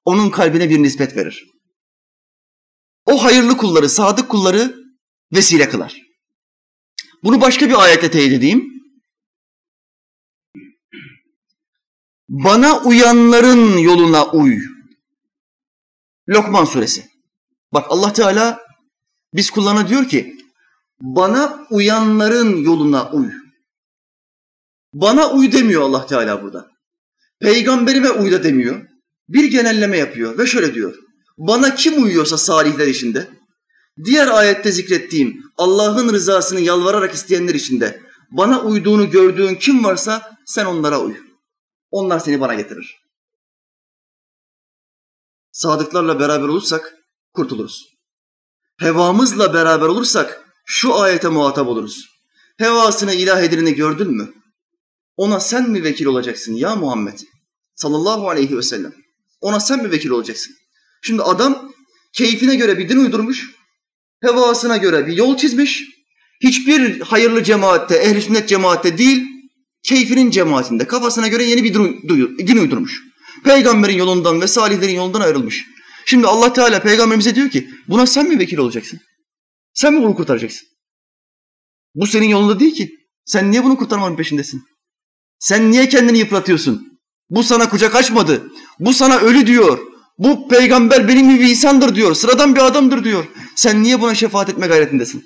onun 0.07 0.31
kalbine 0.31 0.71
bir 0.71 0.83
nispet 0.83 1.17
verir. 1.17 1.45
O 3.07 3.25
hayırlı 3.25 3.57
kulları, 3.57 3.89
sadık 3.89 4.29
kulları 4.29 4.75
vesile 5.33 5.69
kılar. 5.69 6.03
Bunu 7.25 7.41
başka 7.41 7.69
bir 7.69 7.83
ayetle 7.83 8.11
teyit 8.11 8.33
edeyim. 8.33 8.73
Bana 12.29 12.83
uyanların 12.83 13.79
yoluna 13.79 14.31
uy. 14.31 14.59
Lokman 16.29 16.65
suresi. 16.65 17.09
Bak 17.73 17.87
Allah 17.89 18.13
Teala 18.13 18.61
biz 19.35 19.51
kullarına 19.51 19.89
diyor 19.89 20.09
ki 20.09 20.37
bana 21.01 21.67
uyanların 21.71 22.57
yoluna 22.57 23.11
uy. 23.13 23.33
Bana 24.93 25.31
uy 25.31 25.53
demiyor 25.53 25.83
Allah 25.83 26.07
Teala 26.07 26.43
burada. 26.43 26.71
Peygamberime 27.41 28.11
uy 28.11 28.33
da 28.33 28.45
demiyor. 28.45 28.96
Bir 29.29 29.45
genelleme 29.45 29.99
yapıyor 29.99 30.39
ve 30.39 30.47
şöyle 30.47 30.75
diyor. 30.75 30.95
Bana 31.39 31.75
kim 31.75 32.03
uyuyorsa 32.03 32.39
salihler 32.39 32.87
içinde, 32.87 33.29
diğer 34.05 34.29
ayette 34.29 34.73
zikrettiğim 34.73 35.43
Allah'ın 35.57 36.13
rızasını 36.13 36.61
yalvararak 36.61 37.15
isteyenler 37.15 37.55
içinde 37.55 38.01
bana 38.31 38.63
uyduğunu 38.63 39.11
gördüğün 39.11 39.55
kim 39.55 39.85
varsa 39.85 40.37
sen 40.47 40.65
onlara 40.65 41.01
uy. 41.01 41.17
Onlar 41.91 42.19
seni 42.19 42.41
bana 42.41 42.55
getirir. 42.55 42.97
Sadıklarla 45.53 46.21
beraber 46.21 46.49
olursak 46.49 46.95
kurtuluruz. 47.33 47.97
Hevamızla 48.79 49.55
beraber 49.55 49.87
olursak 49.87 50.45
şu 50.65 50.95
ayete 50.95 51.29
muhatap 51.29 51.69
oluruz. 51.69 52.05
Hevasını 52.59 53.15
ilah 53.15 53.43
edilini 53.43 53.75
gördün 53.75 54.11
mü? 54.11 54.35
Ona 55.17 55.41
sen 55.41 55.71
mi 55.71 55.85
vekil 55.85 56.07
olacaksın 56.07 56.55
ya 56.55 56.77
Muhammed? 56.77 57.19
Sallallahu 57.75 58.29
aleyhi 58.29 58.57
ve 58.57 58.63
sellem. 58.63 59.06
Ona 59.47 59.61
sen 59.61 59.83
mi 59.83 59.91
vekil 59.91 60.11
olacaksın? 60.11 60.55
Şimdi 61.03 61.23
adam 61.23 61.73
keyfine 62.13 62.57
göre 62.57 62.79
bir 62.79 62.89
din 62.89 62.97
uydurmuş, 62.97 63.51
hevasına 64.23 64.77
göre 64.77 65.07
bir 65.07 65.13
yol 65.13 65.37
çizmiş. 65.37 65.85
Hiçbir 66.43 67.01
hayırlı 67.01 67.45
cemaatte, 67.45 67.97
ehl 67.97 68.21
sünnet 68.21 68.49
cemaatte 68.49 68.99
değil, 68.99 69.27
keyfinin 69.83 70.31
cemaatinde, 70.31 70.87
kafasına 70.87 71.29
göre 71.29 71.45
yeni 71.45 71.65
bir 71.65 71.75
din 72.47 72.57
uydurmuş. 72.57 73.03
Peygamberin 73.45 73.97
yolundan 73.97 74.41
ve 74.41 74.47
salihlerin 74.47 74.95
yolundan 74.95 75.21
ayrılmış. 75.21 75.65
Şimdi 76.07 76.27
Allah 76.27 76.53
Teala 76.53 76.83
peygamberimize 76.83 77.35
diyor 77.35 77.51
ki, 77.51 77.71
buna 77.89 78.07
sen 78.07 78.29
mi 78.29 78.39
vekil 78.39 78.59
olacaksın? 78.59 79.01
Sen 79.75 79.95
mi 79.95 80.03
bunu 80.03 80.15
kurtaracaksın? 80.15 80.69
Bu 81.95 82.07
senin 82.07 82.29
yolunda 82.29 82.61
değil 82.61 82.75
ki. 82.75 82.91
Sen 83.25 83.51
niye 83.51 83.65
bunu 83.65 83.77
kurtarmanın 83.77 84.17
peşindesin? 84.17 84.63
Sen 85.39 85.71
niye 85.71 85.89
kendini 85.89 86.19
yıpratıyorsun? 86.19 86.96
Bu 87.31 87.43
sana 87.43 87.71
kucak 87.71 87.95
açmadı. 87.95 88.51
Bu 88.81 88.95
sana 88.95 89.19
ölü 89.19 89.47
diyor. 89.47 89.79
Bu 90.19 90.49
peygamber 90.49 91.09
benim 91.09 91.37
gibi 91.37 91.51
insandır 91.51 91.95
diyor. 91.95 92.15
Sıradan 92.15 92.55
bir 92.55 92.61
adamdır 92.61 93.05
diyor. 93.05 93.27
Sen 93.57 93.83
niye 93.83 94.01
buna 94.01 94.15
şefaat 94.15 94.49
etme 94.49 94.67
gayretindesin? 94.67 95.25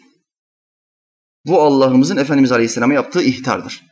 Bu 1.47 1.63
Allah'ımızın 1.63 2.17
Efendimiz 2.17 2.53
Aleyhisselam'a 2.53 2.95
yaptığı 2.95 3.23
ihtardır. 3.23 3.83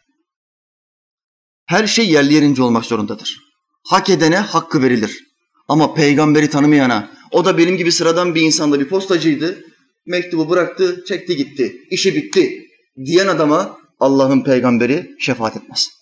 Her 1.67 1.87
şey 1.87 2.11
yerli 2.11 2.35
yerince 2.35 2.63
olmak 2.63 2.85
zorundadır. 2.85 3.39
Hak 3.85 4.11
edene 4.11 4.37
hakkı 4.37 4.83
verilir. 4.83 5.25
Ama 5.69 5.95
peygamberi 5.95 6.51
tanımayana, 6.51 7.11
o 7.33 7.45
da 7.45 7.59
benim 7.59 7.77
gibi 7.77 7.93
sıradan 7.93 8.35
bir 8.35 8.43
insanda 8.43 8.81
bir 8.81 8.89
postacıydı. 8.89 9.65
Mektubu 10.07 10.51
bıraktı, 10.51 11.05
çekti 11.09 11.37
gitti, 11.37 11.77
işi 11.91 12.15
bitti 12.15 12.67
diyen 13.05 13.27
adama 13.27 13.79
Allah'ın 14.01 14.45
peygamberi 14.45 15.11
şefaat 15.19 15.57
etmez. 15.57 15.98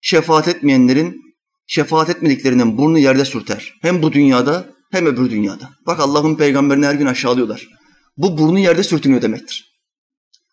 Şefaat 0.00 0.48
etmeyenlerin 0.48 1.20
şefaat 1.66 2.10
etmediklerinin 2.10 2.78
burnu 2.78 2.98
yerde 2.98 3.24
sürter. 3.24 3.72
Hem 3.82 4.02
bu 4.02 4.12
dünyada 4.12 4.66
hem 4.90 5.06
öbür 5.06 5.30
dünyada. 5.30 5.70
Bak 5.86 6.00
Allah'ın 6.00 6.36
peygamberini 6.36 6.86
her 6.86 6.94
gün 6.94 7.06
aşağılıyorlar. 7.06 7.68
Bu 8.16 8.38
burnu 8.38 8.58
yerde 8.58 8.82
sürtünüyor 8.82 9.22
demektir. 9.22 9.70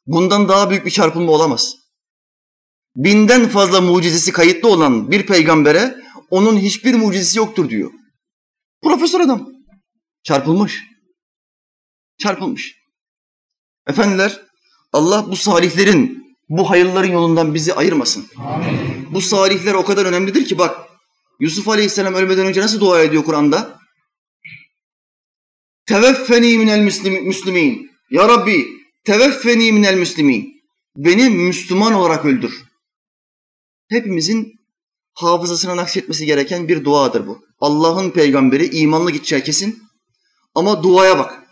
Bundan 0.05 0.49
daha 0.49 0.69
büyük 0.69 0.85
bir 0.85 0.91
çarpılma 0.91 1.31
olamaz. 1.31 1.75
Binden 2.95 3.47
fazla 3.47 3.81
mucizesi 3.81 4.31
kayıtlı 4.31 4.69
olan 4.69 5.11
bir 5.11 5.25
peygambere 5.25 5.95
onun 6.29 6.57
hiçbir 6.57 6.93
mucizesi 6.93 7.37
yoktur 7.37 7.69
diyor. 7.69 7.91
Profesör 8.83 9.19
adam. 9.19 9.49
Çarpılmış. 10.23 10.83
Çarpılmış. 12.19 12.75
Efendiler 13.87 14.41
Allah 14.93 15.31
bu 15.31 15.35
salihlerin, 15.35 16.23
bu 16.49 16.69
hayırların 16.69 17.11
yolundan 17.11 17.53
bizi 17.53 17.73
ayırmasın. 17.73 18.25
Amin. 18.37 18.96
Bu 19.11 19.21
salihler 19.21 19.73
o 19.73 19.85
kadar 19.85 20.05
önemlidir 20.05 20.45
ki 20.45 20.57
bak 20.57 20.87
Yusuf 21.39 21.67
Aleyhisselam 21.67 22.13
ölmeden 22.13 22.45
önce 22.45 22.61
nasıl 22.61 22.79
dua 22.79 23.01
ediyor 23.01 23.23
Kur'an'da? 23.23 23.79
Teveffeni 25.85 26.57
minel 26.57 26.79
müslimin. 26.79 27.91
Ya 28.11 28.27
Rabbi 28.29 28.67
teveffeni 29.05 29.71
minel 29.71 29.95
müslimin. 29.95 30.61
Beni 30.95 31.29
Müslüman 31.29 31.93
olarak 31.93 32.25
öldür. 32.25 32.63
Hepimizin 33.89 34.53
hafızasına 35.13 35.75
nakşetmesi 35.75 36.25
gereken 36.25 36.67
bir 36.67 36.83
duadır 36.83 37.27
bu. 37.27 37.45
Allah'ın 37.59 38.11
peygamberi 38.11 38.77
imanlı 38.77 39.11
gideceği 39.11 39.43
kesin. 39.43 39.83
Ama 40.55 40.83
duaya 40.83 41.19
bak. 41.19 41.43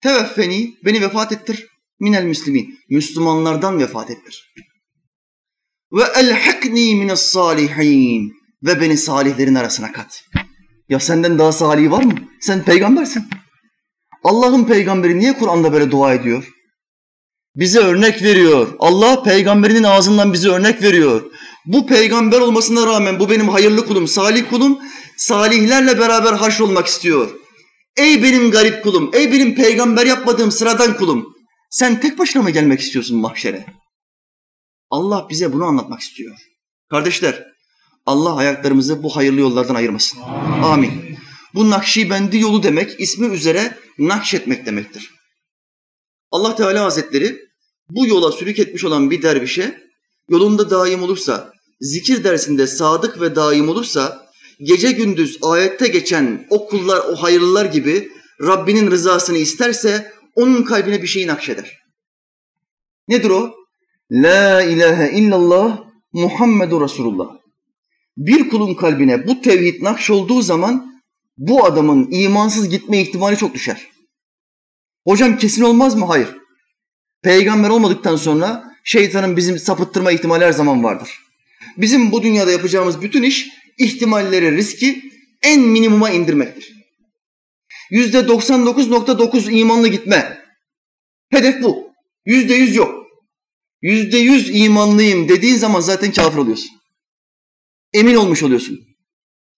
Teveffeni 0.00 0.74
beni 0.84 1.00
vefat 1.00 1.32
ettir. 1.32 1.66
Minel 2.00 2.24
müslimin. 2.24 2.78
Müslümanlardan 2.90 3.78
vefat 3.78 4.10
ettir. 4.10 4.54
Ve 5.92 6.02
elhakni 6.16 6.94
mines 6.94 7.20
salihin 7.20 8.32
ve 8.62 8.80
beni 8.80 8.96
salihlerin 8.96 9.54
arasına 9.54 9.92
kat. 9.92 10.24
Ya 10.88 11.00
senden 11.00 11.38
daha 11.38 11.52
salih 11.52 11.90
var 11.90 12.02
mı? 12.02 12.14
Sen 12.40 12.64
peygambersin. 12.64 13.24
Allah'ın 14.24 14.64
peygamberi 14.64 15.18
niye 15.18 15.32
Kur'an'da 15.32 15.72
böyle 15.72 15.90
dua 15.90 16.14
ediyor? 16.14 16.48
Bize 17.56 17.78
örnek 17.78 18.22
veriyor. 18.22 18.68
Allah 18.78 19.22
peygamberinin 19.22 19.82
ağzından 19.82 20.32
bize 20.32 20.48
örnek 20.48 20.82
veriyor. 20.82 21.22
Bu 21.66 21.86
peygamber 21.86 22.40
olmasına 22.40 22.86
rağmen 22.86 23.20
bu 23.20 23.30
benim 23.30 23.48
hayırlı 23.48 23.86
kulum, 23.86 24.08
salih 24.08 24.50
kulum, 24.50 24.78
salihlerle 25.16 25.98
beraber 25.98 26.32
haşrolmak 26.32 26.86
istiyor. 26.86 27.30
Ey 27.96 28.22
benim 28.22 28.50
garip 28.50 28.82
kulum, 28.82 29.10
ey 29.12 29.32
benim 29.32 29.54
peygamber 29.54 30.06
yapmadığım 30.06 30.50
sıradan 30.50 30.96
kulum. 30.96 31.34
Sen 31.70 32.00
tek 32.00 32.18
başına 32.18 32.42
mı 32.42 32.50
gelmek 32.50 32.80
istiyorsun 32.80 33.18
mahşere? 33.18 33.66
Allah 34.90 35.26
bize 35.30 35.52
bunu 35.52 35.64
anlatmak 35.64 36.00
istiyor. 36.00 36.36
Kardeşler, 36.90 37.52
Allah 38.06 38.36
ayaklarımızı 38.36 39.02
bu 39.02 39.16
hayırlı 39.16 39.40
yollardan 39.40 39.74
ayırmasın. 39.74 40.20
Amin. 40.62 41.18
Bu 41.54 41.70
Nakşibendi 41.70 42.38
yolu 42.38 42.62
demek 42.62 43.00
ismi 43.00 43.26
üzere 43.26 43.78
nakşetmek 43.98 44.66
demektir. 44.66 45.14
Allah 46.30 46.56
Teala 46.56 46.84
Hazretleri 46.84 47.48
bu 47.90 48.06
yola 48.06 48.32
sürük 48.32 48.58
etmiş 48.58 48.84
olan 48.84 49.10
bir 49.10 49.22
dervişe 49.22 49.82
yolunda 50.28 50.70
daim 50.70 51.02
olursa, 51.02 51.52
zikir 51.80 52.24
dersinde 52.24 52.66
sadık 52.66 53.20
ve 53.20 53.36
daim 53.36 53.68
olursa, 53.68 54.28
gece 54.60 54.92
gündüz 54.92 55.38
ayette 55.42 55.88
geçen 55.88 56.46
o 56.50 56.66
kullar, 56.66 56.98
o 56.98 57.16
hayırlılar 57.16 57.64
gibi 57.64 58.12
Rabbinin 58.40 58.90
rızasını 58.90 59.38
isterse 59.38 60.12
onun 60.34 60.62
kalbine 60.62 61.02
bir 61.02 61.06
şeyi 61.06 61.26
nakşeder. 61.26 61.78
Nedir 63.08 63.30
o? 63.30 63.54
La 64.10 64.62
ilahe 64.62 65.12
illallah 65.12 65.84
Muhammedur 66.12 66.80
Resulullah. 66.82 67.28
Bir 68.16 68.48
kulun 68.48 68.74
kalbine 68.74 69.26
bu 69.26 69.40
tevhid 69.40 69.82
nakş 69.82 70.10
olduğu 70.10 70.42
zaman 70.42 71.02
bu 71.38 71.64
adamın 71.64 72.08
imansız 72.10 72.68
gitme 72.68 73.00
ihtimali 73.00 73.36
çok 73.36 73.54
düşer. 73.54 73.88
Hocam 75.06 75.36
kesin 75.38 75.62
olmaz 75.62 75.94
mı? 75.94 76.04
Hayır. 76.04 76.28
Peygamber 77.22 77.68
olmadıktan 77.68 78.16
sonra 78.16 78.74
şeytanın 78.84 79.36
bizim 79.36 79.58
sapıttırma 79.58 80.12
ihtimali 80.12 80.44
her 80.44 80.52
zaman 80.52 80.84
vardır. 80.84 81.10
Bizim 81.76 82.12
bu 82.12 82.22
dünyada 82.22 82.50
yapacağımız 82.50 83.02
bütün 83.02 83.22
iş 83.22 83.48
ihtimalleri, 83.78 84.56
riski 84.56 85.02
en 85.42 85.60
minimuma 85.60 86.10
indirmektir. 86.10 86.72
Yüzde 87.90 88.18
99.9 88.18 89.50
imanlı 89.50 89.88
gitme. 89.88 90.38
Hedef 91.30 91.62
bu. 91.62 91.92
Yüzde 92.26 92.54
yüz 92.54 92.76
yok. 92.76 92.97
Yüzde 93.82 94.18
yüz 94.18 94.50
imanlıyım 94.52 95.28
dediğin 95.28 95.56
zaman 95.56 95.80
zaten 95.80 96.12
kafir 96.12 96.38
oluyorsun. 96.38 96.70
Emin 97.92 98.14
olmuş 98.14 98.42
oluyorsun. 98.42 98.78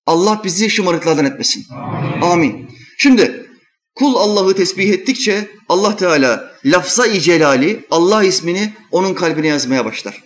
Allah 0.06 0.40
bizi 0.44 0.70
şımarıklardan 0.70 1.24
etmesin. 1.24 1.66
Amin. 1.70 2.22
Amin. 2.22 2.70
Şimdi 2.98 3.46
kul 3.94 4.14
Allah'ı 4.14 4.54
tesbih 4.54 4.90
ettikçe 4.90 5.50
Allah 5.68 5.96
Teala 5.96 6.54
lafza-i 6.64 7.20
celali 7.20 7.87
Allah 7.90 8.24
ismini 8.24 8.72
onun 8.90 9.14
kalbine 9.14 9.46
yazmaya 9.46 9.85
başlar. 9.85 10.22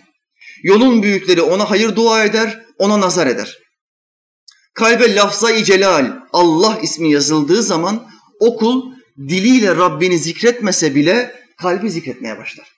Yolun 0.63 1.03
büyükleri 1.03 1.41
ona 1.41 1.69
hayır 1.71 1.95
dua 1.95 2.25
eder, 2.25 2.65
ona 2.77 3.01
nazar 3.01 3.27
eder. 3.27 3.57
Kalbe 4.73 5.15
lafza-i 5.15 5.63
celal 5.63 6.19
Allah 6.33 6.79
ismi 6.81 7.11
yazıldığı 7.11 7.63
zaman 7.63 8.07
o 8.39 8.57
kul 8.57 8.91
diliyle 9.17 9.75
Rabbini 9.75 10.19
zikretmese 10.19 10.95
bile 10.95 11.35
kalbi 11.57 11.91
zikretmeye 11.91 12.37
başlar. 12.37 12.74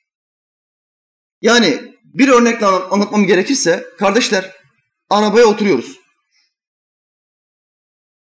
Yani 1.41 1.95
bir 2.03 2.27
örnekle 2.27 2.65
anlatmam 2.65 3.27
gerekirse 3.27 3.85
kardeşler 3.97 4.55
arabaya 5.09 5.45
oturuyoruz. 5.45 5.99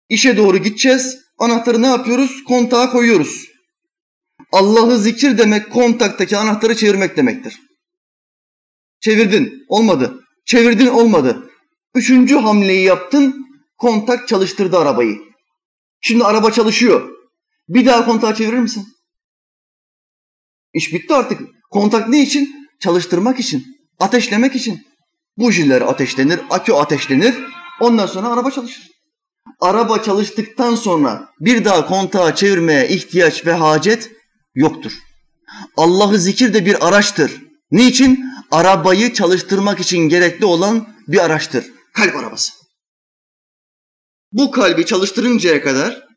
İşe 0.09 0.37
doğru 0.37 0.57
gideceğiz. 0.57 1.19
Anahtarı 1.37 1.81
ne 1.81 1.87
yapıyoruz? 1.87 2.43
Kontağa 2.43 2.91
koyuyoruz. 2.91 3.47
Allah'ı 4.51 4.97
zikir 4.99 5.37
demek 5.37 5.71
kontaktaki 5.71 6.37
anahtarı 6.37 6.75
çevirmek 6.75 7.17
demektir. 7.17 7.59
Çevirdin, 8.99 9.65
olmadı. 9.67 10.23
Çevirdin, 10.45 10.87
olmadı. 10.87 11.51
Üçüncü 11.95 12.35
hamleyi 12.35 12.85
yaptın, 12.85 13.45
kontak 13.77 14.27
çalıştırdı 14.27 14.77
arabayı. 14.77 15.17
Şimdi 16.01 16.23
araba 16.23 16.51
çalışıyor. 16.51 17.09
Bir 17.69 17.85
daha 17.85 18.05
kontağı 18.05 18.35
çevirir 18.35 18.59
misin? 18.59 18.87
İş 20.73 20.93
bitti 20.93 21.13
artık. 21.13 21.41
Kontak 21.69 22.09
ne 22.09 22.21
için? 22.21 22.56
Çalıştırmak 22.79 23.39
için, 23.39 23.65
ateşlemek 23.99 24.55
için. 24.55 24.87
Bujiler 25.37 25.81
ateşlenir, 25.81 26.39
akü 26.49 26.73
ateşlenir. 26.73 27.35
Ondan 27.79 28.05
sonra 28.05 28.27
araba 28.27 28.51
çalışır. 28.51 28.87
Araba 29.59 30.03
çalıştıktan 30.03 30.75
sonra 30.75 31.29
bir 31.39 31.65
daha 31.65 31.87
kontağı 31.87 32.35
çevirmeye 32.35 32.87
ihtiyaç 32.87 33.45
ve 33.45 33.53
hacet 33.53 34.11
yoktur. 34.55 34.91
Allah'ı 35.77 36.19
zikir 36.19 36.53
de 36.53 36.65
bir 36.65 36.87
araçtır. 36.87 37.41
Niçin? 37.71 38.25
Arabayı 38.51 39.13
çalıştırmak 39.13 39.79
için 39.79 39.97
gerekli 39.97 40.45
olan 40.45 40.87
bir 41.07 41.25
araçtır. 41.25 41.65
Kalp 41.93 42.15
arabası. 42.15 42.51
Bu 44.31 44.51
kalbi 44.51 44.85
çalıştırıncaya 44.85 45.63
kadar 45.63 46.07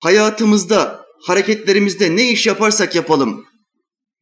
hayatımızda, 0.00 1.04
hareketlerimizde 1.26 2.16
ne 2.16 2.30
iş 2.30 2.46
yaparsak 2.46 2.94
yapalım 2.94 3.46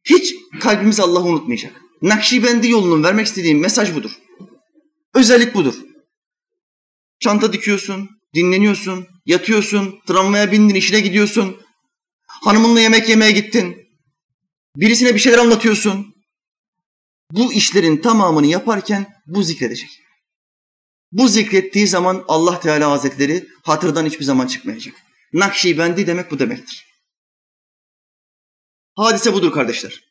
hiç 0.05 0.35
kalbimiz 0.59 0.99
Allah'ı 0.99 1.23
unutmayacak. 1.23 1.81
Nakşibendi 2.01 2.69
yolunun 2.69 3.03
vermek 3.03 3.25
istediğim 3.25 3.59
mesaj 3.59 3.95
budur. 3.95 4.11
Özellik 5.13 5.55
budur. 5.55 5.75
Çanta 7.19 7.53
dikiyorsun, 7.53 8.09
dinleniyorsun, 8.35 9.07
yatıyorsun, 9.25 9.99
tramvaya 10.07 10.51
bindin, 10.51 10.75
işine 10.75 10.99
gidiyorsun. 10.99 11.57
Hanımınla 12.27 12.81
yemek 12.81 13.09
yemeye 13.09 13.31
gittin. 13.31 13.77
Birisine 14.75 15.13
bir 15.13 15.19
şeyler 15.19 15.37
anlatıyorsun. 15.37 16.15
Bu 17.31 17.53
işlerin 17.53 17.97
tamamını 17.97 18.47
yaparken 18.47 19.07
bu 19.27 19.43
zikredecek. 19.43 19.89
Bu 21.11 21.27
zikrettiği 21.27 21.87
zaman 21.87 22.25
Allah 22.27 22.59
Teala 22.59 22.91
Hazretleri 22.91 23.47
hatırdan 23.63 24.05
hiçbir 24.05 24.25
zaman 24.25 24.47
çıkmayacak. 24.47 24.95
Nakşibendi 25.33 26.07
demek 26.07 26.31
bu 26.31 26.39
demektir. 26.39 26.84
Hadise 28.95 29.33
budur 29.33 29.51
kardeşler. 29.51 30.03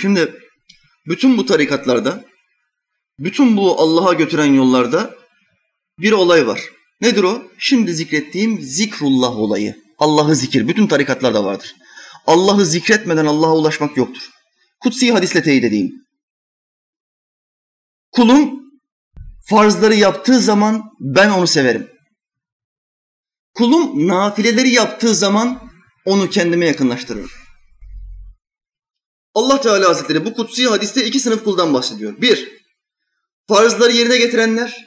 Şimdi 0.00 0.34
bütün 1.06 1.38
bu 1.38 1.46
tarikatlarda, 1.46 2.24
bütün 3.18 3.56
bu 3.56 3.80
Allah'a 3.80 4.12
götüren 4.14 4.54
yollarda 4.54 5.14
bir 5.98 6.12
olay 6.12 6.46
var. 6.46 6.79
Nedir 7.00 7.22
o? 7.22 7.42
Şimdi 7.58 7.94
zikrettiğim 7.94 8.62
zikrullah 8.62 9.36
olayı. 9.36 9.76
Allah'ı 9.98 10.34
zikir. 10.34 10.68
Bütün 10.68 10.86
tarikatlarda 10.86 11.44
vardır. 11.44 11.74
Allah'ı 12.26 12.66
zikretmeden 12.66 13.26
Allah'a 13.26 13.56
ulaşmak 13.56 13.96
yoktur. 13.96 14.30
Kutsi 14.80 15.12
hadisle 15.12 15.42
teyit 15.42 15.64
edeyim. 15.64 15.92
Kulum 18.12 18.60
farzları 19.48 19.94
yaptığı 19.94 20.40
zaman 20.40 20.82
ben 21.00 21.30
onu 21.30 21.46
severim. 21.46 21.90
Kulum 23.54 24.08
nafileleri 24.08 24.70
yaptığı 24.70 25.14
zaman 25.14 25.70
onu 26.04 26.30
kendime 26.30 26.66
yakınlaştırırım. 26.66 27.30
Allah 29.34 29.60
Teala 29.60 29.88
Hazretleri 29.88 30.24
bu 30.24 30.34
kutsi 30.34 30.66
hadiste 30.66 31.06
iki 31.06 31.20
sınıf 31.20 31.44
kuldan 31.44 31.74
bahsediyor. 31.74 32.20
Bir, 32.20 32.48
farzları 33.48 33.92
yerine 33.92 34.16
getirenler 34.16 34.86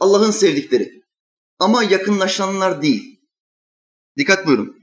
Allah'ın 0.00 0.30
sevdikleri 0.30 0.97
ama 1.58 1.84
yakınlaşanlar 1.84 2.82
değil. 2.82 3.20
Dikkat 4.16 4.46
buyurun. 4.46 4.78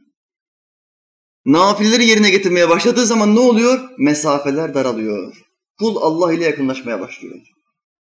Nafileleri 1.45 2.05
yerine 2.05 2.29
getirmeye 2.29 2.69
başladığı 2.69 3.05
zaman 3.05 3.35
ne 3.35 3.39
oluyor? 3.39 3.89
Mesafeler 3.97 4.73
daralıyor. 4.73 5.45
Kul 5.79 5.95
Allah 5.95 6.33
ile 6.33 6.43
yakınlaşmaya 6.43 6.99
başlıyor. 6.99 7.39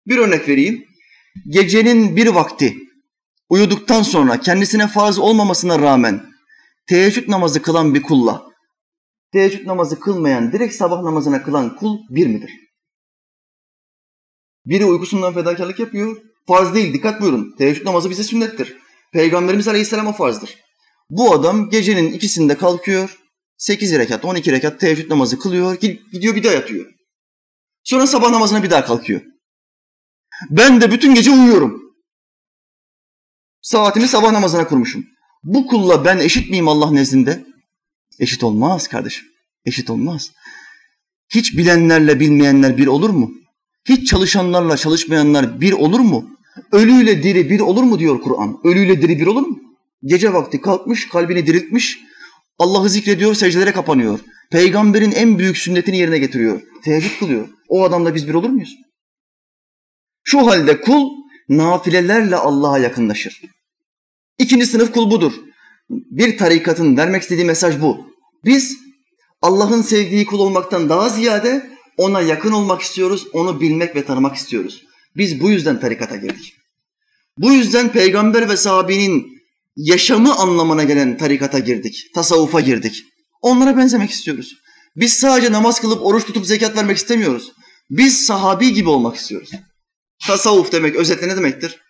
Bir 0.06 0.18
örnek 0.18 0.48
vereyim. 0.48 0.84
Gecenin 1.48 2.16
bir 2.16 2.26
vakti 2.26 2.76
uyuduktan 3.48 4.02
sonra 4.02 4.40
kendisine 4.40 4.88
farz 4.88 5.18
olmamasına 5.18 5.78
rağmen 5.78 6.32
teheccüd 6.86 7.28
namazı 7.28 7.62
kılan 7.62 7.94
bir 7.94 8.02
kulla 8.02 8.52
teheccüd 9.32 9.66
namazı 9.66 10.00
kılmayan 10.00 10.52
direkt 10.52 10.74
sabah 10.74 11.02
namazına 11.02 11.42
kılan 11.42 11.76
kul 11.76 11.98
bir 12.10 12.26
midir? 12.26 12.50
Biri 14.66 14.84
uykusundan 14.84 15.34
fedakarlık 15.34 15.78
yapıyor. 15.78 16.22
Farz 16.46 16.74
değil 16.74 16.94
dikkat 16.94 17.20
buyurun. 17.20 17.54
Teheccüd 17.58 17.86
namazı 17.86 18.10
bize 18.10 18.24
sünnettir. 18.24 18.76
Peygamberimiz 19.12 19.68
Aleyhisselam'a 19.68 20.12
farzdır. 20.12 20.58
Bu 21.10 21.32
adam 21.32 21.70
gecenin 21.70 22.12
ikisinde 22.12 22.56
kalkıyor. 22.56 23.18
8 23.56 23.98
rekat, 23.98 24.24
12 24.24 24.52
rekat 24.52 24.80
teheccüd 24.80 25.10
namazı 25.10 25.38
kılıyor. 25.38 25.80
Gidiyor 26.12 26.34
bir 26.34 26.44
daha 26.44 26.52
yatıyor. 26.52 26.86
Sonra 27.84 28.06
sabah 28.06 28.30
namazına 28.30 28.62
bir 28.62 28.70
daha 28.70 28.84
kalkıyor. 28.84 29.20
Ben 30.50 30.80
de 30.80 30.90
bütün 30.90 31.14
gece 31.14 31.30
uyuyorum. 31.30 31.82
Saatimi 33.62 34.08
sabah 34.08 34.32
namazına 34.32 34.68
kurmuşum. 34.68 35.06
Bu 35.42 35.66
kulla 35.66 36.04
ben 36.04 36.18
eşit 36.18 36.50
miyim 36.50 36.68
Allah 36.68 36.90
nezdinde? 36.90 37.44
Eşit 38.18 38.44
olmaz 38.44 38.88
kardeşim. 38.88 39.26
Eşit 39.64 39.90
olmaz. 39.90 40.30
Hiç 41.34 41.56
bilenlerle 41.56 42.20
bilmeyenler 42.20 42.76
bir 42.76 42.86
olur 42.86 43.10
mu? 43.10 43.30
Hiç 43.88 44.08
çalışanlarla 44.08 44.76
çalışmayanlar 44.76 45.60
bir 45.60 45.72
olur 45.72 46.00
mu? 46.00 46.30
Ölüyle 46.72 47.22
diri 47.22 47.50
bir 47.50 47.60
olur 47.60 47.82
mu 47.82 47.98
diyor 47.98 48.20
Kur'an. 48.20 48.60
Ölüyle 48.64 49.02
diri 49.02 49.18
bir 49.18 49.26
olur 49.26 49.46
mu? 49.46 49.58
Gece 50.04 50.32
vakti 50.32 50.60
kalkmış, 50.60 51.08
kalbini 51.08 51.46
diriltmiş, 51.46 51.98
Allah'ı 52.58 52.88
zikrediyor, 52.88 53.34
secdelere 53.34 53.72
kapanıyor. 53.72 54.20
Peygamberin 54.50 55.12
en 55.12 55.38
büyük 55.38 55.58
sünnetini 55.58 55.98
yerine 55.98 56.18
getiriyor. 56.18 56.62
Teheccüd 56.84 57.18
kılıyor. 57.18 57.48
O 57.68 57.84
adamla 57.84 58.14
biz 58.14 58.28
bir 58.28 58.34
olur 58.34 58.50
muyuz? 58.50 58.76
Şu 60.24 60.46
halde 60.46 60.80
kul 60.80 61.10
nafilelerle 61.48 62.36
Allah'a 62.36 62.78
yakınlaşır. 62.78 63.40
İkinci 64.38 64.66
sınıf 64.66 64.92
kul 64.92 65.10
budur. 65.10 65.32
Bir 65.90 66.38
tarikatın 66.38 66.96
vermek 66.96 67.22
istediği 67.22 67.44
mesaj 67.44 67.80
bu. 67.80 68.06
Biz 68.44 68.78
Allah'ın 69.42 69.82
sevdiği 69.82 70.26
kul 70.26 70.38
olmaktan 70.38 70.88
daha 70.88 71.08
ziyade 71.08 71.70
ona 71.96 72.20
yakın 72.20 72.52
olmak 72.52 72.82
istiyoruz, 72.82 73.26
onu 73.32 73.60
bilmek 73.60 73.96
ve 73.96 74.04
tanımak 74.04 74.36
istiyoruz. 74.36 74.82
Biz 75.16 75.40
bu 75.40 75.50
yüzden 75.50 75.80
tarikata 75.80 76.16
girdik. 76.16 76.54
Bu 77.38 77.52
yüzden 77.52 77.92
peygamber 77.92 78.48
ve 78.48 78.56
sahabinin 78.56 79.26
yaşamı 79.76 80.34
anlamına 80.34 80.84
gelen 80.84 81.18
tarikata 81.18 81.58
girdik, 81.58 82.10
tasavvufa 82.14 82.60
girdik. 82.60 83.04
Onlara 83.42 83.76
benzemek 83.76 84.10
istiyoruz. 84.10 84.54
Biz 84.96 85.14
sadece 85.14 85.52
namaz 85.52 85.80
kılıp 85.80 86.06
oruç 86.06 86.24
tutup 86.24 86.46
zekat 86.46 86.76
vermek 86.76 86.96
istemiyoruz. 86.96 87.52
Biz 87.90 88.26
sahabi 88.26 88.72
gibi 88.72 88.88
olmak 88.88 89.16
istiyoruz. 89.16 89.50
Tasavvuf 90.26 90.72
demek 90.72 90.96
özetle 90.96 91.28
ne 91.28 91.36
demektir? 91.36 91.80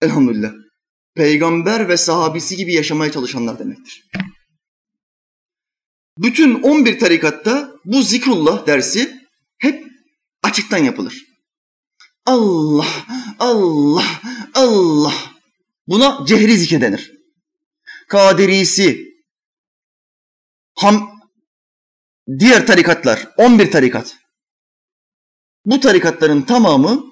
Elhamdülillah. 0.00 0.52
Peygamber 1.14 1.88
ve 1.88 1.96
sahabisi 1.96 2.56
gibi 2.56 2.74
yaşamaya 2.74 3.12
çalışanlar 3.12 3.58
demektir. 3.58 4.04
Bütün 6.18 6.62
11 6.62 6.98
tarikatta 6.98 7.72
bu 7.84 8.02
zikrullah 8.02 8.66
dersi 8.66 9.20
hep 9.58 9.86
açıktan 10.42 10.78
yapılır. 10.78 11.24
Allah, 12.26 13.06
Allah, 13.38 14.20
Allah. 14.54 15.14
Buna 15.86 16.26
cehri 16.26 16.58
zikir 16.58 16.80
denir. 16.80 17.12
Kadirisi, 18.08 19.12
ham, 20.74 21.20
diğer 22.38 22.66
tarikatlar, 22.66 23.28
11 23.36 23.70
tarikat. 23.70 24.16
Bu 25.64 25.80
tarikatların 25.80 26.42
tamamı 26.42 27.04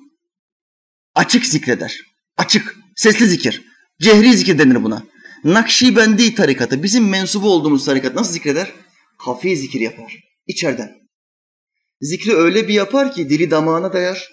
açık 1.15 1.47
zikreder. 1.47 2.01
Açık, 2.37 2.77
sesli 2.97 3.27
zikir. 3.27 3.63
Cehri 4.01 4.37
zikir 4.37 4.59
denir 4.59 4.85
buna. 4.85 5.03
Nakşibendi 5.45 6.35
tarikatı, 6.35 6.83
bizim 6.83 7.09
mensubu 7.09 7.51
olduğumuz 7.51 7.85
tarikat 7.85 8.15
nasıl 8.15 8.33
zikreder? 8.33 8.73
Hafi 9.21 9.57
zikir 9.57 9.81
yapar, 9.81 10.17
içeriden. 10.47 11.01
Zikri 12.01 12.35
öyle 12.35 12.69
bir 12.69 12.75
yapar 12.75 13.15
ki 13.15 13.31
dili 13.31 13.51
damağına 13.51 13.93
dayar 13.93 14.31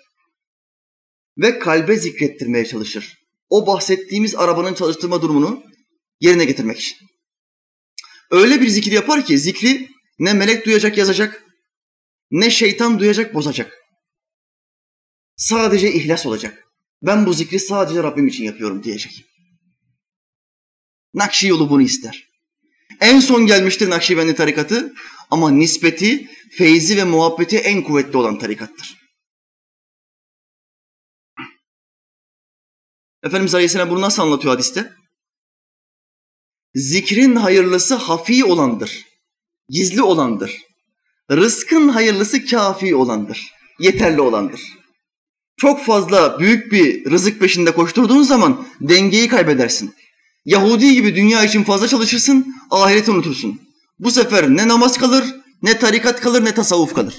ve 1.38 1.60
kalbe 1.60 1.95
zikrettirmeye 1.95 2.65
çalışır. 2.65 3.17
O 3.50 3.67
bahsettiğimiz 3.67 4.36
arabanın 4.36 4.73
çalıştırma 4.73 5.21
durumunu 5.21 5.63
yerine 6.19 6.45
getirmek 6.45 6.80
için. 6.80 6.97
Öyle 8.32 8.62
bir 8.62 8.67
zikir 8.67 8.91
yapar 8.91 9.26
ki 9.26 9.39
zikri 9.39 9.89
ne 10.19 10.34
melek 10.34 10.65
duyacak 10.65 10.97
yazacak, 10.97 11.43
ne 12.32 12.50
şeytan 12.50 13.00
duyacak 13.00 13.34
bozacak. 13.34 13.73
Sadece 15.36 15.93
ihlas 15.93 16.26
olacak. 16.26 16.63
Ben 17.02 17.26
bu 17.26 17.34
zikri 17.34 17.60
sadece 17.60 18.04
Rabbim 18.04 18.28
için 18.28 18.43
yapıyorum 18.43 18.84
diyecek. 18.84 19.26
Nakşi 21.13 21.47
yolu 21.47 21.69
bunu 21.69 21.82
ister. 21.82 22.26
En 23.01 23.19
son 23.19 23.45
gelmiştir 23.45 23.89
Nakşibendi 23.89 24.36
tarikatı 24.36 24.93
ama 25.31 25.51
nispeti, 25.51 26.29
feyzi 26.51 26.97
ve 26.97 27.03
muhabbeti 27.03 27.57
en 27.57 27.83
kuvvetli 27.83 28.17
olan 28.17 28.39
tarikattır. 28.39 28.97
Efendimiz 33.23 33.55
Aleyhisselam 33.55 33.89
bunu 33.89 34.01
nasıl 34.01 34.21
anlatıyor 34.21 34.53
hadiste? 34.53 34.93
Zikrin 36.75 37.36
hayırlısı 37.36 37.95
hafi 37.95 38.45
olandır, 38.45 39.05
gizli 39.69 40.01
olandır. 40.01 40.62
Rızkın 41.31 41.89
hayırlısı 41.89 42.45
kafi 42.45 42.95
olandır, 42.95 43.51
yeterli 43.79 44.21
olandır. 44.21 44.62
Çok 45.57 45.86
fazla 45.86 46.39
büyük 46.39 46.71
bir 46.71 47.12
rızık 47.12 47.39
peşinde 47.39 47.71
koşturduğun 47.71 48.21
zaman 48.21 48.67
dengeyi 48.81 49.27
kaybedersin. 49.27 49.95
Yahudi 50.47 50.93
gibi 50.93 51.15
dünya 51.15 51.43
için 51.43 51.63
fazla 51.63 51.88
çalışırsın, 51.88 52.55
ahireti 52.71 53.12
unutursun. 53.12 53.62
Bu 53.99 54.12
sefer 54.12 54.49
ne 54.49 54.67
namaz 54.67 54.97
kalır, 54.97 55.23
ne 55.62 55.79
tarikat 55.79 56.21
kalır, 56.21 56.45
ne 56.45 56.53
tasavvuf 56.53 56.93
kalır. 56.93 57.15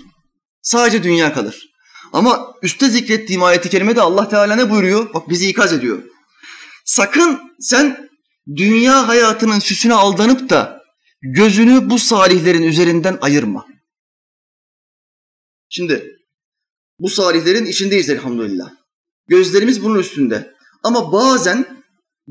Sadece 0.63 1.03
dünya 1.03 1.35
kalır. 1.35 1.69
Ama 2.13 2.55
üstte 2.63 2.89
zikrettiğim 2.89 3.43
ayeti 3.43 3.71
kerimede 3.71 4.01
Allah 4.01 4.29
Teala 4.29 4.57
ne 4.57 4.71
buyuruyor? 4.71 5.15
Bak 5.15 5.29
bizi 5.29 5.49
ikaz 5.49 5.73
ediyor. 5.73 6.03
Sakın 6.85 7.41
sen 7.61 8.09
dünya 8.57 9.09
hayatının 9.09 9.59
süsüne 9.59 9.95
aldanıp 9.95 10.51
da 10.51 10.83
gözünü 11.23 11.91
bu 11.91 11.99
salihlerin 11.99 12.63
üzerinden 12.63 13.19
ayırma. 13.21 13.67
Şimdi 15.69 16.17
bu 16.99 17.09
salihlerin 17.09 17.67
içindeyiz 17.67 18.11
elhamdülillah. 18.11 18.71
Gözlerimiz 19.27 19.85
bunun 19.85 19.99
üstünde. 19.99 20.55
Ama 20.83 21.13
bazen 21.13 21.78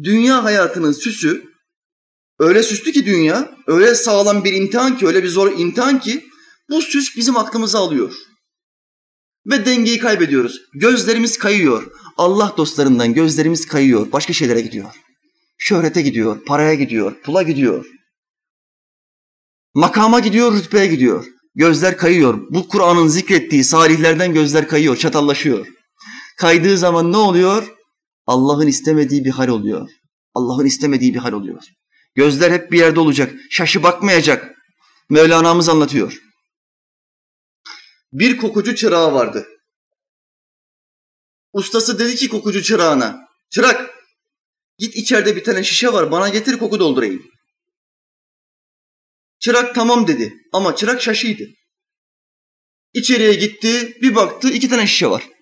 dünya 0.04 0.44
hayatının 0.44 0.92
süsü 0.92 1.44
öyle 2.40 2.64
süslü 2.64 2.92
ki 2.92 3.06
dünya, 3.06 3.58
öyle 3.68 3.96
sağlam 3.96 4.44
bir 4.44 4.54
imtihan 4.54 4.98
ki, 4.98 5.08
öyle 5.08 5.24
bir 5.24 5.28
zor 5.28 5.60
imtihan 5.60 6.00
ki 6.00 6.26
bu 6.70 6.82
süs 6.82 7.16
bizim 7.18 7.38
aklımızı 7.38 7.78
alıyor. 7.78 8.14
Ve 9.46 9.66
dengeyi 9.66 10.00
kaybediyoruz. 10.00 10.62
Gözlerimiz 10.74 11.38
kayıyor. 11.38 11.92
Allah 12.18 12.54
dostlarından 12.58 13.14
gözlerimiz 13.14 13.68
kayıyor. 13.68 14.12
Başka 14.12 14.34
şeylere 14.34 14.62
gidiyor. 14.62 14.96
Şöhrete 15.58 16.02
gidiyor, 16.02 16.46
paraya 16.46 16.74
gidiyor, 16.74 17.22
pula 17.22 17.44
gidiyor. 17.44 17.86
Makama 19.74 20.20
gidiyor, 20.20 20.54
rütbeye 20.54 20.88
gidiyor. 20.88 21.26
Gözler 21.56 21.98
kayıyor. 21.98 22.40
Bu 22.50 22.68
Kur'an'ın 22.68 23.08
zikrettiği 23.08 23.64
salihlerden 23.64 24.34
gözler 24.34 24.68
kayıyor, 24.68 24.98
çatallaşıyor. 24.98 25.68
Kaydığı 26.38 26.78
zaman 26.78 27.12
ne 27.12 27.18
oluyor? 27.18 27.77
Allah'ın 28.28 28.68
istemediği 28.68 29.26
bir 29.26 29.30
hal 29.30 29.48
oluyor. 29.48 29.90
Allah'ın 30.34 30.66
istemediği 30.66 31.14
bir 31.14 31.20
hal 31.20 31.34
oluyor. 31.34 31.64
Gözler 32.16 32.52
hep 32.52 32.72
bir 32.72 32.80
yerde 32.80 33.00
olacak. 33.00 33.36
Şaşı 33.50 33.84
bakmayacak. 33.84 34.56
Mevlana'mız 35.10 35.70
anlatıyor. 35.70 36.22
Bir 38.14 38.38
kokucu 38.38 38.76
çırağı 38.76 39.14
vardı. 39.14 39.48
Ustası 41.54 42.00
dedi 42.00 42.16
ki 42.16 42.30
kokucu 42.30 42.64
çırağına, 42.64 43.28
çırak 43.50 43.96
git 44.78 44.96
içeride 44.96 45.36
bir 45.36 45.44
tane 45.44 45.64
şişe 45.64 45.94
var 45.94 46.12
bana 46.12 46.30
getir 46.30 46.58
koku 46.58 46.80
doldurayım. 46.80 47.32
Çırak 49.40 49.76
tamam 49.76 50.08
dedi 50.08 50.34
ama 50.54 50.76
çırak 50.76 51.02
şaşıydı. 51.02 51.44
İçeriye 52.94 53.34
gitti 53.34 53.98
bir 54.02 54.16
baktı 54.16 54.50
iki 54.50 54.70
tane 54.70 54.88
şişe 54.88 55.08
var. 55.08 55.37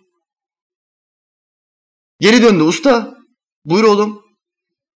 Geri 2.19 2.41
döndü 2.41 2.63
usta 2.63 3.17
buyur 3.65 3.83
oğlum 3.83 4.25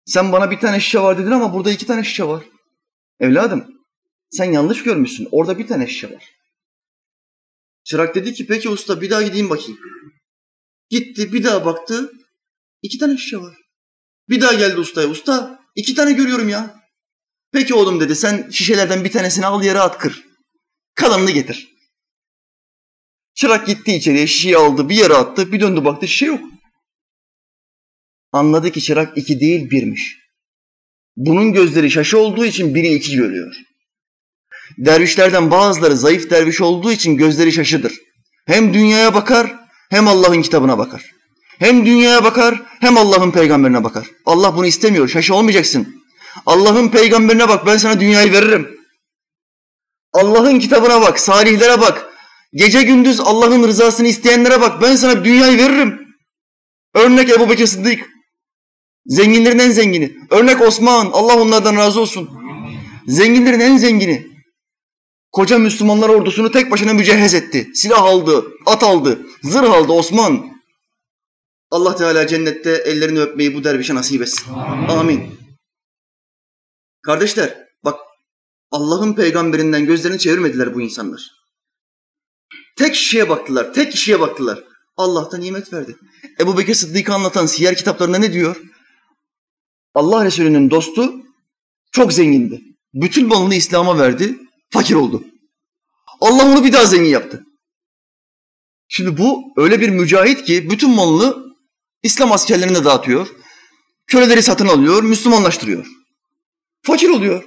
sen 0.06 0.32
bana 0.32 0.52
bir 0.52 0.60
tane 0.60 0.80
şişe 0.80 1.00
var 1.00 1.18
dedin 1.18 1.32
ama 1.32 1.54
burada 1.54 1.72
iki 1.72 1.88
tane 1.88 2.04
şişe 2.04 2.24
var. 2.24 2.44
Evladım 3.20 3.80
sen 4.32 4.52
yanlış 4.52 4.84
görmüşsün 4.84 5.28
orada 5.32 5.58
bir 5.58 5.68
tane 5.68 5.88
şişe 5.88 6.16
var. 6.16 6.24
Çırak 7.84 8.16
dedi 8.16 8.34
ki 8.34 8.48
peki 8.48 8.70
usta 8.70 9.02
bir 9.02 9.10
daha 9.10 9.22
gideyim 9.22 9.50
bakayım. 9.50 9.80
Gitti 10.90 11.34
bir 11.34 11.44
daha 11.44 11.66
baktı. 11.66 12.12
iki 12.82 12.98
tane 12.98 13.18
şişe 13.18 13.38
var. 13.38 13.56
Bir 14.30 14.42
daha 14.42 14.54
geldi 14.54 14.80
ustaya. 14.80 15.08
Usta 15.08 15.60
iki 15.76 15.96
tane 15.96 16.14
görüyorum 16.14 16.50
ya. 16.50 16.84
Peki 17.52 17.74
oğlum 17.74 18.00
dedi 18.00 18.16
sen 18.16 18.50
şişelerden 18.50 19.04
bir 19.04 19.12
tanesini 19.12 19.46
al 19.46 19.64
yere 19.64 19.80
at 19.80 19.98
kır. 19.98 20.26
Kalanını 20.96 21.32
getir. 21.32 21.70
Çırak 23.36 23.68
gitti 23.68 23.96
içeriye 23.96 24.28
şişeyi 24.28 24.58
aldı 24.58 24.90
bir 24.90 24.96
yere 24.96 25.14
attı 25.14 25.52
bir 25.52 25.60
döndü 25.60 25.86
baktı 25.86 26.08
şişe 26.08 26.26
yok. 26.26 26.59
Anladı 28.32 28.72
ki 28.72 28.82
çırak 28.82 29.18
iki 29.18 29.40
değil 29.40 29.70
birmiş. 29.70 30.18
Bunun 31.18 31.54
gözleri 31.54 31.92
şaşı 31.92 32.20
olduğu 32.20 32.46
için 32.46 32.76
biri 32.76 32.94
iki 32.94 33.16
görüyor. 33.16 33.56
Dervişlerden 34.78 35.52
bazıları 35.52 35.98
zayıf 35.98 36.30
derviş 36.30 36.62
olduğu 36.62 36.92
için 36.92 37.18
gözleri 37.18 37.52
şaşıdır. 37.52 37.94
Hem 38.48 38.74
dünyaya 38.74 39.14
bakar 39.14 39.56
hem 39.90 40.08
Allah'ın 40.08 40.42
kitabına 40.42 40.78
bakar. 40.78 41.06
Hem 41.60 41.86
dünyaya 41.86 42.24
bakar 42.24 42.62
hem 42.80 42.98
Allah'ın 42.98 43.32
peygamberine 43.32 43.84
bakar. 43.84 44.08
Allah 44.26 44.56
bunu 44.56 44.66
istemiyor. 44.66 45.08
Şaşı 45.08 45.36
olmayacaksın. 45.36 45.96
Allah'ın 46.46 46.90
peygamberine 46.90 47.50
bak 47.50 47.66
ben 47.66 47.78
sana 47.78 48.00
dünyayı 48.00 48.32
veririm. 48.32 48.80
Allah'ın 50.14 50.60
kitabına 50.60 51.02
bak, 51.02 51.20
salihlere 51.20 51.82
bak. 51.82 52.06
Gece 52.54 52.84
gündüz 52.84 53.20
Allah'ın 53.20 53.68
rızasını 53.68 54.08
isteyenlere 54.08 54.62
bak 54.62 54.82
ben 54.82 54.96
sana 54.96 55.26
dünyayı 55.26 55.58
veririm. 55.58 56.00
Örnek 56.94 57.30
Ebu 57.30 57.50
Bekir 57.50 57.68
Sıddık. 57.68 58.10
Zenginlerin 59.06 59.60
en 59.60 59.72
zengini. 59.72 60.18
Örnek 60.30 60.62
Osman. 60.62 61.10
Allah 61.14 61.42
onlardan 61.42 61.76
razı 61.76 62.00
olsun. 62.02 62.30
Zenginlerin 63.08 63.60
en 63.60 63.78
zengini. 63.78 64.30
Koca 65.32 65.60
Müslümanlar 65.60 66.10
ordusunu 66.10 66.52
tek 66.52 66.72
başına 66.72 66.94
mücehhez 66.94 67.34
etti. 67.34 67.72
Silah 67.74 68.04
aldı, 68.04 68.46
at 68.66 68.84
aldı, 68.84 69.22
zırh 69.44 69.72
aldı 69.72 69.92
Osman. 69.92 70.50
Allah 71.72 71.96
Teala 71.96 72.28
cennette 72.28 72.72
ellerini 72.72 73.20
öpmeyi 73.20 73.56
bu 73.56 73.64
dervişe 73.64 73.96
nasip 73.96 74.22
etsin. 74.22 74.54
Amin. 74.54 74.88
Amin. 74.88 75.40
Kardeşler 77.02 77.68
bak 77.84 78.00
Allah'ın 78.72 79.14
peygamberinden 79.14 79.86
gözlerini 79.86 80.20
çevirmediler 80.20 80.76
bu 80.76 80.82
insanlar. 80.82 81.32
Tek 82.78 82.94
kişiye 82.94 83.30
baktılar, 83.30 83.74
tek 83.74 83.92
kişiye 83.92 84.20
baktılar. 84.20 84.64
Allah 84.98 85.32
da 85.32 85.38
nimet 85.38 85.74
verdi. 85.74 85.96
Ebu 86.40 86.58
Bekir 86.58 86.76
Sıddık'ı 86.76 87.14
anlatan 87.14 87.46
siyer 87.46 87.76
kitaplarında 87.76 88.18
ne 88.18 88.34
diyor? 88.34 88.62
Allah 89.94 90.26
Resulü'nün 90.26 90.70
dostu 90.70 91.14
çok 91.92 92.14
zengindi. 92.14 92.62
Bütün 92.94 93.28
malını 93.28 93.56
İslam'a 93.56 94.00
verdi, 94.00 94.40
fakir 94.70 94.96
oldu. 94.96 95.24
Allah 96.22 96.46
onu 96.46 96.64
bir 96.64 96.74
daha 96.74 96.86
zengin 96.86 97.10
yaptı. 97.10 97.44
Şimdi 98.88 99.18
bu 99.18 99.44
öyle 99.58 99.82
bir 99.82 99.90
mücahit 99.90 100.44
ki 100.44 100.70
bütün 100.70 100.90
malını 100.90 101.38
İslam 102.04 102.32
askerlerine 102.32 102.86
dağıtıyor. 102.86 103.28
Köleleri 104.08 104.44
satın 104.44 104.68
alıyor, 104.68 105.04
Müslümanlaştırıyor. 105.04 105.88
Fakir 106.82 107.10
oluyor. 107.10 107.44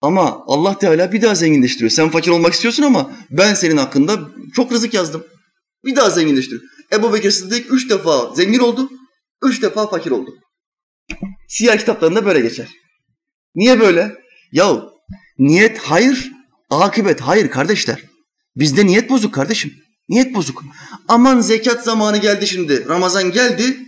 Ama 0.00 0.44
Allah 0.46 0.78
Teala 0.78 1.12
bir 1.12 1.22
daha 1.22 1.34
zenginleştiriyor. 1.34 1.90
Sen 1.90 2.10
fakir 2.10 2.30
olmak 2.30 2.52
istiyorsun 2.52 2.82
ama 2.82 3.12
ben 3.30 3.54
senin 3.54 3.76
hakkında 3.76 4.30
çok 4.54 4.72
rızık 4.72 4.94
yazdım. 4.94 5.26
Bir 5.84 5.96
daha 5.96 6.10
zenginleştiriyor. 6.10 6.62
Ebu 6.92 7.12
Bekir 7.12 7.30
Sıddık 7.30 7.72
üç 7.72 7.90
defa 7.90 8.34
zengin 8.34 8.58
oldu, 8.58 8.90
üç 9.42 9.62
defa 9.62 9.86
fakir 9.86 10.10
oldu. 10.10 10.30
Siyah 11.48 11.78
kitaplarında 11.78 12.26
böyle 12.26 12.40
geçer. 12.40 12.68
Niye 13.54 13.80
böyle? 13.80 14.14
Ya 14.52 14.82
niyet 15.38 15.78
hayır, 15.78 16.32
akıbet 16.70 17.20
hayır 17.20 17.50
kardeşler. 17.50 18.02
Bizde 18.56 18.86
niyet 18.86 19.10
bozuk 19.10 19.34
kardeşim. 19.34 19.74
Niyet 20.08 20.34
bozuk. 20.34 20.62
Aman 21.08 21.40
zekat 21.40 21.84
zamanı 21.84 22.16
geldi 22.18 22.46
şimdi. 22.46 22.88
Ramazan 22.88 23.32
geldi. 23.32 23.78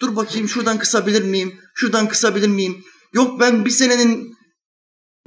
Dur 0.00 0.16
bakayım 0.16 0.48
şuradan 0.48 0.78
kısabilir 0.78 1.22
miyim? 1.22 1.60
Şuradan 1.74 2.08
kısabilir 2.08 2.48
miyim? 2.48 2.84
Yok 3.14 3.40
ben 3.40 3.64
bir 3.64 3.70
senenin 3.70 4.34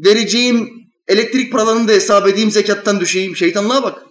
vereceğim 0.06 0.70
elektrik 1.08 1.52
paralarını 1.52 1.88
da 1.88 1.92
hesap 1.92 2.28
edeyim 2.28 2.52
zekattan 2.52 3.00
düşeyim. 3.00 3.36
Şeytanlığa 3.36 3.84
bak. 3.84 4.06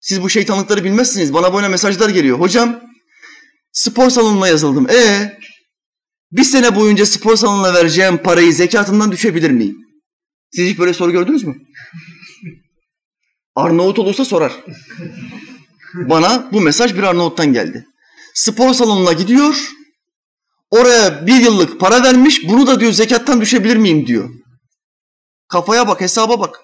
Siz 0.00 0.22
bu 0.22 0.30
şeytanlıkları 0.30 0.84
bilmezsiniz. 0.84 1.34
Bana 1.34 1.54
böyle 1.54 1.68
mesajlar 1.68 2.08
geliyor. 2.08 2.40
Hocam 2.40 2.80
spor 3.72 4.10
salonuna 4.10 4.48
yazıldım. 4.48 4.90
E 4.90 5.38
bir 6.32 6.44
sene 6.44 6.76
boyunca 6.76 7.06
spor 7.06 7.36
salonuna 7.36 7.74
vereceğim 7.74 8.18
parayı 8.18 8.54
zekatından 8.54 9.12
düşebilir 9.12 9.50
miyim? 9.50 9.76
Siz 10.50 10.68
hiç 10.68 10.78
böyle 10.78 10.94
soru 10.94 11.12
gördünüz 11.12 11.44
mü? 11.44 11.56
Arnavut 13.54 13.98
olursa 13.98 14.24
sorar. 14.24 14.52
Bana 15.94 16.48
bu 16.52 16.60
mesaj 16.60 16.94
bir 16.94 17.02
Arnavut'tan 17.02 17.52
geldi. 17.52 17.86
Spor 18.34 18.72
salonuna 18.74 19.12
gidiyor. 19.12 19.70
Oraya 20.70 21.26
bir 21.26 21.40
yıllık 21.40 21.80
para 21.80 22.02
vermiş. 22.02 22.48
Bunu 22.48 22.66
da 22.66 22.80
diyor 22.80 22.92
zekattan 22.92 23.40
düşebilir 23.40 23.76
miyim 23.76 24.06
diyor. 24.06 24.30
Kafaya 25.48 25.88
bak, 25.88 26.00
hesaba 26.00 26.40
bak. 26.40 26.60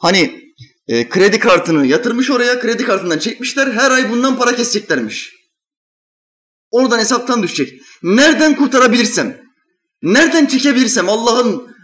Hani 0.00 0.52
e, 0.88 1.08
kredi 1.08 1.38
kartını 1.38 1.86
yatırmış 1.86 2.30
oraya, 2.30 2.60
kredi 2.60 2.84
kartından 2.84 3.18
çekmişler. 3.18 3.72
Her 3.72 3.90
ay 3.90 4.10
bundan 4.10 4.38
para 4.38 4.56
keseceklermiş. 4.56 5.35
Oradan 6.70 6.98
hesaptan 6.98 7.42
düşecek. 7.42 7.80
Nereden 8.02 8.56
kurtarabilirsem, 8.56 9.40
nereden 10.02 10.46
çekebilirsem 10.46 11.08
Allah'ın 11.08 11.76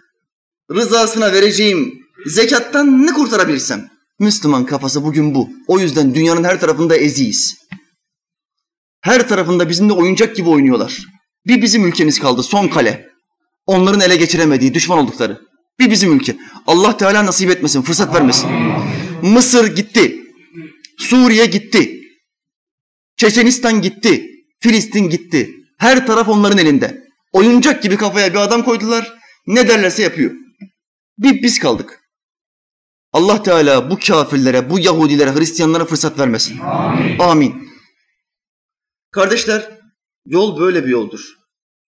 rızasına 0.74 1.32
vereceğim 1.32 1.94
zekattan 2.26 3.06
ne 3.06 3.12
kurtarabilirsem. 3.12 3.90
Müslüman 4.18 4.66
kafası 4.66 5.04
bugün 5.04 5.34
bu. 5.34 5.50
O 5.66 5.78
yüzden 5.78 6.14
dünyanın 6.14 6.44
her 6.44 6.60
tarafında 6.60 6.96
eziyiz. 6.96 7.54
Her 9.00 9.28
tarafında 9.28 9.68
bizimle 9.68 9.92
oyuncak 9.92 10.36
gibi 10.36 10.48
oynuyorlar. 10.48 10.98
Bir 11.46 11.62
bizim 11.62 11.86
ülkemiz 11.86 12.18
kaldı 12.18 12.42
son 12.42 12.68
kale. 12.68 13.08
Onların 13.66 14.00
ele 14.00 14.16
geçiremediği, 14.16 14.74
düşman 14.74 14.98
oldukları. 14.98 15.40
Bir 15.78 15.90
bizim 15.90 16.12
ülke. 16.12 16.36
Allah 16.66 16.96
Teala 16.96 17.26
nasip 17.26 17.50
etmesin, 17.50 17.82
fırsat 17.82 18.14
vermesin. 18.14 18.50
Mısır 19.22 19.76
gitti. 19.76 20.18
Suriye 20.98 21.46
gitti. 21.46 22.00
Çeçenistan 23.16 23.82
gitti. 23.82 24.31
Filistin 24.62 25.10
gitti. 25.10 25.54
Her 25.78 26.06
taraf 26.06 26.28
onların 26.28 26.58
elinde. 26.58 27.02
Oyuncak 27.32 27.82
gibi 27.82 27.96
kafaya 27.96 28.32
bir 28.32 28.38
adam 28.38 28.64
koydular. 28.64 29.18
Ne 29.46 29.68
derlerse 29.68 30.02
yapıyor. 30.02 30.32
Bir 31.18 31.42
biz 31.42 31.58
kaldık. 31.58 32.00
Allah 33.12 33.42
Teala 33.42 33.90
bu 33.90 33.98
kafirlere, 34.06 34.70
bu 34.70 34.78
Yahudilere, 34.78 35.34
Hristiyanlara 35.34 35.84
fırsat 35.84 36.18
vermesin. 36.18 36.58
Amin. 36.58 37.18
Amin. 37.18 37.68
Kardeşler, 39.10 39.78
yol 40.26 40.60
böyle 40.60 40.84
bir 40.84 40.90
yoldur. 40.90 41.20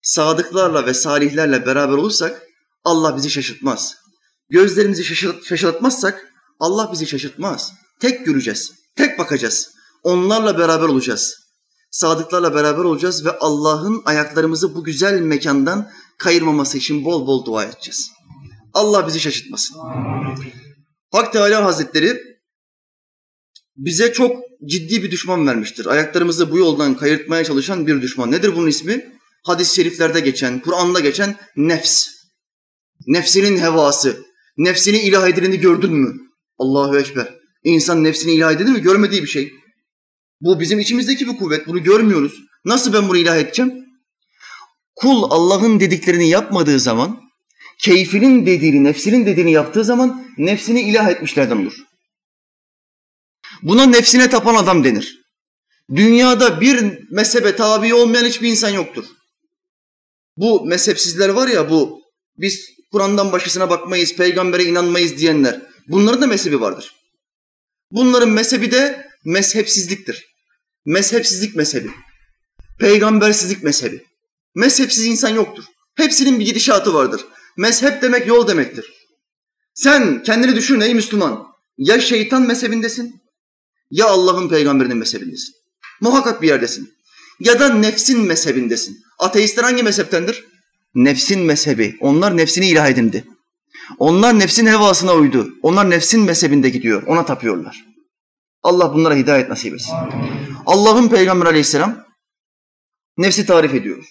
Sadıklarla 0.01 0.85
ve 0.85 0.93
salihlerle 0.93 1.65
beraber 1.65 1.93
olursak 1.93 2.41
Allah 2.83 3.17
bizi 3.17 3.29
şaşırtmaz. 3.29 3.95
Gözlerimizi 4.49 5.03
şaşırt, 5.05 5.45
şaşırtmazsak 5.45 6.33
Allah 6.59 6.91
bizi 6.91 7.07
şaşırtmaz. 7.07 7.73
Tek 7.99 8.25
göreceğiz, 8.25 8.73
tek 8.95 9.19
bakacağız. 9.19 9.69
Onlarla 10.03 10.57
beraber 10.57 10.87
olacağız. 10.87 11.40
Sadıklarla 11.91 12.55
beraber 12.55 12.83
olacağız 12.83 13.25
ve 13.25 13.37
Allah'ın 13.39 14.01
ayaklarımızı 14.05 14.75
bu 14.75 14.83
güzel 14.83 15.21
mekandan 15.21 15.89
kayırmaması 16.17 16.77
için 16.77 17.05
bol 17.05 17.27
bol 17.27 17.45
dua 17.45 17.63
edeceğiz. 17.63 18.11
Allah 18.73 19.07
bizi 19.07 19.19
şaşırtmasın. 19.19 19.75
Hak 21.11 21.33
Teala 21.33 21.65
Hazretleri 21.65 22.17
bize 23.77 24.13
çok 24.13 24.35
ciddi 24.65 25.03
bir 25.03 25.11
düşman 25.11 25.47
vermiştir. 25.47 25.85
Ayaklarımızı 25.85 26.51
bu 26.51 26.57
yoldan 26.57 26.97
kayırtmaya 26.97 27.43
çalışan 27.43 27.87
bir 27.87 28.01
düşman. 28.01 28.31
Nedir 28.31 28.55
bunun 28.55 28.67
ismi? 28.67 29.11
Hadis-i 29.43 29.75
şeriflerde 29.75 30.19
geçen, 30.19 30.59
Kur'an'da 30.59 30.99
geçen 30.99 31.35
nefs. 31.55 32.07
Nefsinin 33.07 33.57
hevası. 33.57 34.25
Nefsini 34.57 34.99
ilah 34.99 35.27
edileni 35.27 35.59
gördün 35.59 35.93
mü? 35.93 36.13
Allahu 36.57 36.97
Ekber. 36.99 37.35
İnsan 37.63 38.03
nefsini 38.03 38.31
ilah 38.31 38.51
edildi 38.51 38.71
mi? 38.71 38.81
Görmediği 38.81 39.23
bir 39.23 39.27
şey. 39.27 39.53
Bu 40.41 40.59
bizim 40.59 40.79
içimizdeki 40.79 41.27
bir 41.27 41.37
kuvvet. 41.37 41.67
Bunu 41.67 41.83
görmüyoruz. 41.83 42.33
Nasıl 42.65 42.93
ben 42.93 43.09
bunu 43.09 43.17
ilah 43.17 43.37
edeceğim? 43.37 43.85
Kul 44.95 45.23
Allah'ın 45.29 45.79
dediklerini 45.79 46.29
yapmadığı 46.29 46.79
zaman 46.79 47.21
keyfinin 47.79 48.45
dediğini, 48.45 48.83
nefsinin 48.83 49.25
dediğini 49.25 49.51
yaptığı 49.51 49.83
zaman 49.83 50.27
nefsini 50.37 50.81
ilah 50.81 51.09
etmişlerden 51.09 51.57
olur. 51.57 51.73
Buna 53.61 53.85
nefsine 53.85 54.29
tapan 54.29 54.55
adam 54.55 54.83
denir. 54.83 55.21
Dünyada 55.95 56.61
bir 56.61 56.99
mezhebe 57.11 57.55
tabi 57.55 57.93
olmayan 57.93 58.25
hiçbir 58.25 58.49
insan 58.49 58.69
yoktur. 58.69 59.05
Bu 60.37 60.65
mezhepsizler 60.65 61.29
var 61.29 61.47
ya 61.47 61.69
bu 61.69 62.01
biz 62.37 62.69
Kur'an'dan 62.91 63.31
başkasına 63.31 63.69
bakmayız, 63.69 64.15
peygambere 64.15 64.63
inanmayız 64.63 65.17
diyenler. 65.17 65.61
Bunların 65.87 66.21
da 66.21 66.27
mezhebi 66.27 66.61
vardır. 66.61 66.95
Bunların 67.91 68.29
mezhebi 68.29 68.71
de 68.71 69.07
mezhepsizliktir. 69.25 70.30
Mezhepsizlik 70.85 71.55
mezhebi. 71.55 71.91
Peygambersizlik 72.79 73.63
mezhebi. 73.63 74.03
Mezhepsiz 74.55 75.05
insan 75.05 75.29
yoktur. 75.29 75.63
Hepsinin 75.95 76.39
bir 76.39 76.45
gidişatı 76.45 76.93
vardır. 76.93 77.25
Mezhep 77.57 78.01
demek 78.01 78.27
yol 78.27 78.47
demektir. 78.47 78.85
Sen 79.73 80.23
kendini 80.23 80.55
düşün 80.55 80.79
ey 80.79 80.93
Müslüman. 80.93 81.47
Ya 81.77 82.01
şeytan 82.01 82.41
mezhebindesin 82.41 83.21
ya 83.91 84.05
Allah'ın 84.05 84.49
peygamberinin 84.49 84.97
mezhebindesin. 84.97 85.55
Muhakkak 86.01 86.41
bir 86.41 86.47
yerdesin. 86.47 86.93
Ya 87.39 87.59
da 87.59 87.69
nefsin 87.69 88.19
mezhebindesin. 88.19 88.97
Ateistler 89.19 89.63
hangi 89.63 89.83
mezheptendir? 89.83 90.45
Nefsin 90.95 91.41
mezhebi. 91.41 91.97
Onlar 91.99 92.37
nefsini 92.37 92.67
ilah 92.69 92.89
edindi. 92.89 93.25
Onlar 93.99 94.39
nefsin 94.39 94.65
hevasına 94.65 95.13
uydu. 95.13 95.53
Onlar 95.61 95.89
nefsin 95.89 96.21
mezhebinde 96.21 96.69
gidiyor. 96.69 97.03
Ona 97.07 97.25
tapıyorlar. 97.25 97.90
Allah 98.63 98.93
bunlara 98.93 99.15
hidayet 99.15 99.49
nasip 99.49 99.73
etsin. 99.73 99.93
Allah'ın 100.65 101.09
peygamberi 101.09 101.49
aleyhisselam 101.49 102.05
nefsi 103.17 103.45
tarif 103.45 103.73
ediyor. 103.73 104.05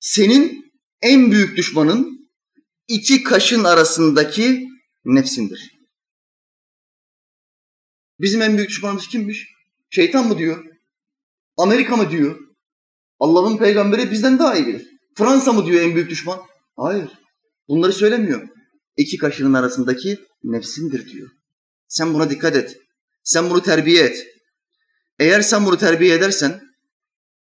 Senin 0.00 0.72
en 1.02 1.30
büyük 1.30 1.56
düşmanın 1.56 2.30
iki 2.88 3.22
kaşın 3.22 3.64
arasındaki 3.64 4.68
nefsindir. 5.04 5.74
Bizim 8.20 8.42
en 8.42 8.56
büyük 8.56 8.70
düşmanımız 8.70 9.08
kimmiş? 9.08 9.48
Şeytan 9.90 10.28
mı 10.28 10.38
diyor? 10.38 10.64
Amerika 11.56 11.96
mı 11.96 12.10
diyor? 12.10 12.40
Allah'ın 13.18 13.56
peygamberi 13.56 14.10
bizden 14.10 14.38
daha 14.38 14.56
iyi 14.56 14.66
bilir. 14.66 14.88
Fransa 15.16 15.52
mı 15.52 15.66
diyor 15.66 15.82
en 15.82 15.94
büyük 15.94 16.10
düşman? 16.10 16.40
Hayır. 16.76 17.10
Bunları 17.68 17.92
söylemiyor. 17.92 18.48
İki 18.96 19.16
kaşının 19.16 19.54
arasındaki 19.54 20.18
nefsindir 20.42 21.12
diyor. 21.12 21.30
Sen 21.88 22.14
buna 22.14 22.30
dikkat 22.30 22.56
et. 22.56 22.76
Sen 23.24 23.50
bunu 23.50 23.62
terbiye 23.62 24.04
et. 24.04 24.26
Eğer 25.18 25.40
sen 25.40 25.66
bunu 25.66 25.78
terbiye 25.78 26.14
edersen 26.14 26.62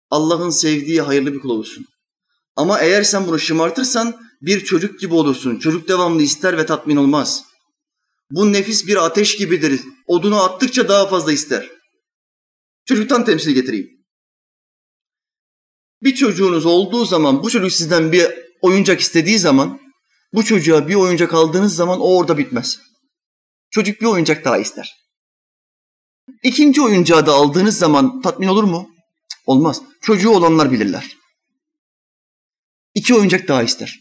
Allah'ın 0.09 0.49
sevdiği 0.49 1.01
hayırlı 1.01 1.33
bir 1.33 1.39
kul 1.39 1.49
olursun. 1.49 1.85
Ama 2.55 2.79
eğer 2.79 3.03
sen 3.03 3.27
bunu 3.27 3.39
şımartırsan 3.39 4.27
bir 4.41 4.65
çocuk 4.65 4.99
gibi 4.99 5.13
olursun. 5.13 5.59
Çocuk 5.59 5.87
devamlı 5.87 6.21
ister 6.21 6.57
ve 6.57 6.65
tatmin 6.65 6.95
olmaz. 6.95 7.43
Bu 8.31 8.53
nefis 8.53 8.87
bir 8.87 9.05
ateş 9.05 9.37
gibidir. 9.37 9.81
Odunu 10.07 10.43
attıkça 10.43 10.87
daha 10.87 11.07
fazla 11.07 11.31
ister. 11.31 11.69
Çocuktan 12.85 13.25
temsil 13.25 13.51
getireyim. 13.51 13.89
Bir 16.03 16.15
çocuğunuz 16.15 16.65
olduğu 16.65 17.05
zaman 17.05 17.43
bu 17.43 17.49
çocuk 17.49 17.71
sizden 17.71 18.11
bir 18.11 18.27
oyuncak 18.61 18.99
istediği 18.99 19.39
zaman 19.39 19.79
bu 20.33 20.45
çocuğa 20.45 20.87
bir 20.87 20.95
oyuncak 20.95 21.33
aldığınız 21.33 21.75
zaman 21.75 21.99
o 21.99 22.17
orada 22.17 22.37
bitmez. 22.37 22.79
Çocuk 23.69 24.01
bir 24.01 24.05
oyuncak 24.05 24.45
daha 24.45 24.57
ister. 24.57 25.06
İkinci 26.43 26.81
oyuncağı 26.81 27.25
da 27.25 27.33
aldığınız 27.33 27.77
zaman 27.77 28.21
tatmin 28.21 28.47
olur 28.47 28.63
mu? 28.63 28.89
Olmaz. 29.45 29.81
Çocuğu 30.01 30.29
olanlar 30.29 30.71
bilirler. 30.71 31.17
İki 32.93 33.15
oyuncak 33.15 33.47
daha 33.47 33.63
ister. 33.63 33.99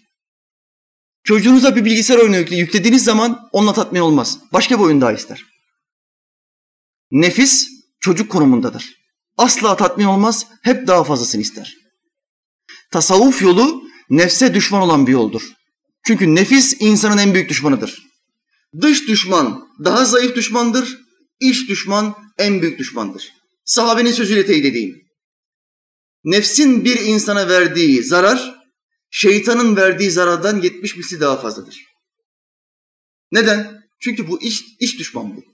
Çocuğunuza 1.25 1.77
bir 1.77 1.85
bilgisayar 1.85 2.19
oyunu 2.19 2.37
yüklediğiniz 2.37 3.05
zaman 3.05 3.49
onunla 3.53 3.73
tatmin 3.73 4.01
olmaz. 4.01 4.39
Başka 4.53 4.79
bir 4.79 4.85
oyun 4.85 5.01
daha 5.01 5.13
ister. 5.13 5.45
Nefis 7.11 7.69
çocuk 8.01 8.31
konumundadır. 8.31 8.97
Asla 9.39 9.77
tatmin 9.77 10.05
olmaz, 10.05 10.47
hep 10.63 10.87
daha 10.87 11.05
fazlasını 11.05 11.43
ister. 11.43 11.75
Tasavvuf 12.91 13.43
yolu 13.43 13.83
nefse 14.11 14.55
düşman 14.55 14.83
olan 14.83 15.07
bir 15.07 15.13
yoldur. 15.13 15.53
Çünkü 16.07 16.35
nefis 16.35 16.77
insanın 16.81 17.19
en 17.19 17.35
büyük 17.35 17.51
düşmanıdır. 17.51 18.03
Dış 18.81 19.09
düşman 19.09 19.69
daha 19.85 20.05
zayıf 20.05 20.37
düşmandır, 20.37 21.06
iç 21.41 21.69
düşman 21.69 22.15
en 22.39 22.63
büyük 22.63 22.79
düşmandır. 22.79 23.33
Sahabenin 23.65 24.13
sözüyle 24.13 24.47
teyit 24.47 24.65
edeyim. 24.65 25.03
Nefsin 26.25 26.85
bir 26.85 27.01
insana 27.01 27.49
verdiği 27.49 28.03
zarar, 28.03 28.55
şeytanın 29.11 29.77
verdiği 29.77 30.11
zarardan 30.11 30.61
yetmiş 30.61 30.97
misli 30.97 31.21
daha 31.21 31.37
fazladır. 31.37 31.85
Neden? 33.33 33.83
Çünkü 34.01 34.29
bu 34.29 34.43
iç, 34.43 34.65
iç 34.81 34.99
düşman 34.99 35.37
bu. 35.37 35.45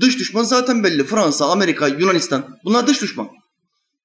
Dış 0.00 0.18
düşman 0.18 0.42
zaten 0.42 0.84
belli. 0.84 1.04
Fransa, 1.04 1.50
Amerika, 1.50 1.88
Yunanistan. 1.88 2.58
Bunlar 2.64 2.86
dış 2.86 3.02
düşman. 3.02 3.28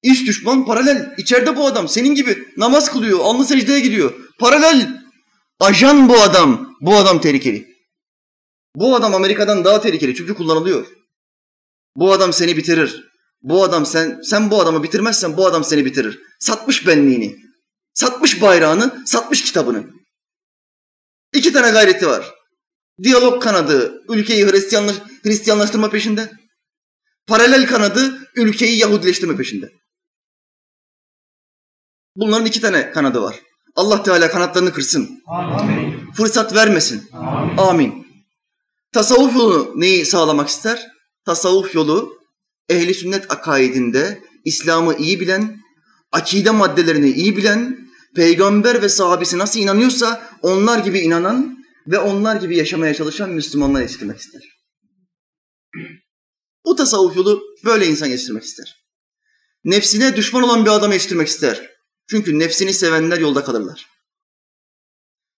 İç 0.04 0.28
düşman 0.28 0.66
paralel. 0.66 1.16
İçeride 1.18 1.56
bu 1.56 1.66
adam 1.68 1.88
senin 1.90 2.16
gibi 2.16 2.48
namaz 2.58 2.92
kılıyor, 2.92 3.20
alnı 3.20 3.46
secdeye 3.46 3.80
gidiyor. 3.80 4.14
Paralel. 4.40 5.04
Ajan 5.60 6.10
bu 6.10 6.22
adam. 6.22 6.76
Bu 6.82 6.96
adam 6.96 7.22
tehlikeli. 7.22 7.75
Bu 8.76 8.96
adam 8.96 9.16
Amerika'dan 9.16 9.66
daha 9.66 9.82
tehlikeli 9.82 10.16
çünkü 10.16 10.34
kullanılıyor. 10.36 10.88
Bu 11.96 12.14
adam 12.14 12.34
seni 12.34 12.58
bitirir. 12.58 13.12
Bu 13.42 13.64
adam 13.64 13.86
sen 13.86 14.22
sen 14.22 14.52
bu 14.52 14.62
adamı 14.62 14.84
bitirmezsen 14.84 15.38
bu 15.38 15.48
adam 15.48 15.64
seni 15.64 15.86
bitirir. 15.86 16.20
Satmış 16.40 16.88
benliğini. 16.88 17.36
Satmış 17.94 18.42
bayrağını, 18.42 19.04
satmış 19.06 19.44
kitabını. 19.44 19.86
İki 21.34 21.54
tane 21.54 21.72
gayreti 21.72 22.08
var. 22.08 22.34
Diyalog 23.04 23.44
kanadı 23.44 24.04
ülkeyi 24.10 24.46
Hristiyanlaş, 24.46 24.96
Hristiyanlaştırma 25.24 25.90
peşinde. 25.90 26.32
Paralel 27.28 27.68
kanadı 27.68 28.30
ülkeyi 28.36 28.78
Yahudileştirme 28.78 29.38
peşinde. 29.38 29.72
Bunların 32.16 32.46
iki 32.46 32.62
tane 32.62 32.92
kanadı 32.92 33.22
var. 33.22 33.36
Allah 33.76 34.04
Teala 34.04 34.32
kanatlarını 34.32 34.74
kırsın. 34.74 35.24
Amin. 35.28 36.12
Fırsat 36.12 36.56
vermesin. 36.56 37.10
Amin. 37.14 37.58
Amin. 37.58 38.05
Tasavvuf 38.96 39.36
yolu 39.36 39.74
neyi 39.76 40.06
sağlamak 40.06 40.50
ister? 40.50 40.88
Tasavvuf 41.26 41.76
yolu 41.76 42.20
ehli 42.70 42.94
sünnet 42.94 43.32
akaidinde 43.32 44.22
İslam'ı 44.46 44.96
iyi 44.98 45.20
bilen, 45.20 45.60
akide 46.12 46.52
maddelerini 46.52 47.10
iyi 47.10 47.38
bilen, 47.38 47.90
peygamber 48.16 48.82
ve 48.82 48.90
sahabesi 48.90 49.38
nasıl 49.38 49.60
inanıyorsa 49.60 50.38
onlar 50.42 50.80
gibi 50.80 51.00
inanan 51.00 51.66
ve 51.88 52.00
onlar 52.00 52.36
gibi 52.36 52.58
yaşamaya 52.58 52.94
çalışan 52.94 53.30
Müslümanlar 53.30 53.82
yetiştirmek 53.82 54.20
ister. 54.20 54.42
Bu 56.66 56.76
tasavvuf 56.76 57.16
yolu 57.16 57.44
böyle 57.66 57.88
insan 57.88 58.08
yetiştirmek 58.08 58.44
ister. 58.44 58.76
Nefsine 59.64 60.16
düşman 60.16 60.44
olan 60.44 60.66
bir 60.66 60.70
adam 60.70 60.92
yetiştirmek 60.92 61.28
ister. 61.28 61.70
Çünkü 62.10 62.40
nefsini 62.40 62.74
sevenler 62.74 63.20
yolda 63.20 63.44
kalırlar. 63.44 63.88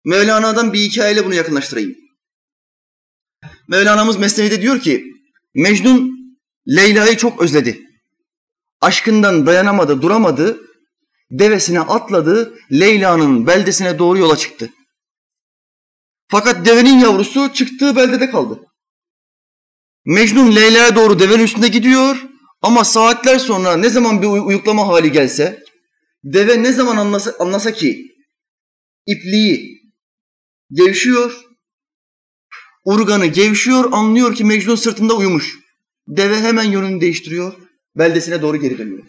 Mevlana'dan 0.04 0.72
bir 0.72 0.78
hikayeyle 0.78 1.24
bunu 1.24 1.34
yakınlaştırayım. 1.34 2.05
Mevlana'mız 3.68 4.16
Mesnevi'de 4.16 4.62
diyor 4.62 4.80
ki, 4.80 5.12
Mecnun 5.54 6.16
Leyla'yı 6.68 7.16
çok 7.16 7.42
özledi. 7.42 7.82
Aşkından 8.80 9.46
dayanamadı, 9.46 10.02
duramadı, 10.02 10.60
devesine 11.30 11.80
atladı, 11.80 12.58
Leyla'nın 12.72 13.46
beldesine 13.46 13.98
doğru 13.98 14.18
yola 14.18 14.36
çıktı. 14.36 14.70
Fakat 16.28 16.66
devenin 16.66 16.98
yavrusu 16.98 17.52
çıktığı 17.52 17.96
beldede 17.96 18.30
kaldı. 18.30 18.60
Mecnun 20.04 20.56
Leyla'ya 20.56 20.96
doğru 20.96 21.18
devenin 21.18 21.44
üstünde 21.44 21.68
gidiyor 21.68 22.26
ama 22.62 22.84
saatler 22.84 23.38
sonra 23.38 23.76
ne 23.76 23.90
zaman 23.90 24.22
bir 24.22 24.26
uyuklama 24.26 24.86
hali 24.86 25.12
gelse, 25.12 25.62
deve 26.24 26.62
ne 26.62 26.72
zaman 26.72 26.96
anlasa, 26.96 27.34
anlasa 27.38 27.72
ki 27.72 28.16
ipliği 29.06 29.82
gevşiyor, 30.72 31.45
urganı 32.86 33.26
gevşiyor, 33.26 33.92
anlıyor 33.92 34.34
ki 34.34 34.44
Mecnun 34.44 34.74
sırtında 34.74 35.14
uyumuş. 35.16 35.58
Deve 36.08 36.40
hemen 36.40 36.64
yönünü 36.64 37.00
değiştiriyor, 37.00 37.52
beldesine 37.96 38.42
doğru 38.42 38.56
geri 38.56 38.78
dönüyor. 38.78 39.04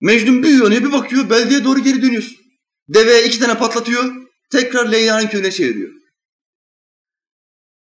Mecnun 0.00 0.42
bir 0.42 0.60
uyanıyor, 0.60 0.82
bir 0.82 0.92
bakıyor, 0.92 1.30
beldeye 1.30 1.64
doğru 1.64 1.78
geri 1.78 2.02
dönüyorsun. 2.02 2.36
Deve 2.88 3.24
iki 3.24 3.38
tane 3.38 3.58
patlatıyor, 3.58 4.14
tekrar 4.50 4.92
Leyla'nın 4.92 5.26
köyüne 5.26 5.50
çeviriyor. 5.50 5.92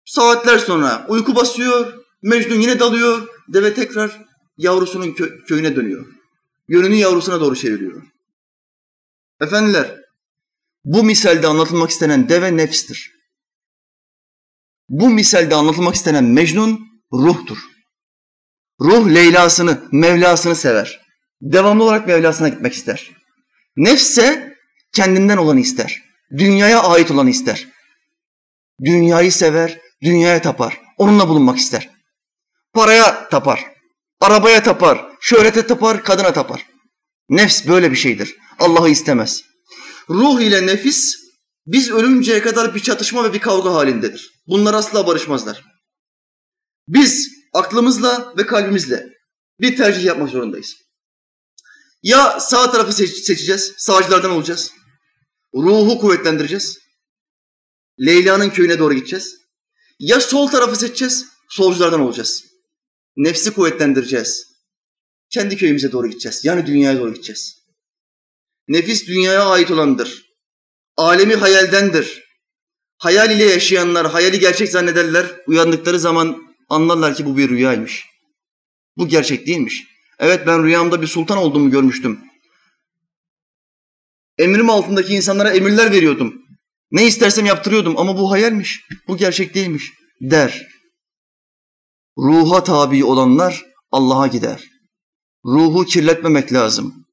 Saatler 0.05 0.57
sonra 0.57 1.05
uyku 1.09 1.35
basıyor, 1.35 1.93
Mecnun 2.21 2.59
yine 2.59 2.79
dalıyor, 2.79 3.27
deve 3.47 3.73
tekrar 3.73 4.25
yavrusunun 4.57 5.07
kö- 5.07 5.45
köyüne 5.45 5.75
dönüyor. 5.75 6.05
Yönünü 6.67 6.95
yavrusuna 6.95 7.39
doğru 7.39 7.55
çeviriyor. 7.55 8.03
Efendiler, 9.41 10.01
bu 10.85 11.03
misalde 11.03 11.47
anlatılmak 11.47 11.89
istenen 11.89 12.29
deve 12.29 12.57
nefstir. 12.57 13.11
Bu 14.93 15.09
misalde 15.09 15.55
anlatılmak 15.55 15.95
istenen 15.95 16.23
Mecnun 16.23 16.87
ruhtur. 17.13 17.57
Ruh 18.81 19.07
Leyla'sını, 19.07 19.83
Mevlasını 19.91 20.55
sever. 20.55 21.01
Devamlı 21.41 21.83
olarak 21.83 22.07
Mevlasına 22.07 22.49
gitmek 22.49 22.73
ister. 22.73 23.11
Nefse 23.75 24.53
kendinden 24.95 25.37
olanı 25.37 25.59
ister. 25.59 26.01
Dünyaya 26.37 26.83
ait 26.83 27.11
olanı 27.11 27.29
ister. 27.29 27.67
Dünyayı 28.85 29.31
sever, 29.31 29.79
dünyaya 30.03 30.41
tapar. 30.41 30.81
Onunla 30.97 31.29
bulunmak 31.29 31.57
ister. 31.57 31.89
Paraya 32.73 33.29
tapar, 33.29 33.65
arabaya 34.21 34.63
tapar, 34.63 35.05
şöhrete 35.21 35.67
tapar, 35.67 36.03
kadına 36.03 36.33
tapar. 36.33 36.65
Nefs 37.29 37.67
böyle 37.67 37.91
bir 37.91 37.95
şeydir. 37.95 38.35
Allah'ı 38.59 38.89
istemez. 38.89 39.43
Ruh 40.09 40.41
ile 40.41 40.67
nefis 40.67 41.15
biz 41.67 41.91
ölünceye 41.91 42.41
kadar 42.41 42.75
bir 42.75 42.79
çatışma 42.79 43.23
ve 43.23 43.33
bir 43.33 43.39
kavga 43.39 43.73
halindedir. 43.73 44.32
Bunlar 44.47 44.73
asla 44.73 45.07
barışmazlar. 45.07 45.63
Biz 46.87 47.29
aklımızla 47.53 48.33
ve 48.37 48.45
kalbimizle 48.45 49.13
bir 49.59 49.77
tercih 49.77 50.03
yapmak 50.03 50.29
zorundayız. 50.29 50.75
Ya 52.03 52.39
sağ 52.39 52.71
tarafı 52.71 52.93
seç 52.93 53.09
seçeceğiz, 53.09 53.73
sağcılardan 53.77 54.31
olacağız. 54.31 54.71
Ruhu 55.55 55.99
kuvvetlendireceğiz. 55.99 56.79
Leyla'nın 57.99 58.49
köyüne 58.49 58.79
doğru 58.79 58.93
gideceğiz. 58.93 59.37
Ya 59.99 60.21
sol 60.21 60.47
tarafı 60.47 60.75
seçeceğiz, 60.75 61.25
solculardan 61.49 62.01
olacağız. 62.01 62.45
Nefsi 63.15 63.53
kuvvetlendireceğiz. 63.53 64.53
Kendi 65.29 65.57
köyümüze 65.57 65.91
doğru 65.91 66.07
gideceğiz. 66.07 66.45
Yani 66.45 66.65
dünyaya 66.65 66.99
doğru 66.99 67.13
gideceğiz. 67.13 67.63
Nefis 68.67 69.07
dünyaya 69.07 69.45
ait 69.45 69.71
olandır. 69.71 70.25
Alemi 70.97 71.35
hayaldendir. 71.35 72.22
Hayal 73.03 73.31
ile 73.31 73.43
yaşayanlar 73.43 74.11
hayali 74.11 74.39
gerçek 74.39 74.69
zannederler. 74.69 75.25
Uyandıkları 75.47 75.99
zaman 75.99 76.43
anlarlar 76.69 77.15
ki 77.15 77.25
bu 77.25 77.37
bir 77.37 77.49
rüyaymış. 77.49 78.05
Bu 78.97 79.07
gerçek 79.07 79.47
değilmiş. 79.47 79.83
Evet 80.19 80.47
ben 80.47 80.63
rüyamda 80.63 81.01
bir 81.01 81.07
sultan 81.07 81.37
olduğumu 81.37 81.71
görmüştüm. 81.71 82.19
Emrim 84.37 84.69
altındaki 84.69 85.13
insanlara 85.13 85.51
emirler 85.51 85.91
veriyordum. 85.91 86.41
Ne 86.91 87.05
istersem 87.05 87.45
yaptırıyordum 87.45 87.97
ama 87.97 88.17
bu 88.17 88.31
hayalmiş. 88.31 88.81
Bu 89.07 89.17
gerçek 89.17 89.55
değilmiş 89.55 89.91
der. 90.21 90.67
Ruha 92.17 92.63
tabi 92.63 93.05
olanlar 93.05 93.65
Allah'a 93.91 94.27
gider. 94.27 94.63
Ruhu 95.45 95.85
kirletmemek 95.85 96.53
lazım. 96.53 97.05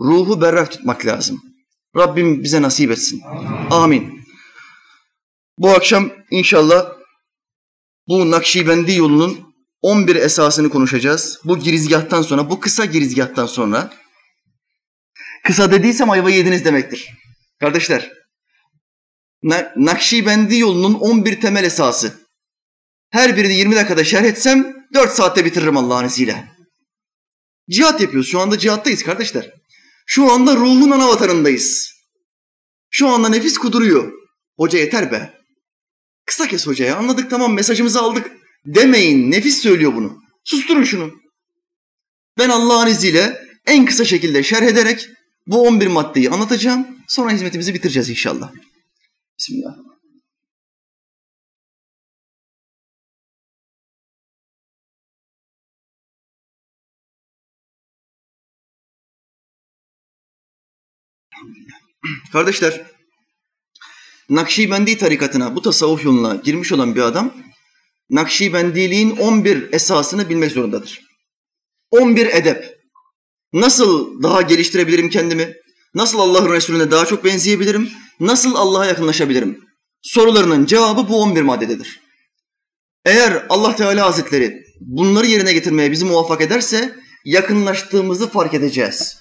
Ruhu 0.00 0.40
berrak 0.40 0.72
tutmak 0.72 1.06
lazım. 1.06 1.42
Rabbim 1.96 2.42
bize 2.42 2.62
nasip 2.62 2.90
etsin. 2.90 3.22
Amin. 3.70 4.23
Bu 5.58 5.70
akşam 5.70 6.12
inşallah 6.30 6.92
bu 8.08 8.30
Nakşibendi 8.30 8.94
yolunun 8.94 9.54
11 9.82 10.16
esasını 10.16 10.70
konuşacağız. 10.70 11.40
Bu 11.44 11.58
girizgahtan 11.58 12.22
sonra, 12.22 12.50
bu 12.50 12.60
kısa 12.60 12.84
girizgahtan 12.84 13.46
sonra. 13.46 13.94
Kısa 15.44 15.72
dediysem 15.72 16.10
ayva 16.10 16.30
yediniz 16.30 16.64
demektir. 16.64 17.10
Kardeşler, 17.60 18.12
Nakşibendi 19.76 20.58
yolunun 20.58 20.94
11 20.94 21.40
temel 21.40 21.64
esası. 21.64 22.20
Her 23.10 23.36
birini 23.36 23.54
20 23.54 23.76
dakikada 23.76 24.04
şerh 24.04 24.24
etsem 24.24 24.86
4 24.94 25.10
saatte 25.10 25.44
bitiririm 25.44 25.76
Allah'ın 25.76 26.06
izniyle. 26.06 26.48
Cihat 27.70 28.00
yapıyoruz. 28.00 28.30
Şu 28.30 28.40
anda 28.40 28.58
cihattayız 28.58 29.02
kardeşler. 29.02 29.50
Şu 30.06 30.32
anda 30.32 30.56
ruhun 30.56 30.90
ana 30.90 31.08
vatanındayız. 31.08 31.94
Şu 32.90 33.08
anda 33.08 33.28
nefis 33.28 33.58
kuduruyor. 33.58 34.12
Hoca 34.56 34.78
yeter 34.78 35.12
be. 35.12 35.43
Kısa 36.26 36.48
kes 36.48 36.66
hocaya 36.66 36.96
anladık 36.96 37.30
tamam 37.30 37.54
mesajımızı 37.54 38.00
aldık. 38.00 38.30
Demeyin 38.66 39.30
nefis 39.30 39.58
söylüyor 39.62 39.94
bunu. 39.94 40.22
Susturun 40.44 40.84
şunu. 40.84 41.12
Ben 42.38 42.48
Allah'ın 42.48 42.86
izniyle 42.86 43.40
en 43.66 43.86
kısa 43.86 44.04
şekilde 44.04 44.42
şerh 44.42 44.66
ederek 44.66 45.08
bu 45.46 45.62
11 45.62 45.86
maddeyi 45.86 46.30
anlatacağım. 46.30 46.86
Sonra 47.08 47.30
hizmetimizi 47.30 47.74
bitireceğiz 47.74 48.10
inşallah. 48.10 48.52
Bismillah. 49.38 49.74
Kardeşler, 62.32 62.93
Nakşibendi 64.30 64.98
tarikatına, 64.98 65.56
bu 65.56 65.62
tasavvuf 65.62 66.04
yoluna 66.04 66.34
girmiş 66.34 66.72
olan 66.72 66.94
bir 66.94 67.00
adam, 67.00 67.34
Nakşibendiliğin 68.10 69.16
11 69.16 69.72
esasını 69.72 70.28
bilmek 70.28 70.52
zorundadır. 70.52 71.00
11 71.90 72.26
edep. 72.26 72.78
Nasıl 73.52 74.22
daha 74.22 74.42
geliştirebilirim 74.42 75.08
kendimi? 75.10 75.54
Nasıl 75.94 76.18
Allah'ın 76.18 76.52
Resulüne 76.52 76.90
daha 76.90 77.06
çok 77.06 77.24
benzeyebilirim? 77.24 77.90
Nasıl 78.20 78.54
Allah'a 78.54 78.86
yakınlaşabilirim? 78.86 79.60
Sorularının 80.02 80.66
cevabı 80.66 81.08
bu 81.08 81.22
11 81.22 81.42
maddededir. 81.42 82.00
Eğer 83.04 83.46
Allah 83.48 83.76
Teala 83.76 84.06
Hazretleri 84.06 84.64
bunları 84.80 85.26
yerine 85.26 85.52
getirmeye 85.52 85.92
bizi 85.92 86.04
muvaffak 86.04 86.40
ederse 86.40 86.94
yakınlaştığımızı 87.24 88.30
fark 88.30 88.54
edeceğiz. 88.54 89.18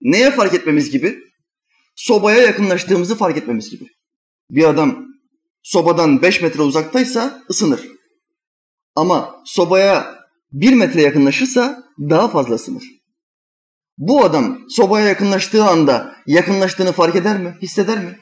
Neye 0.00 0.30
fark 0.30 0.54
etmemiz 0.54 0.90
gibi? 0.90 1.18
Sobaya 1.96 2.42
yakınlaştığımızı 2.42 3.16
fark 3.16 3.36
etmemiz 3.36 3.70
gibi. 3.70 3.84
Bir 4.50 4.64
adam 4.64 5.06
sobadan 5.62 6.22
5 6.22 6.42
metre 6.42 6.62
uzaktaysa 6.62 7.42
ısınır. 7.50 7.88
Ama 8.94 9.42
sobaya 9.44 10.14
1 10.52 10.72
metre 10.72 11.02
yakınlaşırsa 11.02 11.82
daha 11.98 12.28
fazla 12.28 12.54
ısınır. 12.54 12.84
Bu 13.98 14.24
adam 14.24 14.58
sobaya 14.68 15.06
yakınlaştığı 15.06 15.64
anda 15.64 16.16
yakınlaştığını 16.26 16.92
fark 16.92 17.16
eder 17.16 17.40
mi? 17.40 17.56
Hisseder 17.62 17.98
mi? 17.98 18.18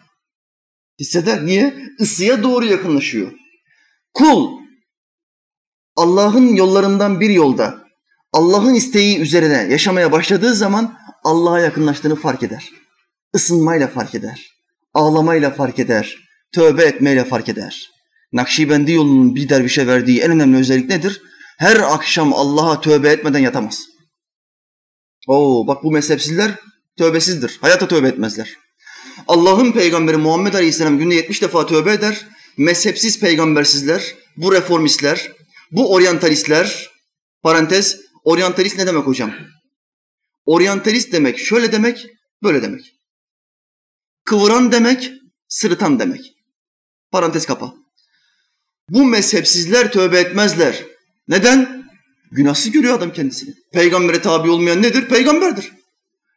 Hisseder. 1.01 1.47
Niye? 1.47 1.75
Isıya 1.99 2.43
doğru 2.43 2.65
yakınlaşıyor. 2.65 3.33
Kul 4.15 4.59
Allah'ın 5.97 6.55
yollarından 6.55 7.21
bir 7.21 7.31
yolda 7.31 7.85
Allah'ın 8.33 8.75
isteği 8.75 9.19
üzerine 9.19 9.67
yaşamaya 9.71 10.13
başladığı 10.13 10.55
zaman 10.55 10.99
Allah'a 11.25 11.61
yakınlaştığını 11.61 12.17
fark 12.17 12.43
eder. 12.43 12.71
Isınmayla 13.35 13.89
fark 13.89 14.15
eder. 14.15 14.58
Ağlamayla 14.95 15.51
fark 15.51 15.79
eder. 15.79 16.17
Tövbe 16.53 16.85
etmeyle 16.85 17.25
fark 17.25 17.49
eder. 17.49 17.91
Nakşibendi 18.33 18.93
yolunun 18.93 19.35
bir 19.35 19.49
dervişe 19.49 19.87
verdiği 19.87 20.21
en 20.21 20.31
önemli 20.31 20.59
özellik 20.59 20.89
nedir? 20.89 21.23
Her 21.59 21.77
akşam 21.77 22.33
Allah'a 22.33 22.81
tövbe 22.81 23.09
etmeden 23.09 23.39
yatamaz. 23.39 23.81
Oo 25.29 25.67
bak 25.67 25.85
bu 25.85 25.91
mezhepsizler 25.91 26.55
tövbesizdir. 26.99 27.59
Hayata 27.61 27.89
tövbe 27.89 28.09
etmezler. 28.09 28.57
Allah'ın 29.29 29.73
peygamberi 29.73 30.17
Muhammed 30.17 30.55
Aleyhisselam 30.55 30.99
günde 30.99 31.15
70 31.15 31.43
defa 31.43 31.67
tövbe 31.67 31.93
eder. 31.93 32.27
Mezhepsiz 32.57 33.21
peygambersizler, 33.21 34.15
bu 34.37 34.53
reformistler, 34.53 35.33
bu 35.71 35.93
oryantalistler, 35.93 36.91
parantez, 37.43 37.97
oryantalist 38.25 38.79
ne 38.79 38.87
demek 38.87 39.07
hocam? 39.07 39.35
Oryantalist 40.45 41.13
demek 41.13 41.39
şöyle 41.39 41.73
demek, 41.73 42.07
böyle 42.43 42.63
demek. 42.63 42.98
Kıvıran 44.29 44.73
demek, 44.73 45.13
sırıtan 45.49 45.99
demek. 45.99 46.21
Parantez 47.11 47.47
kapa. 47.47 47.75
Bu 48.91 49.05
mezhepsizler 49.05 49.93
tövbe 49.93 50.19
etmezler. 50.21 50.85
Neden? 51.29 51.85
Günahsız 52.31 52.71
görüyor 52.71 52.95
adam 52.95 53.13
kendisini. 53.13 53.55
Peygambere 53.73 54.23
tabi 54.23 54.51
olmayan 54.51 54.83
nedir? 54.83 55.09
Peygamberdir. 55.09 55.73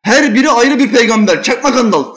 Her 0.01 0.35
biri 0.35 0.49
ayrı 0.49 0.79
bir 0.79 0.91
peygamber. 0.91 1.43
Çakma 1.43 1.73
kandal. 1.73 2.15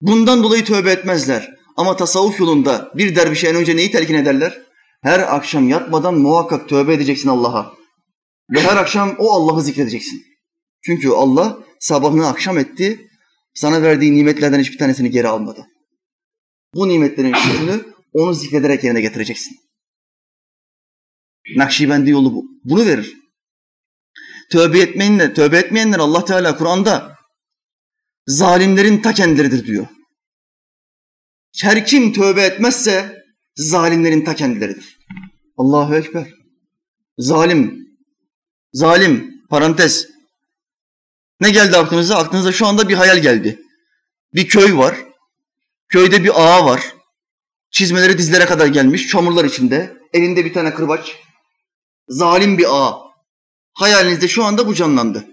Bundan 0.00 0.42
dolayı 0.42 0.64
tövbe 0.64 0.90
etmezler. 0.90 1.54
Ama 1.76 1.96
tasavvuf 1.96 2.40
yolunda 2.40 2.90
bir 2.94 3.16
dervişe 3.16 3.48
en 3.48 3.56
önce 3.56 3.76
neyi 3.76 3.90
telkin 3.90 4.14
ederler? 4.14 4.62
Her 5.02 5.36
akşam 5.36 5.68
yatmadan 5.68 6.14
muhakkak 6.14 6.68
tövbe 6.68 6.94
edeceksin 6.94 7.28
Allah'a. 7.28 7.72
Ve 8.50 8.62
her 8.62 8.76
akşam 8.76 9.14
o 9.18 9.32
Allah'ı 9.32 9.62
zikredeceksin. 9.62 10.22
Çünkü 10.82 11.08
Allah 11.08 11.58
sabahını 11.80 12.28
akşam 12.28 12.58
etti, 12.58 13.09
sana 13.60 13.82
verdiği 13.82 14.14
nimetlerden 14.14 14.60
hiçbir 14.60 14.78
tanesini 14.78 15.10
geri 15.10 15.28
almadı. 15.28 15.66
Bu 16.74 16.88
nimetlerin 16.88 17.34
şükrünü 17.34 17.94
onu 18.12 18.34
zikrederek 18.34 18.84
yerine 18.84 19.00
getireceksin. 19.00 19.56
Nakşibendi 21.56 22.10
yolu 22.10 22.34
bu. 22.34 22.44
Bunu 22.64 22.86
verir. 22.86 23.14
Tövbe 24.50 24.80
etmeyenler, 24.80 25.34
tövbe 25.34 25.58
etmeyenler 25.58 25.98
Allah 25.98 26.24
Teala 26.24 26.56
Kur'an'da 26.56 27.16
zalimlerin 28.26 29.02
ta 29.02 29.12
kendileridir 29.12 29.66
diyor. 29.66 29.86
Her 31.62 31.86
kim 31.86 32.12
tövbe 32.12 32.42
etmezse 32.42 33.24
zalimlerin 33.56 34.24
ta 34.24 34.34
kendileridir. 34.34 34.98
Allahu 35.56 35.94
Ekber. 35.94 36.34
Zalim. 37.18 37.88
Zalim. 38.72 39.42
Parantez. 39.50 40.19
Ne 41.40 41.50
geldi 41.50 41.76
aklınıza? 41.76 42.16
Aklınıza 42.16 42.52
şu 42.52 42.66
anda 42.66 42.88
bir 42.88 42.94
hayal 42.94 43.18
geldi. 43.18 43.62
Bir 44.34 44.48
köy 44.48 44.76
var. 44.76 44.96
Köyde 45.88 46.24
bir 46.24 46.30
ağa 46.34 46.66
var. 46.66 46.94
Çizmeleri 47.70 48.18
dizlere 48.18 48.44
kadar 48.44 48.66
gelmiş, 48.66 49.08
çamurlar 49.08 49.44
içinde. 49.44 49.96
Elinde 50.12 50.44
bir 50.44 50.52
tane 50.52 50.74
kırbaç. 50.74 51.16
Zalim 52.08 52.58
bir 52.58 52.66
ağa. 52.68 52.98
Hayalinizde 53.72 54.28
şu 54.28 54.44
anda 54.44 54.66
bu 54.66 54.74
canlandı. 54.74 55.24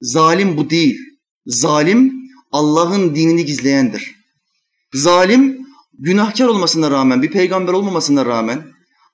Zalim 0.00 0.56
bu 0.56 0.70
değil. 0.70 0.98
Zalim 1.46 2.12
Allah'ın 2.52 3.14
dinini 3.14 3.44
gizleyendir. 3.44 4.14
Zalim 4.94 5.66
günahkar 5.98 6.46
olmasına 6.46 6.90
rağmen, 6.90 7.22
bir 7.22 7.30
peygamber 7.30 7.72
olmamasına 7.72 8.26
rağmen, 8.26 8.66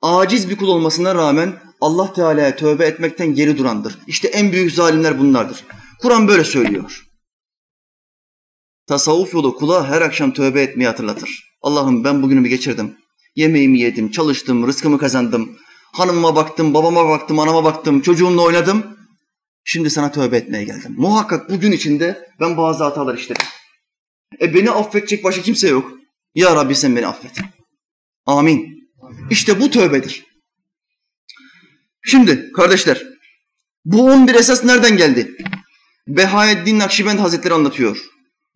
aciz 0.02 0.50
bir 0.50 0.56
kul 0.56 0.68
olmasına 0.68 1.14
rağmen 1.14 1.54
Allah 1.80 2.12
Teala'ya 2.12 2.56
tövbe 2.56 2.86
etmekten 2.86 3.34
geri 3.34 3.58
durandır. 3.58 3.98
İşte 4.06 4.28
en 4.28 4.52
büyük 4.52 4.72
zalimler 4.72 5.18
bunlardır. 5.18 5.64
Kur'an 6.00 6.28
böyle 6.28 6.44
söylüyor. 6.44 7.04
Tasavvuf 8.86 9.34
yolu 9.34 9.54
kula 9.56 9.88
her 9.88 10.02
akşam 10.02 10.32
tövbe 10.32 10.62
etmeyi 10.62 10.88
hatırlatır. 10.88 11.54
Allah'ım 11.62 12.04
ben 12.04 12.22
bugünümü 12.22 12.48
geçirdim. 12.48 12.96
Yemeğimi 13.36 13.78
yedim, 13.78 14.10
çalıştım, 14.10 14.66
rızkımı 14.66 14.98
kazandım. 14.98 15.58
Hanımıma 15.92 16.36
baktım, 16.36 16.74
babama 16.74 17.08
baktım, 17.08 17.38
anama 17.38 17.64
baktım, 17.64 18.00
çocuğumla 18.00 18.42
oynadım. 18.42 18.98
Şimdi 19.64 19.90
sana 19.90 20.12
tövbe 20.12 20.36
etmeye 20.36 20.64
geldim. 20.64 20.94
Muhakkak 20.96 21.50
bugün 21.50 21.72
içinde 21.72 22.30
ben 22.40 22.56
bazı 22.56 22.84
hatalar 22.84 23.18
işledim. 23.18 23.46
E 24.40 24.54
beni 24.54 24.70
affedecek 24.70 25.24
başka 25.24 25.42
kimse 25.42 25.68
yok. 25.68 25.92
Ya 26.34 26.56
Rabbi 26.56 26.74
sen 26.74 26.96
beni 26.96 27.06
affet. 27.06 27.40
Amin. 28.26 28.90
İşte 29.30 29.60
bu 29.60 29.70
tövbedir. 29.70 30.24
Şimdi 32.04 32.52
kardeşler, 32.52 33.02
bu 33.84 34.04
11 34.04 34.34
esas 34.34 34.64
nereden 34.64 34.96
geldi? 34.96 35.36
Behaeddin 36.08 36.78
Nakşibend 36.78 37.18
Hazretleri 37.18 37.54
anlatıyor. 37.54 37.98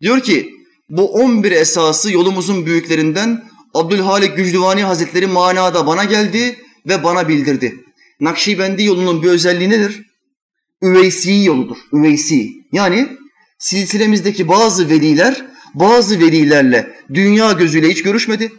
Diyor 0.01 0.19
ki, 0.19 0.49
bu 0.89 1.13
11 1.13 1.51
esası 1.51 2.11
yolumuzun 2.11 2.65
büyüklerinden 2.65 3.43
Abdülhalik 3.73 4.37
Gücdüvani 4.37 4.83
Hazretleri 4.83 5.27
manada 5.27 5.87
bana 5.87 6.03
geldi 6.03 6.59
ve 6.87 7.03
bana 7.03 7.27
bildirdi. 7.27 7.75
Nakşibendi 8.19 8.83
yolunun 8.83 9.23
bir 9.23 9.27
özelliği 9.27 9.69
nedir? 9.69 10.01
Üveysi 10.83 11.33
yoludur. 11.33 11.77
Üveysi. 11.93 12.49
Yani 12.71 13.07
silsilemizdeki 13.59 14.47
bazı 14.47 14.89
veliler 14.89 15.45
bazı 15.73 16.19
velilerle 16.19 16.97
dünya 17.13 17.51
gözüyle 17.51 17.89
hiç 17.89 18.03
görüşmedi. 18.03 18.51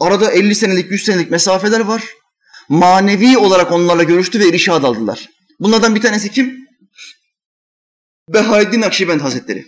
Arada 0.00 0.30
50 0.30 0.54
senelik, 0.54 0.90
100 0.90 1.04
senelik 1.04 1.30
mesafeler 1.30 1.80
var. 1.80 2.04
Manevi 2.68 3.38
olarak 3.38 3.72
onlarla 3.72 4.02
görüştü 4.02 4.40
ve 4.40 4.48
irşad 4.48 4.84
aldılar. 4.84 5.28
Bunlardan 5.60 5.94
bir 5.94 6.00
tanesi 6.00 6.30
kim? 6.30 6.63
Behaeddin 8.28 8.82
Akşibend 8.82 9.20
Hazretleri. 9.20 9.66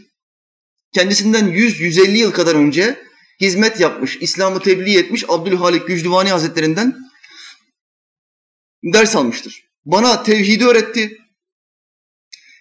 Kendisinden 0.95 1.49
100-150 1.49 2.17
yıl 2.17 2.33
kadar 2.33 2.55
önce 2.55 2.99
hizmet 3.41 3.81
yapmış, 3.81 4.17
İslam'ı 4.21 4.61
tebliğ 4.61 4.99
etmiş 4.99 5.25
Abdülhalik 5.29 5.87
Gücdüvani 5.87 6.31
Hazretlerinden 6.31 6.97
ders 8.85 9.17
almıştır. 9.17 9.65
Bana 9.85 10.23
tevhidi 10.23 10.67
öğretti. 10.67 11.19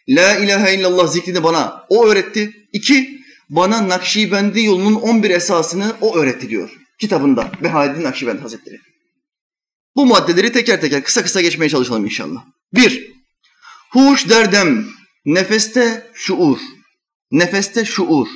La 0.10 0.38
ilahe 0.38 0.76
illallah 0.76 1.08
zikrini 1.08 1.44
bana 1.44 1.86
o 1.90 2.08
öğretti. 2.08 2.68
İki, 2.74 3.22
bana 3.50 3.90
Nakşibendi 3.90 4.64
yolunun 4.64 4.96
11 4.96 5.30
esasını 5.30 5.96
o 6.02 6.18
öğretti 6.18 6.50
diyor 6.50 6.70
kitabında 7.00 7.52
Behaeddin 7.64 8.04
Nakşibendi 8.04 8.42
Hazretleri. 8.42 8.80
Bu 9.96 10.06
maddeleri 10.06 10.52
teker 10.52 10.82
teker 10.82 11.04
kısa 11.04 11.24
kısa 11.24 11.42
geçmeye 11.42 11.70
çalışalım 11.70 12.06
inşallah. 12.06 12.46
Bir, 12.74 13.12
huş 13.90 14.30
derdem 14.30 14.88
Nefeste 15.26 16.12
şuur. 16.14 16.58
Nefeste 17.32 17.86
şuur. 17.86 18.28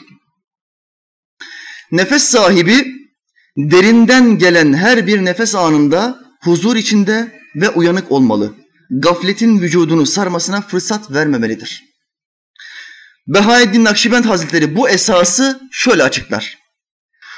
Nefes 1.91 2.23
sahibi 2.23 2.87
derinden 3.57 4.37
gelen 4.37 4.73
her 4.73 5.07
bir 5.07 5.25
nefes 5.25 5.55
anında 5.55 6.19
huzur 6.43 6.75
içinde 6.75 7.41
ve 7.55 7.69
uyanık 7.69 8.11
olmalı. 8.11 8.55
Gafletin 8.89 9.61
vücudunu 9.61 10.05
sarmasına 10.05 10.61
fırsat 10.61 11.11
vermemelidir. 11.11 11.83
Behaeddin 13.27 13.83
Nakşibend 13.83 14.25
Hazretleri 14.25 14.75
bu 14.75 14.89
esası 14.89 15.61
şöyle 15.71 16.03
açıklar. 16.03 16.57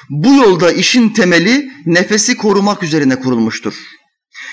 Bu 0.10 0.34
yolda 0.34 0.72
işin 0.72 1.10
temeli 1.10 1.72
nefesi 1.86 2.38
korumak 2.38 2.84
üzerine 2.84 3.16
kurulmuştur. 3.16 3.74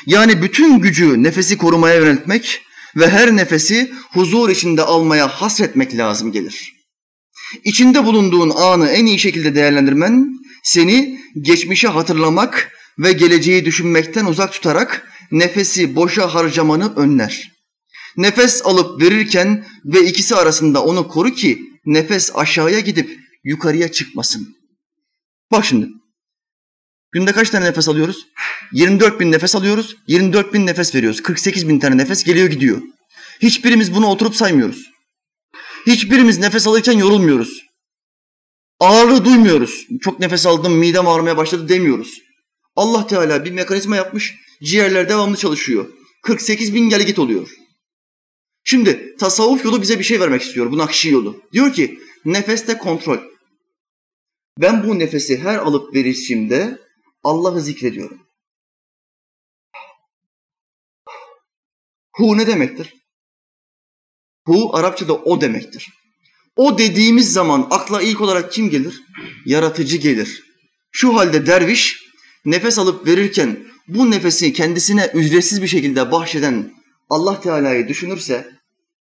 Yani 0.07 0.43
bütün 0.43 0.79
gücü 0.79 1.23
nefesi 1.23 1.59
korumaya 1.59 1.95
yöneltmek 1.95 2.63
ve 2.97 3.09
her 3.09 3.37
nefesi 3.37 3.93
huzur 4.11 4.49
içinde 4.51 4.83
almaya 4.83 5.29
hasretmek 5.29 5.97
lazım 5.97 6.33
gelir. 6.33 6.73
İçinde 7.65 8.05
bulunduğun 8.05 8.51
anı 8.51 8.89
en 8.89 9.07
iyi 9.07 9.19
şekilde 9.19 9.55
değerlendirmen 9.55 10.29
seni 10.63 11.21
geçmişe 11.41 11.89
hatırlamak 11.89 12.73
ve 12.99 13.13
geleceği 13.13 13.65
düşünmekten 13.65 14.25
uzak 14.25 14.53
tutarak 14.53 15.09
nefesi 15.31 15.97
boşa 15.97 16.35
harcamanı 16.35 16.95
önler. 16.97 17.53
Nefes 18.17 18.67
alıp 18.67 19.03
verirken 19.03 19.67
ve 19.85 20.07
ikisi 20.07 20.37
arasında 20.37 20.85
onu 20.85 21.09
koru 21.09 21.31
ki 21.31 21.63
nefes 21.87 22.31
aşağıya 22.35 22.81
gidip 22.81 23.19
yukarıya 23.45 23.93
çıkmasın. 23.93 24.57
Bak 25.53 25.65
şimdi. 25.65 25.89
Günde 27.13 27.33
kaç 27.33 27.51
tane 27.51 27.65
nefes 27.65 27.89
alıyoruz? 27.89 28.27
24 28.73 29.21
bin 29.21 29.33
nefes 29.33 29.55
alıyoruz, 29.55 29.97
24 30.07 30.55
bin 30.55 30.67
nefes 30.67 30.95
veriyoruz. 30.95 31.23
48 31.23 31.69
bin 31.69 31.79
tane 31.79 31.97
nefes 31.97 32.25
geliyor 32.25 32.49
gidiyor. 32.49 32.83
Hiçbirimiz 33.43 33.95
bunu 33.95 34.07
oturup 34.07 34.37
saymıyoruz. 34.37 34.91
Hiçbirimiz 35.87 36.39
nefes 36.39 36.67
alırken 36.67 36.99
yorulmuyoruz. 36.99 37.63
Ağırlığı 38.81 39.25
duymuyoruz. 39.25 39.87
Çok 40.01 40.21
nefes 40.21 40.47
aldım, 40.47 40.73
midem 40.73 41.09
ağrımaya 41.09 41.37
başladı 41.37 41.69
demiyoruz. 41.69 42.23
Allah 42.77 43.07
Teala 43.07 43.45
bir 43.45 43.51
mekanizma 43.51 43.97
yapmış, 43.97 44.35
ciğerler 44.63 45.09
devamlı 45.09 45.37
çalışıyor. 45.37 45.87
48 46.23 46.75
bin 46.75 46.89
gel 46.89 47.03
git 47.03 47.19
oluyor. 47.19 47.49
Şimdi 48.65 49.17
tasavvuf 49.19 49.65
yolu 49.65 49.83
bize 49.83 49.99
bir 49.99 50.05
şey 50.05 50.21
vermek 50.21 50.43
istiyor, 50.43 50.73
bu 50.73 50.79
Nakşi 50.79 51.09
yolu. 51.09 51.43
Diyor 51.53 51.73
ki 51.73 51.99
nefeste 52.25 52.79
kontrol. 52.79 53.19
Ben 54.59 54.85
bu 54.89 54.99
nefesi 54.99 55.39
her 55.39 55.59
alıp 55.59 55.95
verişimde 55.95 56.79
Allah'ı 57.25 57.61
zikrediyorum. 57.61 58.29
Hu 62.13 62.39
ne 62.39 62.47
demektir? 62.47 62.95
Hu 64.47 64.77
Arapçada 64.77 65.15
o 65.15 65.41
demektir. 65.41 65.89
O 66.57 66.79
dediğimiz 66.79 67.33
zaman 67.33 67.69
akla 67.71 68.03
ilk 68.03 68.21
olarak 68.21 68.53
kim 68.53 68.71
gelir? 68.71 69.03
Yaratıcı 69.47 69.97
gelir. 69.97 70.43
Şu 70.91 71.17
halde 71.17 71.47
derviş 71.47 72.01
nefes 72.45 72.79
alıp 72.79 73.07
verirken 73.07 73.67
bu 73.89 74.11
nefesi 74.11 74.53
kendisine 74.53 75.11
ücretsiz 75.15 75.63
bir 75.63 75.69
şekilde 75.69 76.13
bahşeden 76.13 76.75
Allah 77.11 77.41
Teala'yı 77.41 77.89
düşünürse 77.89 78.53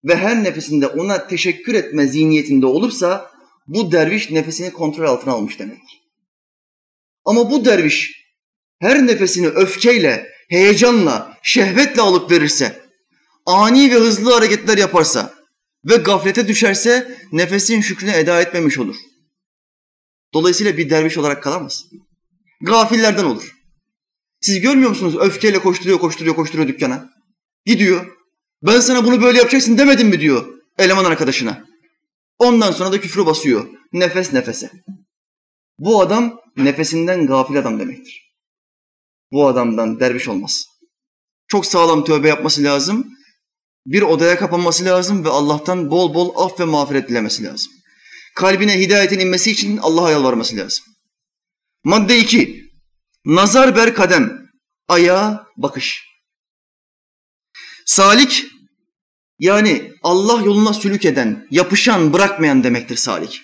ve 0.03 0.15
her 0.15 0.43
nefesinde 0.43 0.87
ona 0.87 1.27
teşekkür 1.27 1.73
etme 1.73 2.07
zihniyetinde 2.07 2.65
olursa 2.65 3.31
bu 3.67 3.91
derviş 3.91 4.31
nefesini 4.31 4.73
kontrol 4.73 5.05
altına 5.05 5.33
almış 5.33 5.59
demek. 5.59 5.81
Ama 7.27 7.51
bu 7.51 7.65
derviş 7.65 8.11
her 8.81 9.07
nefesini 9.07 9.47
öfkeyle, 9.47 10.27
heyecanla, 10.49 11.37
şehvetle 11.43 12.01
alıp 12.01 12.31
verirse, 12.31 12.81
ani 13.45 13.91
ve 13.91 13.95
hızlı 13.95 14.33
hareketler 14.33 14.77
yaparsa 14.77 15.33
ve 15.85 15.95
gaflete 15.95 16.47
düşerse 16.47 17.17
nefesin 17.31 17.81
şükrünü 17.81 18.11
eda 18.11 18.41
etmemiş 18.41 18.77
olur. 18.77 18.95
Dolayısıyla 20.33 20.77
bir 20.77 20.89
derviş 20.89 21.17
olarak 21.17 21.43
kalamaz. 21.43 21.85
Gafillerden 22.61 23.23
olur. 23.23 23.55
Siz 24.41 24.61
görmüyor 24.61 24.89
musunuz? 24.89 25.15
Öfkeyle 25.19 25.59
koşturuyor, 25.59 25.99
koşturuyor, 25.99 26.35
koşturuyor 26.35 26.67
dükkana. 26.67 27.09
Gidiyor. 27.65 28.17
Ben 28.63 28.79
sana 28.79 29.05
bunu 29.05 29.21
böyle 29.21 29.37
yapacaksın 29.37 29.77
demedim 29.77 30.07
mi 30.07 30.19
diyor 30.19 30.45
eleman 30.77 31.05
arkadaşına. 31.05 31.65
Ondan 32.37 32.71
sonra 32.71 32.91
da 32.91 33.01
küfrü 33.01 33.25
basıyor. 33.25 33.67
Nefes 33.93 34.33
nefese. 34.33 34.71
Bu 35.79 36.01
adam 36.01 36.41
nefesinden 36.57 37.27
gafil 37.27 37.59
adam 37.59 37.79
demektir. 37.79 38.33
Bu 39.31 39.47
adamdan 39.47 39.99
derviş 39.99 40.27
olmaz. 40.27 40.65
Çok 41.47 41.65
sağlam 41.65 42.05
tövbe 42.05 42.27
yapması 42.27 42.63
lazım. 42.63 43.07
Bir 43.85 44.01
odaya 44.01 44.37
kapanması 44.37 44.85
lazım 44.85 45.25
ve 45.25 45.29
Allah'tan 45.29 45.91
bol 45.91 46.13
bol 46.13 46.45
af 46.45 46.59
ve 46.59 46.65
mağfiret 46.65 47.09
dilemesi 47.09 47.43
lazım. 47.43 47.71
Kalbine 48.35 48.79
hidayetin 48.79 49.19
inmesi 49.19 49.51
için 49.51 49.77
Allah'a 49.77 50.11
yalvarması 50.11 50.57
lazım. 50.57 50.85
Madde 51.83 52.17
2. 52.19 52.71
Nazar 53.25 53.75
ber 53.75 53.95
kadem. 53.95 54.47
Ayağa 54.87 55.47
bakış. 55.57 56.07
Salik 57.85 58.45
yani 59.39 59.93
Allah 60.03 60.41
yoluna 60.41 60.73
sülük 60.73 61.05
eden, 61.05 61.47
yapışan, 61.51 62.13
bırakmayan 62.13 62.63
demektir 62.63 62.95
salik. 62.95 63.41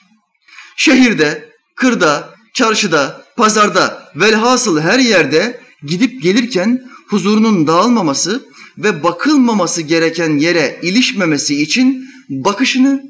Şehirde, 0.77 1.52
kırda, 1.75 2.33
çarşıda, 2.53 3.25
pazarda, 3.35 4.11
velhasıl 4.15 4.79
her 4.79 4.99
yerde 4.99 5.61
gidip 5.83 6.23
gelirken 6.23 6.89
huzurunun 7.07 7.67
dağılmaması 7.67 8.45
ve 8.77 9.03
bakılmaması 9.03 9.81
gereken 9.81 10.37
yere 10.37 10.79
ilişmemesi 10.83 11.61
için 11.61 12.09
bakışını 12.29 13.03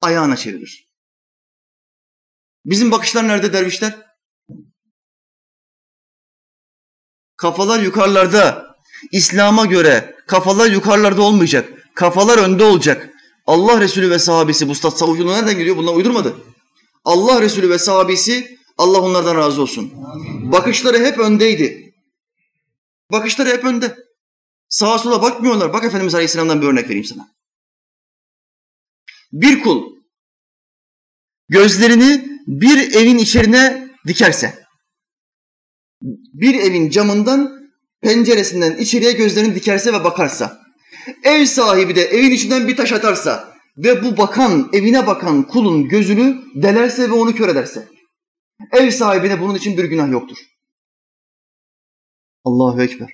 ayağına 0.00 0.36
çevirir. 0.36 0.90
Bizim 2.64 2.90
bakışlar 2.90 3.28
nerede 3.28 3.52
dervişler? 3.52 3.98
Kafalar 7.36 7.80
yukarılarda. 7.80 8.70
İslam'a 9.12 9.66
göre 9.66 10.16
kafalar 10.26 10.70
yukarılarda 10.70 11.22
olmayacak. 11.22 11.88
Kafalar 11.94 12.38
önde 12.38 12.64
olacak. 12.64 13.10
Allah 13.46 13.80
Resulü 13.80 14.10
ve 14.10 14.18
sahabesi 14.18 14.68
bu 14.68 14.74
tasavvuf 14.74 15.18
nereden 15.18 15.58
geliyor? 15.58 15.76
Bunlar 15.76 15.94
uydurmadı. 15.94 16.36
Allah 17.04 17.42
Resulü 17.42 17.70
ve 17.70 17.78
sahabesi 17.78 18.58
Allah 18.78 19.00
onlardan 19.00 19.36
razı 19.36 19.62
olsun. 19.62 19.92
Bakışları 20.52 20.98
hep 20.98 21.18
öndeydi. 21.18 21.94
Bakışları 23.12 23.48
hep 23.48 23.64
önde. 23.64 23.96
Sağa 24.68 24.98
sola 24.98 25.22
bakmıyorlar. 25.22 25.72
Bak 25.72 25.84
Efendimiz 25.84 26.14
Aleyhisselam'dan 26.14 26.62
bir 26.62 26.66
örnek 26.66 26.84
vereyim 26.84 27.04
sana. 27.04 27.28
Bir 29.32 29.62
kul 29.62 30.00
gözlerini 31.48 32.40
bir 32.46 32.94
evin 32.94 33.18
içerine 33.18 33.88
dikerse, 34.06 34.64
bir 36.32 36.54
evin 36.54 36.90
camından, 36.90 37.70
penceresinden 38.02 38.76
içeriye 38.76 39.12
gözlerini 39.12 39.54
dikerse 39.54 39.92
ve 39.92 40.04
bakarsa, 40.04 40.60
ev 41.24 41.44
sahibi 41.44 41.96
de 41.96 42.02
evin 42.02 42.30
içinden 42.30 42.68
bir 42.68 42.76
taş 42.76 42.92
atarsa 42.92 43.49
ve 43.76 44.04
bu 44.04 44.16
bakan, 44.16 44.70
evine 44.72 45.06
bakan 45.06 45.46
kulun 45.46 45.88
gözünü 45.88 46.42
delerse 46.54 47.10
ve 47.10 47.12
onu 47.12 47.34
kör 47.34 47.48
ederse, 47.48 47.88
ev 48.72 48.90
sahibine 48.90 49.40
bunun 49.40 49.54
için 49.54 49.78
bir 49.78 49.84
günah 49.84 50.10
yoktur. 50.10 50.38
Allahu 52.44 52.82
Ekber. 52.82 53.08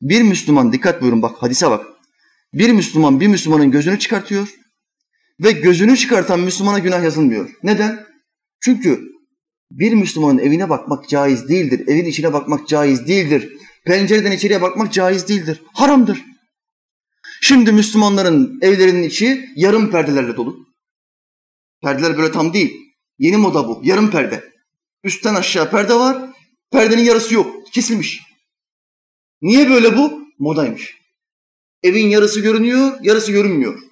Bir 0.00 0.22
Müslüman, 0.22 0.72
dikkat 0.72 1.02
buyurun 1.02 1.22
bak 1.22 1.42
hadise 1.42 1.70
bak. 1.70 1.86
Bir 2.54 2.72
Müslüman 2.72 3.20
bir 3.20 3.26
Müslümanın 3.26 3.70
gözünü 3.70 3.98
çıkartıyor 3.98 4.54
ve 5.40 5.52
gözünü 5.52 5.96
çıkartan 5.96 6.40
Müslümana 6.40 6.78
günah 6.78 7.02
yazılmıyor. 7.02 7.50
Neden? 7.62 8.06
Çünkü 8.60 9.00
bir 9.70 9.92
Müslümanın 9.92 10.38
evine 10.38 10.68
bakmak 10.70 11.08
caiz 11.08 11.48
değildir. 11.48 11.88
Evin 11.88 12.04
içine 12.04 12.32
bakmak 12.32 12.68
caiz 12.68 13.08
değildir. 13.08 13.52
Pencereden 13.84 14.32
içeriye 14.32 14.62
bakmak 14.62 14.92
caiz 14.92 15.28
değildir. 15.28 15.62
Haramdır. 15.72 16.24
Şimdi 17.46 17.72
Müslümanların 17.72 18.58
evlerinin 18.62 19.02
içi 19.02 19.48
yarım 19.56 19.90
perdelerle 19.90 20.36
dolu. 20.36 20.66
Perdeler 21.82 22.18
böyle 22.18 22.32
tam 22.32 22.52
değil. 22.52 22.76
Yeni 23.18 23.36
moda 23.36 23.68
bu. 23.68 23.80
Yarım 23.84 24.10
perde. 24.10 24.52
Üstten 25.02 25.34
aşağı 25.34 25.70
perde 25.70 25.94
var. 25.94 26.30
Perdenin 26.72 27.02
yarısı 27.02 27.34
yok. 27.34 27.72
Kesilmiş. 27.72 28.20
Niye 29.42 29.70
böyle 29.70 29.96
bu? 29.96 30.20
Modaymış. 30.38 30.96
Evin 31.82 32.08
yarısı 32.08 32.40
görünüyor, 32.40 32.92
yarısı 33.02 33.32
görünmüyor. 33.32 33.82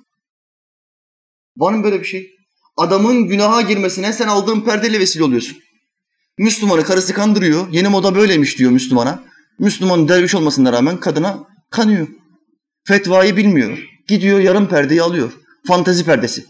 Var 1.57 1.73
mı 1.73 1.85
böyle 1.85 2.01
bir 2.01 2.07
şey? 2.07 2.31
Adamın 2.77 3.29
günaha 3.29 3.69
girmesine 3.69 4.13
sen 4.13 4.29
aldığın 4.29 4.61
perdeyle 4.61 5.01
vesile 5.01 5.25
oluyorsun. 5.25 5.59
Müslümanı 6.39 6.85
karısı 6.85 7.15
kandırıyor. 7.15 7.69
Yeni 7.73 7.89
moda 7.89 8.15
böyleymiş 8.15 8.59
diyor 8.59 8.71
Müslümana. 8.71 9.25
Müslüman 9.59 10.09
derviş 10.09 10.35
olmasına 10.35 10.73
rağmen 10.73 11.01
kadına 11.01 11.49
kanıyor. 11.71 12.09
Fetvayı 12.87 13.37
bilmiyor. 13.37 13.79
Gidiyor 14.09 14.41
yarım 14.41 14.69
perdeyi 14.69 15.03
alıyor. 15.03 15.33
Fantezi 15.67 16.05
perdesi. 16.05 16.47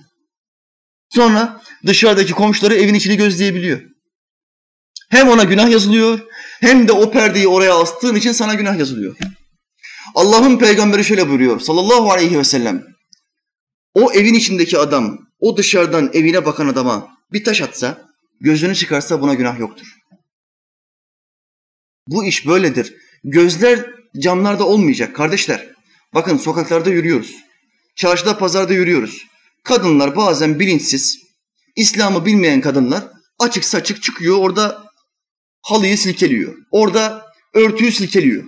Sonra 1.08 1.62
dışarıdaki 1.86 2.32
komşuları 2.32 2.74
evin 2.74 2.94
içini 2.94 3.16
gözleyebiliyor. 3.16 3.80
Hem 5.10 5.28
ona 5.28 5.44
günah 5.44 5.70
yazılıyor 5.70 6.20
hem 6.60 6.88
de 6.88 6.92
o 6.92 7.10
perdeyi 7.10 7.48
oraya 7.48 7.74
astığın 7.74 8.14
için 8.14 8.32
sana 8.32 8.54
günah 8.54 8.78
yazılıyor. 8.78 9.16
Allah'ın 10.14 10.58
peygamberi 10.58 11.04
şöyle 11.04 11.28
buyuruyor 11.28 11.60
sallallahu 11.60 12.12
aleyhi 12.12 12.38
ve 12.38 12.44
sellem. 12.44 12.84
o 13.94 14.12
evin 14.12 14.34
içindeki 14.34 14.78
adam, 14.78 15.18
o 15.40 15.56
dışarıdan 15.56 16.10
evine 16.12 16.44
bakan 16.44 16.68
adama 16.68 17.08
bir 17.32 17.44
taş 17.44 17.62
atsa, 17.62 18.08
gözünü 18.40 18.74
çıkarsa 18.74 19.20
buna 19.20 19.34
günah 19.34 19.58
yoktur. 19.58 19.86
Bu 22.08 22.24
iş 22.24 22.46
böyledir. 22.46 22.94
Gözler 23.24 23.86
camlarda 24.18 24.66
olmayacak 24.66 25.16
kardeşler. 25.16 25.71
Bakın 26.14 26.36
sokaklarda 26.36 26.90
yürüyoruz. 26.90 27.36
Çarşıda 27.96 28.38
pazarda 28.38 28.72
yürüyoruz. 28.72 29.26
Kadınlar 29.64 30.16
bazen 30.16 30.58
bilinçsiz, 30.58 31.18
İslam'ı 31.76 32.26
bilmeyen 32.26 32.60
kadınlar 32.60 33.08
açık 33.38 33.64
saçık 33.64 34.02
çıkıyor 34.02 34.38
orada 34.38 34.84
halıyı 35.62 35.98
silkeliyor. 35.98 36.56
Orada 36.70 37.32
örtüyü 37.54 37.92
silkeliyor. 37.92 38.44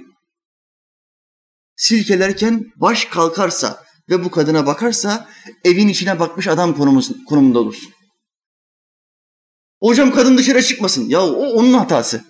Silkelerken 1.77 2.73
baş 2.77 3.05
kalkarsa 3.05 3.85
ve 4.09 4.25
bu 4.25 4.31
kadına 4.31 4.67
bakarsa 4.67 5.29
evin 5.65 5.89
içine 5.89 6.21
bakmış 6.21 6.49
adam 6.49 6.77
konumunda 7.29 7.59
olursun. 7.59 7.93
Hocam 9.81 10.13
kadın 10.13 10.39
dışarı 10.39 10.63
çıkmasın. 10.63 11.09
Ya 11.09 11.23
o 11.23 11.47
onun 11.47 11.73
hatası. 11.73 12.25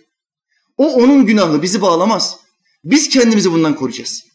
O 0.76 0.92
onun 0.92 1.26
günahı 1.26 1.62
bizi 1.62 1.82
bağlamaz. 1.82 2.36
Biz 2.84 3.08
kendimizi 3.08 3.52
bundan 3.52 3.76
koruyacağız. 3.76 4.33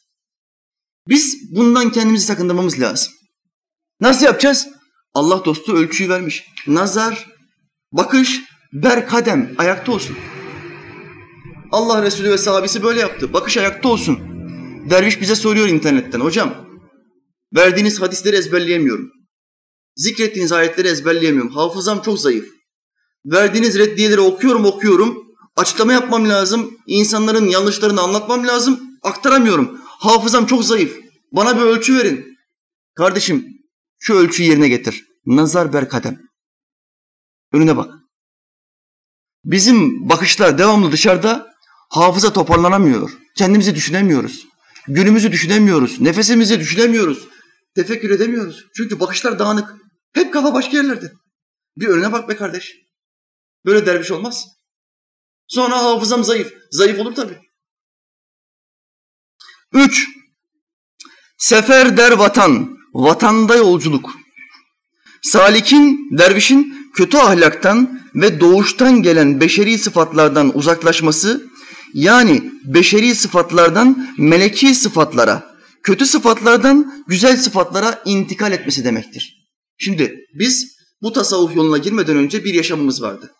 Biz 1.07 1.55
bundan 1.55 1.91
kendimizi 1.91 2.25
sakındırmamız 2.25 2.79
lazım. 2.79 3.13
Nasıl 4.01 4.25
yapacağız? 4.25 4.67
Allah 5.13 5.45
dostu 5.45 5.73
ölçüyü 5.73 6.09
vermiş. 6.09 6.45
Nazar, 6.67 7.27
bakış, 7.91 8.41
ber 8.73 9.07
kadem 9.07 9.55
ayakta 9.57 9.91
olsun. 9.91 10.17
Allah 11.71 12.01
Resulü 12.03 12.29
ve 12.29 12.37
sahabesi 12.37 12.83
böyle 12.83 12.99
yaptı. 12.99 13.33
Bakış 13.33 13.57
ayakta 13.57 13.89
olsun. 13.89 14.19
Derviş 14.89 15.21
bize 15.21 15.35
soruyor 15.35 15.67
internetten. 15.67 16.19
Hocam 16.19 16.69
verdiğiniz 17.55 18.01
hadisleri 18.01 18.35
ezberleyemiyorum. 18.35 19.11
Zikrettiğiniz 19.95 20.51
ayetleri 20.51 20.87
ezberleyemiyorum. 20.87 21.51
Hafızam 21.51 22.01
çok 22.01 22.19
zayıf. 22.19 22.45
Verdiğiniz 23.25 23.79
reddiyeleri 23.79 24.19
okuyorum 24.19 24.65
okuyorum. 24.65 25.23
Açıklama 25.55 25.93
yapmam 25.93 26.29
lazım. 26.29 26.71
İnsanların 26.87 27.45
yanlışlarını 27.45 28.01
anlatmam 28.01 28.47
lazım. 28.47 28.79
Aktaramıyorum. 29.03 29.78
Hafızam 29.99 30.45
çok 30.45 30.65
zayıf. 30.65 30.99
Bana 31.31 31.57
bir 31.57 31.61
ölçü 31.61 31.97
verin. 31.97 32.37
Kardeşim 32.95 33.45
şu 33.99 34.13
ölçüyü 34.13 34.49
yerine 34.49 34.67
getir. 34.67 35.05
Nazar 35.25 35.73
ber 35.73 35.89
kadem. 35.89 36.21
Önüne 37.53 37.77
bak. 37.77 37.93
Bizim 39.43 40.09
bakışlar 40.09 40.57
devamlı 40.57 40.91
dışarıda 40.91 41.53
hafıza 41.89 42.33
toparlanamıyor. 42.33 43.11
Kendimizi 43.35 43.75
düşünemiyoruz. 43.75 44.45
Günümüzü 44.87 45.31
düşünemiyoruz. 45.31 46.01
Nefesimizi 46.01 46.59
düşünemiyoruz. 46.59 47.27
Tefekkür 47.75 48.09
edemiyoruz. 48.09 48.65
Çünkü 48.77 48.99
bakışlar 48.99 49.39
dağınık. 49.39 49.75
Hep 50.13 50.33
kafa 50.33 50.53
başka 50.53 50.77
yerlerde. 50.77 51.11
Bir 51.77 51.87
önüne 51.87 52.11
bak 52.11 52.29
be 52.29 52.35
kardeş. 52.35 52.75
Böyle 53.65 53.85
derviş 53.85 54.11
olmaz. 54.11 54.47
Sonra 55.47 55.77
hafızam 55.83 56.23
zayıf. 56.23 56.53
Zayıf 56.71 56.99
olur 56.99 57.15
tabii. 57.15 57.48
Üç. 59.73 60.07
Sefer 61.37 61.97
der 61.97 62.11
vatan. 62.11 62.79
Vatanda 62.93 63.55
yolculuk. 63.55 64.13
Salikin, 65.21 66.09
dervişin 66.17 66.91
kötü 66.95 67.17
ahlaktan 67.17 68.01
ve 68.15 68.39
doğuştan 68.39 69.01
gelen 69.01 69.41
beşeri 69.41 69.77
sıfatlardan 69.77 70.57
uzaklaşması 70.57 71.49
yani 71.93 72.51
beşeri 72.63 73.15
sıfatlardan 73.15 74.15
meleki 74.17 74.75
sıfatlara, 74.75 75.55
kötü 75.83 76.05
sıfatlardan 76.05 77.03
güzel 77.07 77.37
sıfatlara 77.37 78.01
intikal 78.05 78.51
etmesi 78.51 78.83
demektir. 78.83 79.49
Şimdi 79.77 80.25
biz 80.33 80.77
bu 81.01 81.13
tasavvuf 81.13 81.55
yoluna 81.55 81.77
girmeden 81.77 82.17
önce 82.17 82.43
bir 82.43 82.53
yaşamımız 82.53 83.01
vardı. 83.01 83.31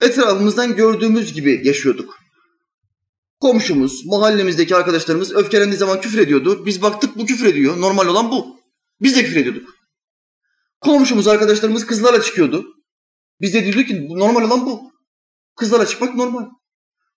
Etrafımızdan 0.00 0.76
gördüğümüz 0.76 1.32
gibi 1.32 1.60
yaşıyorduk. 1.64 2.18
Komşumuz, 3.40 4.06
mahallemizdeki 4.06 4.76
arkadaşlarımız 4.76 5.32
öfkelendiği 5.32 5.78
zaman 5.78 6.00
küfür 6.00 6.18
ediyordu. 6.18 6.66
Biz 6.66 6.82
baktık 6.82 7.18
bu 7.18 7.26
küfür 7.26 7.46
ediyor. 7.46 7.80
Normal 7.80 8.06
olan 8.06 8.30
bu. 8.30 8.60
Biz 9.00 9.16
de 9.16 9.24
küfür 9.24 9.36
ediyorduk. 9.36 9.74
Komşumuz, 10.80 11.28
arkadaşlarımız 11.28 11.86
kızlarla 11.86 12.22
çıkıyordu. 12.22 12.66
Biz 13.40 13.54
de 13.54 13.64
diyorduk 13.64 13.88
ki 13.88 14.08
normal 14.10 14.42
olan 14.42 14.66
bu. 14.66 14.92
Kızlarla 15.56 15.86
çıkmak 15.86 16.14
normal. 16.14 16.44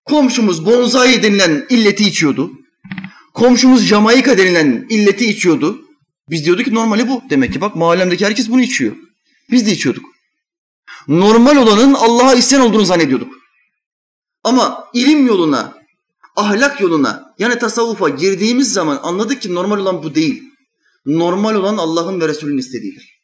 Komşumuz 0.04 0.66
bonsai 0.66 1.22
denilen 1.22 1.66
illeti 1.70 2.04
içiyordu. 2.04 2.52
Komşumuz 3.34 3.84
Jamaika 3.84 4.38
denilen 4.38 4.86
illeti 4.90 5.26
içiyordu. 5.30 5.82
Biz 6.30 6.44
diyorduk 6.44 6.64
ki 6.64 6.74
normali 6.74 7.08
bu. 7.08 7.22
Demek 7.30 7.52
ki 7.52 7.60
bak 7.60 7.76
mahallemdeki 7.76 8.26
herkes 8.26 8.50
bunu 8.50 8.62
içiyor. 8.62 8.96
Biz 9.50 9.66
de 9.66 9.70
içiyorduk. 9.70 10.04
Normal 11.08 11.56
olanın 11.56 11.94
Allah'a 11.94 12.34
isyan 12.34 12.62
olduğunu 12.62 12.84
zannediyorduk. 12.84 13.34
Ama 14.44 14.84
ilim 14.94 15.26
yoluna, 15.26 15.81
ahlak 16.36 16.80
yoluna 16.80 17.34
yani 17.38 17.58
tasavvufa 17.58 18.08
girdiğimiz 18.08 18.72
zaman 18.72 19.00
anladık 19.02 19.42
ki 19.42 19.54
normal 19.54 19.78
olan 19.78 20.02
bu 20.02 20.14
değil. 20.14 20.42
Normal 21.06 21.54
olan 21.54 21.76
Allah'ın 21.76 22.20
ve 22.20 22.28
Resulünün 22.28 22.58
istediğidir. 22.58 23.22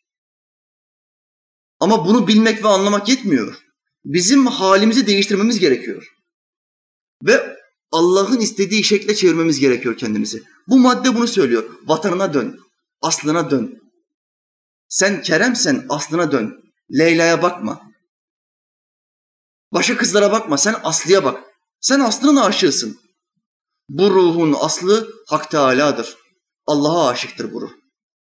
Ama 1.80 2.06
bunu 2.06 2.28
bilmek 2.28 2.64
ve 2.64 2.68
anlamak 2.68 3.08
yetmiyor. 3.08 3.58
Bizim 4.04 4.46
halimizi 4.46 5.06
değiştirmemiz 5.06 5.58
gerekiyor. 5.58 6.06
Ve 7.22 7.56
Allah'ın 7.92 8.40
istediği 8.40 8.84
şekle 8.84 9.14
çevirmemiz 9.14 9.60
gerekiyor 9.60 9.96
kendimizi. 9.96 10.42
Bu 10.68 10.78
madde 10.78 11.14
bunu 11.14 11.26
söylüyor. 11.26 11.64
Vatanına 11.84 12.34
dön, 12.34 12.58
aslına 13.00 13.50
dön. 13.50 13.80
Sen 14.88 15.22
Keremsen 15.22 15.86
aslına 15.88 16.32
dön. 16.32 16.64
Leyla'ya 16.90 17.42
bakma. 17.42 17.92
Başka 19.72 19.96
kızlara 19.96 20.32
bakma, 20.32 20.58
sen 20.58 20.76
Aslı'ya 20.82 21.24
bak. 21.24 21.47
Sen 21.80 22.00
Aslı'nın 22.00 22.36
aşığısın. 22.36 22.98
Bu 23.88 24.10
ruhun 24.10 24.54
aslı 24.60 25.08
Hak 25.26 25.50
Teala'dır. 25.50 26.16
Allah'a 26.66 27.08
aşıktır 27.08 27.52
bu 27.52 27.62
ruh. 27.62 27.72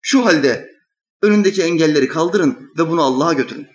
Şu 0.00 0.24
halde 0.26 0.70
önündeki 1.22 1.62
engelleri 1.62 2.08
kaldırın 2.08 2.72
ve 2.78 2.88
bunu 2.88 3.02
Allah'a 3.02 3.32
götürün. 3.32 3.68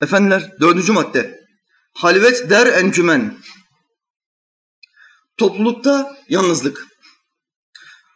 Efendiler 0.00 0.52
dördüncü 0.60 0.92
madde. 0.92 1.40
Halvet 1.94 2.50
der 2.50 2.66
encümen. 2.66 3.38
Toplulukta 5.36 6.16
yalnızlık. 6.28 6.86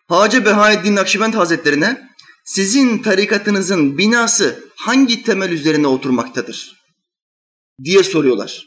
Hacı 0.09 0.45
Behaeddin 0.45 0.97
Nakşibend 0.97 1.35
Hazretlerine 1.35 2.09
sizin 2.45 3.03
tarikatınızın 3.03 3.99
binası 3.99 4.65
hangi 4.77 5.23
temel 5.23 5.51
üzerine 5.51 5.87
oturmaktadır? 5.87 6.79
diye 7.85 8.03
soruyorlar. 8.03 8.67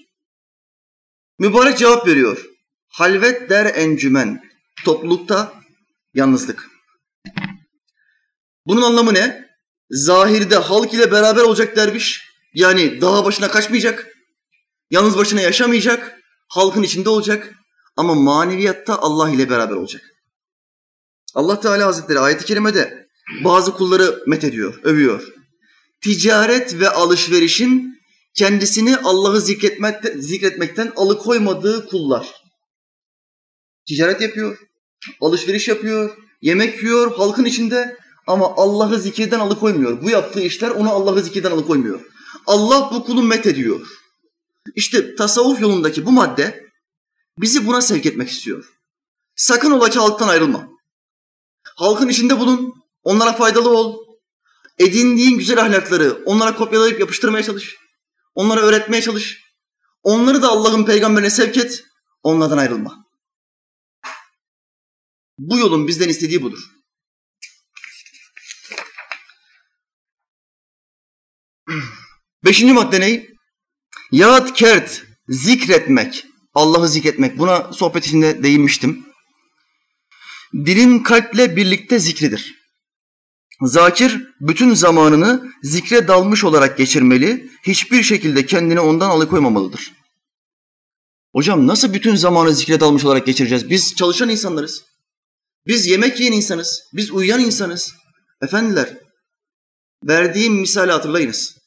Mübarek 1.39 1.77
cevap 1.77 2.07
veriyor. 2.07 2.45
Halvet 2.87 3.49
der 3.49 3.65
encümen. 3.75 4.41
Toplulukta 4.85 5.53
yalnızlık. 6.13 6.69
Bunun 8.65 8.81
anlamı 8.81 9.13
ne? 9.13 9.51
Zahirde 9.89 10.55
halk 10.55 10.93
ile 10.93 11.11
beraber 11.11 11.41
olacak 11.41 11.75
derviş, 11.75 12.23
yani 12.53 13.01
dağ 13.01 13.25
başına 13.25 13.51
kaçmayacak, 13.51 14.07
yalnız 14.91 15.17
başına 15.17 15.41
yaşamayacak, 15.41 16.19
halkın 16.49 16.83
içinde 16.83 17.09
olacak 17.09 17.53
ama 17.95 18.15
maneviyatta 18.15 18.99
Allah 18.99 19.29
ile 19.29 19.49
beraber 19.49 19.75
olacak. 19.75 20.01
Allah 21.35 21.59
Teala 21.59 21.85
Hazretleri 21.85 22.19
ayet-i 22.19 22.45
kerimede 22.45 23.07
bazı 23.43 23.73
kulları 23.73 24.23
met 24.27 24.43
ediyor, 24.43 24.79
övüyor. 24.83 25.27
Ticaret 26.01 26.79
ve 26.79 26.89
alışverişin 26.89 28.01
kendisini 28.33 28.97
Allah'ı 28.97 29.41
zikretmekten, 29.41 30.19
zikretmekten 30.19 30.91
alıkoymadığı 30.95 31.87
kullar. 31.87 32.27
Ticaret 33.87 34.21
yapıyor, 34.21 34.57
alışveriş 35.21 35.67
yapıyor, 35.67 36.17
yemek 36.41 36.83
yiyor 36.83 37.15
halkın 37.15 37.45
içinde 37.45 37.97
ama 38.27 38.53
Allah'ı 38.55 38.99
zikirden 38.99 39.39
alıkoymuyor. 39.39 40.01
Bu 40.01 40.09
yaptığı 40.09 40.41
işler 40.41 40.69
onu 40.69 40.89
Allah'ı 40.89 41.23
zikirden 41.23 41.51
alıkoymuyor. 41.51 42.01
Allah 42.45 42.89
bu 42.93 43.03
kulu 43.03 43.23
met 43.23 43.45
ediyor. 43.47 43.87
İşte 44.75 45.15
tasavvuf 45.15 45.61
yolundaki 45.61 46.05
bu 46.05 46.11
madde 46.11 46.70
bizi 47.37 47.67
buna 47.67 47.81
sevk 47.81 48.05
etmek 48.05 48.29
istiyor. 48.29 48.65
Sakın 49.35 49.71
ola 49.71 49.89
ki 49.89 49.99
halktan 49.99 50.27
ayrılma. 50.27 50.67
Halkın 51.75 52.09
içinde 52.09 52.39
bulun, 52.39 52.73
onlara 53.03 53.33
faydalı 53.33 53.69
ol. 53.69 53.97
Edindiğin 54.77 55.37
güzel 55.37 55.61
ahlakları 55.61 56.23
onlara 56.25 56.55
kopyalayıp 56.55 56.99
yapıştırmaya 56.99 57.43
çalış. 57.43 57.75
Onlara 58.35 58.61
öğretmeye 58.61 59.01
çalış. 59.01 59.41
Onları 60.03 60.41
da 60.41 60.49
Allah'ın 60.49 60.85
peygamberine 60.85 61.29
sevk 61.29 61.57
et. 61.57 61.83
Onlardan 62.23 62.57
ayrılma. 62.57 63.05
Bu 65.37 65.57
yolun 65.57 65.87
bizden 65.87 66.09
istediği 66.09 66.41
budur. 66.41 66.59
Beşinci 72.45 72.73
madde 72.73 72.99
ne? 72.99 73.27
Yad 74.11 74.53
kert, 74.53 75.03
zikretmek. 75.27 76.25
Allah'ı 76.53 76.87
zikretmek. 76.87 77.37
Buna 77.37 77.73
sohbet 77.73 78.05
içinde 78.05 78.43
değinmiştim. 78.43 79.05
Dilin 80.53 80.99
kalple 80.99 81.55
birlikte 81.55 81.99
zikridir. 81.99 82.61
Zakir 83.61 84.27
bütün 84.39 84.73
zamanını 84.73 85.51
zikre 85.63 86.07
dalmış 86.07 86.43
olarak 86.43 86.77
geçirmeli, 86.77 87.49
hiçbir 87.63 88.03
şekilde 88.03 88.45
kendini 88.45 88.79
ondan 88.79 89.09
alıkoymamalıdır. 89.09 89.91
Hocam 91.35 91.67
nasıl 91.67 91.93
bütün 91.93 92.15
zamanı 92.15 92.55
zikre 92.55 92.79
dalmış 92.79 93.05
olarak 93.05 93.25
geçireceğiz? 93.25 93.69
Biz 93.69 93.95
çalışan 93.95 94.29
insanlarız. 94.29 94.83
Biz 95.67 95.87
yemek 95.87 96.19
yiyen 96.19 96.33
insanız. 96.33 96.81
Biz 96.93 97.11
uyuyan 97.11 97.39
insanız. 97.39 97.93
Efendiler, 98.41 98.97
verdiğim 100.03 100.53
misali 100.53 100.91
hatırlayınız. 100.91 101.57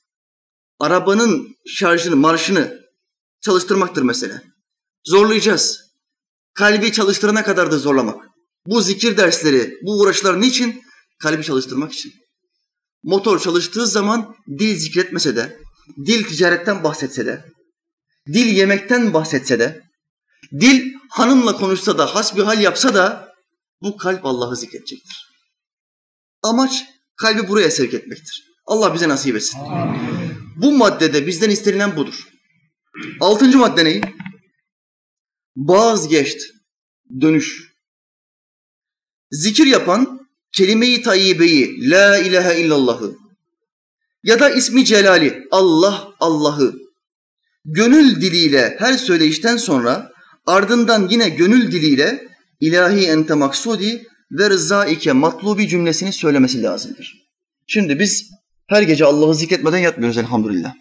Arabanın 0.81 1.57
şarjını, 1.67 2.17
marşını 2.17 2.81
çalıştırmaktır 3.41 4.03
mesela. 4.03 4.54
Zorlayacağız. 5.05 5.81
Kalbi 6.55 6.93
çalıştırana 6.93 7.45
kadar 7.45 7.71
da 7.71 7.79
zorlamak. 7.79 8.25
Bu 8.67 8.81
zikir 8.81 9.17
dersleri, 9.17 9.79
bu 9.83 10.01
uğraşlar 10.01 10.41
niçin? 10.41 10.83
Kalbi 11.19 11.45
çalıştırmak 11.45 11.93
için. 11.93 12.13
Motor 13.03 13.41
çalıştığı 13.41 13.87
zaman 13.87 14.37
dil 14.59 14.77
zikretmese 14.77 15.37
de, 15.37 15.59
dil 16.07 16.25
ticaretten 16.25 16.85
bahsetse 16.85 17.27
de, 17.27 17.45
dil 18.33 18.47
yemekten 18.47 19.15
bahsetse 19.15 19.59
de, 19.59 19.83
dil 20.61 20.93
hanımla 21.11 21.57
konuşsa 21.57 21.99
da, 21.99 22.15
hasbihal 22.15 22.61
yapsa 22.61 22.95
da 22.95 23.33
bu 23.83 23.97
kalp 23.97 24.27
Allah'ı 24.27 24.57
zikredecektir. 24.57 25.29
Amaç 26.43 26.85
kalbi 27.17 27.49
buraya 27.49 27.71
sevk 27.71 27.95
etmektir. 27.95 28.45
Allah 28.67 28.95
bize 28.95 29.09
nasip 29.09 29.37
etsin. 29.37 29.61
Bu 30.57 30.73
maddede 30.73 31.27
bizden 31.27 31.51
istenilen 31.51 31.97
budur. 31.97 32.29
Altıncı 33.21 33.59
madde 33.59 33.85
neyi? 33.85 34.03
Vazgeçt, 35.57 36.39
dönüş. 37.21 37.75
Zikir 39.31 39.67
yapan 39.67 40.21
kelime-i 40.53 41.03
tayyibeyi, 41.03 41.91
la 41.91 42.19
ilahe 42.19 42.61
illallahı 42.61 43.17
ya 44.23 44.41
da 44.41 44.51
ismi 44.51 44.85
celali, 44.85 45.43
Allah 45.51 46.09
Allah'ı 46.21 46.75
gönül 47.65 48.21
diliyle 48.21 48.77
her 48.79 48.93
söyleyişten 48.93 49.57
sonra 49.57 50.11
ardından 50.47 51.09
yine 51.09 51.29
gönül 51.29 51.73
diliyle 51.73 52.29
ilahi 52.61 53.07
ente 53.07 53.35
maksudi 53.35 54.07
ve 54.31 54.51
rızaike 54.51 55.13
matlubi 55.13 55.69
cümlesini 55.69 56.13
söylemesi 56.13 56.63
lazımdır. 56.63 57.15
Şimdi 57.67 57.99
biz 57.99 58.31
her 58.67 58.83
gece 58.83 59.05
Allah'ı 59.05 59.35
zikretmeden 59.35 59.79
yatmıyoruz 59.79 60.19
elhamdülillah. 60.19 60.75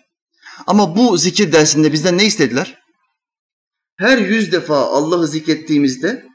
Ama 0.67 0.95
bu 0.95 1.17
zikir 1.17 1.51
dersinde 1.51 1.93
bizden 1.93 2.17
ne 2.17 2.25
istediler? 2.25 2.82
Her 3.97 4.17
yüz 4.17 4.51
defa 4.51 4.77
Allah'ı 4.77 5.27
zikrettiğimizde 5.27 6.25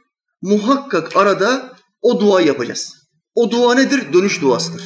muhakkak 0.42 1.16
arada 1.16 1.76
o 2.02 2.20
dua 2.20 2.40
yapacağız. 2.40 2.94
O 3.34 3.50
dua 3.50 3.74
nedir? 3.74 4.12
Dönüş 4.12 4.42
duasıdır. 4.42 4.82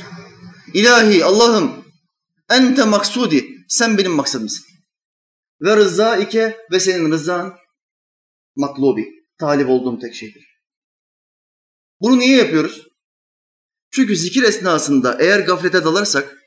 İlahi 0.75 1.25
Allah'ım 1.25 1.85
ente 2.51 2.85
maksudi 2.85 3.49
sen 3.69 3.99
benim 3.99 4.13
maksadımsın. 4.13 4.65
Ve 5.61 5.77
rızaike 5.77 6.57
ve 6.73 6.81
senin 6.81 7.13
rızan 7.13 7.57
matlubi. 8.57 9.09
Talip 9.39 9.69
olduğum 9.69 9.99
tek 9.99 10.15
şeydir. 10.15 10.45
Bunu 12.01 12.19
niye 12.19 12.37
yapıyoruz? 12.37 12.87
Çünkü 13.91 14.17
zikir 14.17 14.43
esnasında 14.43 15.17
eğer 15.21 15.41
gaflete 15.41 15.85
dalarsak 15.85 16.39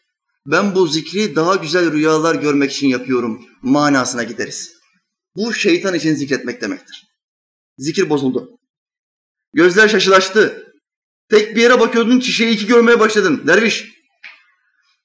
ben 0.46 0.76
bu 0.76 0.88
zikri 0.88 1.36
daha 1.36 1.56
güzel 1.56 1.92
rüyalar 1.92 2.36
görmek 2.36 2.72
için 2.72 2.88
yapıyorum 2.88 3.46
manasına 3.62 4.24
gideriz. 4.24 4.75
Bu 5.36 5.54
şeytan 5.54 5.96
için 5.96 6.16
zikretmek 6.16 6.62
demektir. 6.62 7.08
Zikir 7.78 8.10
bozuldu. 8.10 8.60
Gözler 9.54 9.88
şaşılaştı. 9.88 10.74
Tek 11.30 11.56
bir 11.56 11.62
yere 11.62 11.80
bakıyordun, 11.80 12.20
şişeyi 12.20 12.54
iki 12.54 12.68
görmeye 12.68 13.00
başladın. 13.00 13.44
Derviş. 13.48 13.96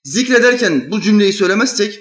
Zikrederken 0.04 0.90
bu 0.90 1.00
cümleyi 1.00 1.32
söylemezsek 1.32 2.00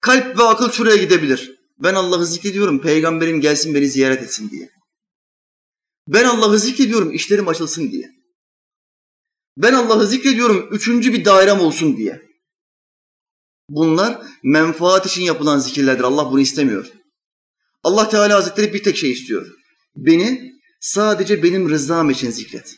kalp 0.00 0.38
ve 0.38 0.42
akıl 0.42 0.70
şuraya 0.70 0.96
gidebilir. 0.96 1.60
Ben 1.78 1.94
Allah'ı 1.94 2.26
zikrediyorum, 2.26 2.80
peygamberim 2.80 3.40
gelsin 3.40 3.74
beni 3.74 3.88
ziyaret 3.88 4.22
etsin 4.22 4.50
diye. 4.50 4.70
Ben 6.08 6.24
Allah'ı 6.24 6.58
zikrediyorum, 6.58 7.12
işlerim 7.12 7.48
açılsın 7.48 7.92
diye. 7.92 8.10
Ben 9.56 9.72
Allah'ı 9.72 10.06
zikrediyorum, 10.06 10.68
üçüncü 10.72 11.12
bir 11.12 11.24
dairem 11.24 11.60
olsun 11.60 11.96
diye. 11.96 12.29
Bunlar 13.70 14.22
menfaat 14.42 15.06
için 15.06 15.22
yapılan 15.22 15.58
zikirlerdir. 15.58 16.04
Allah 16.04 16.30
bunu 16.30 16.40
istemiyor. 16.40 16.92
Allah 17.82 18.08
Teala 18.08 18.36
Hazretleri 18.36 18.74
bir 18.74 18.82
tek 18.82 18.96
şey 18.96 19.10
istiyor. 19.10 19.46
Beni 19.96 20.52
sadece 20.80 21.42
benim 21.42 21.70
rızam 21.70 22.10
için 22.10 22.30
zikret. 22.30 22.76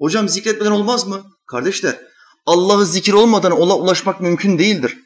Hocam 0.00 0.28
zikretmeden 0.28 0.70
olmaz 0.70 1.06
mı? 1.06 1.24
Kardeşler, 1.46 2.00
Allah'ı 2.46 2.86
zikir 2.86 3.12
olmadan 3.12 3.52
ola 3.52 3.78
ulaşmak 3.78 4.20
mümkün 4.20 4.58
değildir. 4.58 4.98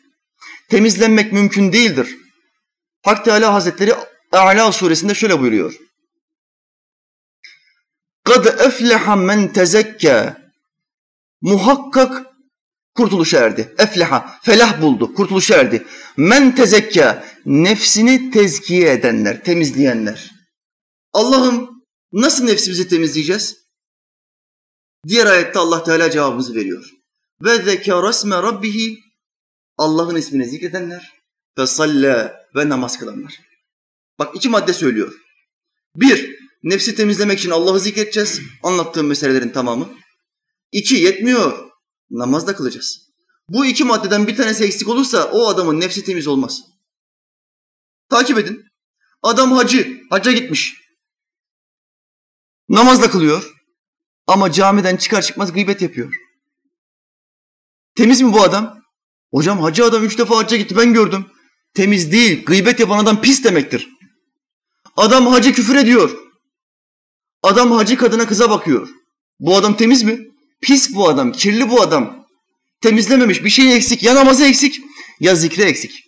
Temizlenmek 0.70 1.32
mümkün 1.32 1.72
değildir. 1.72 2.16
Hak 3.02 3.24
Teala 3.24 3.54
Hazretleri 3.54 3.94
A'la 4.32 4.72
suresinde 4.72 5.14
şöyle 5.14 5.40
buyuruyor. 5.40 5.74
Kad 8.24 8.44
efleha 8.46 9.16
men 9.16 9.52
tezekke. 9.52 10.36
Muhakkak 11.40 12.27
kurtuluşa 12.98 13.38
erdi. 13.38 13.74
Efleha, 13.78 14.38
felah 14.42 14.82
buldu, 14.82 15.14
kurtuluşa 15.14 15.56
erdi. 15.56 15.86
Men 16.16 16.54
tezekke, 16.54 17.24
nefsini 17.46 18.30
tezkiye 18.30 18.92
edenler, 18.92 19.44
temizleyenler. 19.44 20.30
Allah'ım 21.12 21.70
nasıl 22.12 22.44
nefsimizi 22.44 22.88
temizleyeceğiz? 22.88 23.56
Diğer 25.08 25.26
ayette 25.26 25.58
Allah 25.58 25.84
Teala 25.84 26.10
cevabımızı 26.10 26.54
veriyor. 26.54 26.90
Ve 27.42 27.62
zekerasme 27.62 28.36
rabbihi 28.36 28.98
Allah'ın 29.76 30.16
ismini 30.16 30.48
zikredenler 30.48 31.12
ve 31.58 31.66
salle 31.66 32.32
ve 32.56 32.68
namaz 32.68 32.98
kılanlar. 32.98 33.40
Bak 34.18 34.36
iki 34.36 34.48
madde 34.48 34.72
söylüyor. 34.72 35.14
Bir, 35.96 36.38
nefsi 36.62 36.94
temizlemek 36.94 37.38
için 37.38 37.50
Allah'ı 37.50 37.80
zikredeceğiz. 37.80 38.40
Anlattığım 38.62 39.06
meselelerin 39.06 39.48
tamamı. 39.48 39.88
İki, 40.72 40.94
yetmiyor. 40.94 41.67
Namaz 42.10 42.46
da 42.46 42.56
kılacağız. 42.56 43.08
Bu 43.48 43.66
iki 43.66 43.84
maddeden 43.84 44.26
bir 44.26 44.36
tanesi 44.36 44.64
eksik 44.64 44.88
olursa 44.88 45.30
o 45.32 45.48
adamın 45.48 45.80
nefsi 45.80 46.04
temiz 46.04 46.26
olmaz. 46.26 46.60
Takip 48.10 48.38
edin. 48.38 48.64
Adam 49.22 49.52
hacı, 49.52 50.00
hacca 50.10 50.32
gitmiş. 50.32 50.74
Namaz 52.68 53.02
da 53.02 53.10
kılıyor. 53.10 53.54
Ama 54.26 54.52
camiden 54.52 54.96
çıkar 54.96 55.22
çıkmaz 55.22 55.52
gıybet 55.52 55.82
yapıyor. 55.82 56.14
Temiz 57.94 58.20
mi 58.20 58.32
bu 58.32 58.42
adam? 58.42 58.82
Hocam 59.30 59.60
hacı 59.60 59.84
adam 59.84 60.04
üç 60.04 60.18
defa 60.18 60.36
hacca 60.36 60.56
gitti 60.56 60.76
ben 60.76 60.92
gördüm. 60.92 61.26
Temiz 61.74 62.12
değil, 62.12 62.44
gıybet 62.44 62.80
yapan 62.80 62.98
adam 62.98 63.20
pis 63.20 63.44
demektir. 63.44 63.88
Adam 64.96 65.26
hacı 65.26 65.52
küfür 65.52 65.74
ediyor. 65.74 66.18
Adam 67.42 67.72
hacı 67.72 67.96
kadına 67.96 68.26
kıza 68.26 68.50
bakıyor. 68.50 68.88
Bu 69.40 69.56
adam 69.56 69.76
temiz 69.76 70.02
mi? 70.02 70.28
Pis 70.60 70.94
bu 70.94 71.08
adam, 71.08 71.32
kirli 71.32 71.70
bu 71.70 71.82
adam. 71.82 72.26
Temizlememiş, 72.80 73.44
bir 73.44 73.50
şey 73.50 73.76
eksik. 73.76 74.02
Ya 74.02 74.14
namazı 74.14 74.44
eksik, 74.44 74.80
ya 75.20 75.34
zikre 75.34 75.62
eksik. 75.62 76.04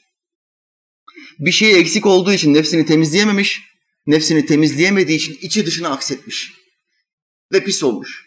Bir 1.39 1.53
şey 1.53 1.81
eksik 1.81 2.07
olduğu 2.07 2.33
için 2.33 2.55
nefsini 2.55 2.87
temizleyememiş, 2.87 3.63
nefsini 4.07 4.47
temizleyemediği 4.47 5.19
için 5.19 5.39
içi 5.41 5.67
dışına 5.67 5.89
aksetmiş. 5.89 6.53
Ve 7.53 7.65
pis 7.65 7.83
olmuş. 7.83 8.25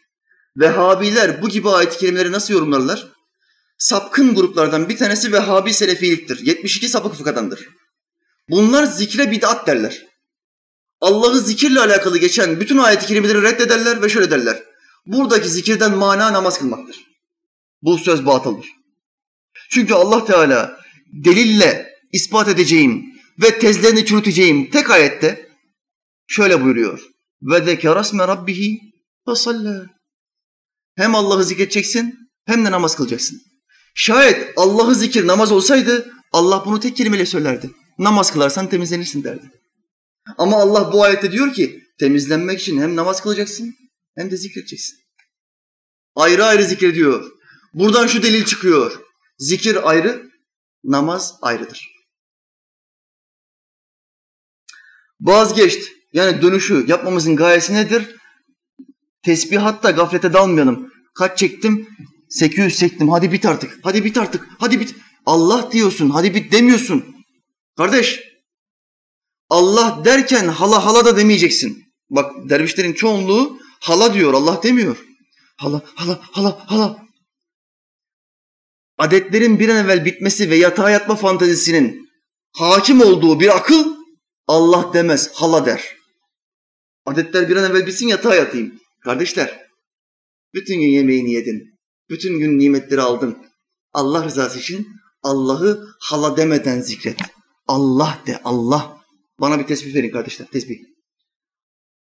Vehhabiler 0.57 1.41
bu 1.41 1.49
gibi 1.49 1.69
ayet 1.69 1.97
kelimeleri 1.97 2.31
nasıl 2.31 2.53
yorumlarlar? 2.53 3.07
Sapkın 3.77 4.35
gruplardan 4.35 4.89
bir 4.89 4.97
tanesi 4.97 5.31
Vehhabi 5.31 5.73
Selefiliktir. 5.73 6.45
72 6.45 6.89
sapık 6.89 7.15
fıkhadandır. 7.15 7.67
Bunlar 8.49 8.85
zikre 8.85 9.31
bid'at 9.31 9.67
derler. 9.67 10.05
Allah'ı 11.01 11.39
zikirle 11.39 11.79
alakalı 11.79 12.17
geçen 12.17 12.59
bütün 12.59 12.77
ayet-i 12.77 13.05
kerimeleri 13.05 13.41
reddederler 13.41 14.01
ve 14.01 14.09
şöyle 14.09 14.31
derler. 14.31 14.63
Buradaki 15.05 15.49
zikirden 15.49 15.97
mana 15.97 16.33
namaz 16.33 16.59
kılmaktır. 16.59 17.05
Bu 17.81 17.97
söz 17.97 18.25
batıldır. 18.25 18.67
Çünkü 19.69 19.93
Allah 19.93 20.25
Teala 20.25 20.79
delille 21.13 21.93
ispat 22.11 22.47
edeceğim 22.47 23.05
ve 23.41 23.59
tezlerini 23.59 24.05
çürüteceğim 24.05 24.69
tek 24.69 24.89
ayette 24.89 25.49
şöyle 26.27 26.63
buyuruyor. 26.63 27.01
Ve 27.41 27.65
zekerasme 27.65 28.27
rabbihi 28.27 28.79
ve 29.27 29.35
salla. 29.35 29.85
Hem 30.95 31.15
Allah'ı 31.15 31.43
zikredeceksin 31.43 32.15
hem 32.45 32.65
de 32.65 32.71
namaz 32.71 32.95
kılacaksın. 32.95 33.41
Şayet 33.95 34.53
Allah'ı 34.57 34.95
zikir 34.95 35.27
namaz 35.27 35.51
olsaydı 35.51 36.11
Allah 36.31 36.63
bunu 36.65 36.79
tek 36.79 36.97
kelimeyle 36.97 37.25
söylerdi. 37.25 37.71
Namaz 37.99 38.33
kılarsan 38.33 38.69
temizlenirsin 38.69 39.23
derdi. 39.23 39.51
Ama 40.37 40.57
Allah 40.57 40.93
bu 40.93 41.03
ayette 41.03 41.31
diyor 41.31 41.53
ki 41.53 41.83
temizlenmek 41.99 42.59
için 42.59 42.81
hem 42.81 42.95
namaz 42.95 43.23
kılacaksın 43.23 43.75
hem 44.15 44.31
de 44.31 44.37
zikredeceksin. 44.37 44.99
Ayrı 46.15 46.45
ayrı 46.45 46.63
zikrediyor. 46.63 47.31
Buradan 47.73 48.07
şu 48.07 48.23
delil 48.23 48.45
çıkıyor. 48.45 48.99
Zikir 49.37 49.89
ayrı, 49.89 50.31
namaz 50.83 51.35
ayrıdır. 51.41 51.93
Vazgeçt. 55.21 55.91
Yani 56.13 56.41
dönüşü 56.41 56.85
yapmamızın 56.87 57.35
gayesi 57.35 57.73
nedir? 57.73 58.15
Tesbihatta 59.23 59.91
gaflete 59.91 60.33
dalmayalım. 60.33 60.91
Kaç 61.15 61.37
çektim? 61.37 61.87
800 62.29 62.77
çektim. 62.77 63.09
Hadi 63.09 63.31
bit 63.31 63.45
artık. 63.45 63.79
Hadi 63.83 64.05
bit 64.05 64.17
artık. 64.17 64.47
Hadi 64.59 64.79
bit. 64.79 64.95
Allah 65.25 65.71
diyorsun. 65.71 66.09
Hadi 66.09 66.35
bit 66.35 66.51
demiyorsun. 66.51 67.15
Kardeş. 67.77 68.19
Allah 69.49 70.01
derken 70.05 70.47
hala 70.47 70.85
hala 70.85 71.05
da 71.05 71.17
demeyeceksin. 71.17 71.83
Bak 72.09 72.49
dervişlerin 72.49 72.93
çoğunluğu 72.93 73.59
hala 73.83 74.13
diyor. 74.13 74.33
Allah 74.33 74.63
demiyor. 74.63 75.05
Hala 75.57 75.81
hala 75.95 76.19
hala 76.31 76.71
hala. 76.71 77.03
Adetlerin 78.97 79.59
bir 79.59 79.69
an 79.69 79.85
evvel 79.85 80.05
bitmesi 80.05 80.49
ve 80.49 80.55
yatağa 80.55 80.89
yatma 80.89 81.15
fantezisinin 81.15 82.09
hakim 82.51 83.01
olduğu 83.01 83.39
bir 83.39 83.57
akıl 83.57 83.93
Allah 84.47 84.91
demez, 84.93 85.31
hala 85.33 85.65
der. 85.65 85.95
Adetler 87.05 87.49
bir 87.49 87.55
an 87.55 87.71
evvel 87.71 87.87
bitsin 87.87 88.07
yatağa 88.07 88.35
yatayım. 88.35 88.79
Kardeşler, 89.03 89.59
bütün 90.53 90.79
gün 90.79 90.87
yemeğini 90.87 91.31
yedin. 91.31 91.79
Bütün 92.09 92.39
gün 92.39 92.59
nimetleri 92.59 93.01
aldın. 93.01 93.37
Allah 93.93 94.25
rızası 94.25 94.59
için 94.59 94.87
Allah'ı 95.23 95.87
hala 95.99 96.37
demeden 96.37 96.81
zikret. 96.81 97.19
Allah 97.67 98.19
de, 98.27 98.41
Allah. 98.43 98.97
Bana 99.39 99.59
bir 99.59 99.67
tesbih 99.67 99.95
verin 99.95 100.11
kardeşler, 100.11 100.47
tesbih. 100.47 100.79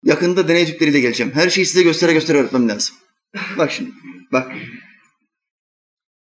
Yakında 0.04 0.48
deney 0.48 0.66
tüpleriyle 0.66 1.00
geleceğim. 1.00 1.32
Her 1.34 1.50
şeyi 1.50 1.66
size 1.66 1.82
göstere 1.82 2.12
göstere 2.12 2.38
öğretmem 2.38 2.68
lazım. 2.68 2.96
Bak 3.58 3.72
şimdi, 3.72 3.90
bak. 4.32 4.52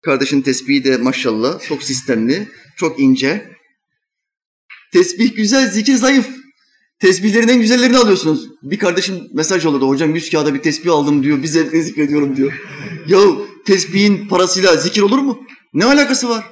Kardeşin 0.01 0.41
tesbihi 0.41 0.84
de 0.84 0.97
maşallah 0.97 1.61
çok 1.67 1.84
sistemli, 1.84 2.47
çok 2.77 2.99
ince. 2.99 3.51
Tesbih 4.93 5.36
güzel, 5.36 5.71
zikir 5.71 5.95
zayıf. 5.95 6.30
Tesbihlerin 6.99 7.47
en 7.47 7.61
güzellerini 7.61 7.97
alıyorsunuz. 7.97 8.49
Bir 8.61 8.80
kardeşim 8.80 9.27
mesaj 9.34 9.65
yolladı. 9.65 9.86
Hocam 9.86 10.15
yüz 10.15 10.30
kağıda 10.30 10.53
bir 10.53 10.61
tesbih 10.61 10.93
aldım 10.93 11.23
diyor. 11.23 11.43
Bir 11.43 11.47
zevkle 11.47 11.82
zikrediyorum 11.82 12.36
diyor. 12.36 12.61
Yahu 13.07 13.47
tesbihin 13.65 14.27
parasıyla 14.27 14.75
zikir 14.75 15.01
olur 15.01 15.19
mu? 15.19 15.43
Ne 15.73 15.86
alakası 15.86 16.30
var? 16.30 16.45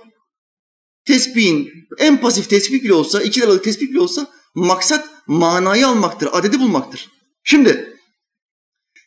Tesbihin 1.06 1.70
en 1.98 2.22
pasif 2.22 2.50
tesbih 2.50 2.84
bile 2.84 2.94
olsa, 2.94 3.22
iki 3.22 3.42
liralık 3.42 3.64
tesbih 3.64 3.90
bile 3.90 4.00
olsa 4.00 4.28
maksat 4.56 5.10
manayı 5.28 5.88
almaktır, 5.88 6.30
adedi 6.32 6.60
bulmaktır. 6.60 7.10
Şimdi 7.50 7.98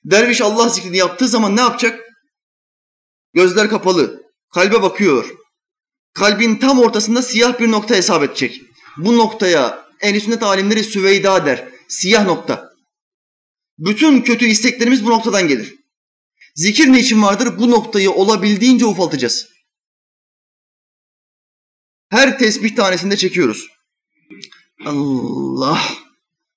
derviş 0.05 0.41
Allah 0.41 0.69
zikrini 0.69 0.97
yaptığı 0.97 1.29
zaman 1.29 1.57
ne 1.57 1.61
yapacak? 1.61 2.01
Gözler 3.35 3.69
kapalı, 3.69 4.23
kalbe 4.55 4.83
bakıyor. 4.83 5.31
Kalbin 6.15 6.57
tam 6.57 6.79
ortasında 6.79 7.23
siyah 7.23 7.61
bir 7.61 7.71
nokta 7.71 7.95
hesap 7.95 8.23
edecek. 8.23 8.63
Bu 8.97 9.19
noktaya 9.19 9.89
en 10.01 10.19
sünnet 10.19 10.43
alimleri 10.43 10.85
Süveyda 10.85 11.47
der. 11.47 11.69
Siyah 11.89 12.25
nokta. 12.25 12.75
Bütün 13.79 14.23
kötü 14.23 14.47
isteklerimiz 14.47 15.05
bu 15.05 15.11
noktadan 15.11 15.49
gelir. 15.49 15.75
Zikir 16.55 16.93
ne 16.93 17.01
için 17.01 17.23
vardır? 17.23 17.59
Bu 17.59 17.71
noktayı 17.71 18.11
olabildiğince 18.11 18.87
ufaltacağız. 18.87 19.49
Her 22.09 22.39
tesbih 22.39 22.77
tanesinde 22.77 23.17
çekiyoruz. 23.17 23.67
Allah, 24.87 25.83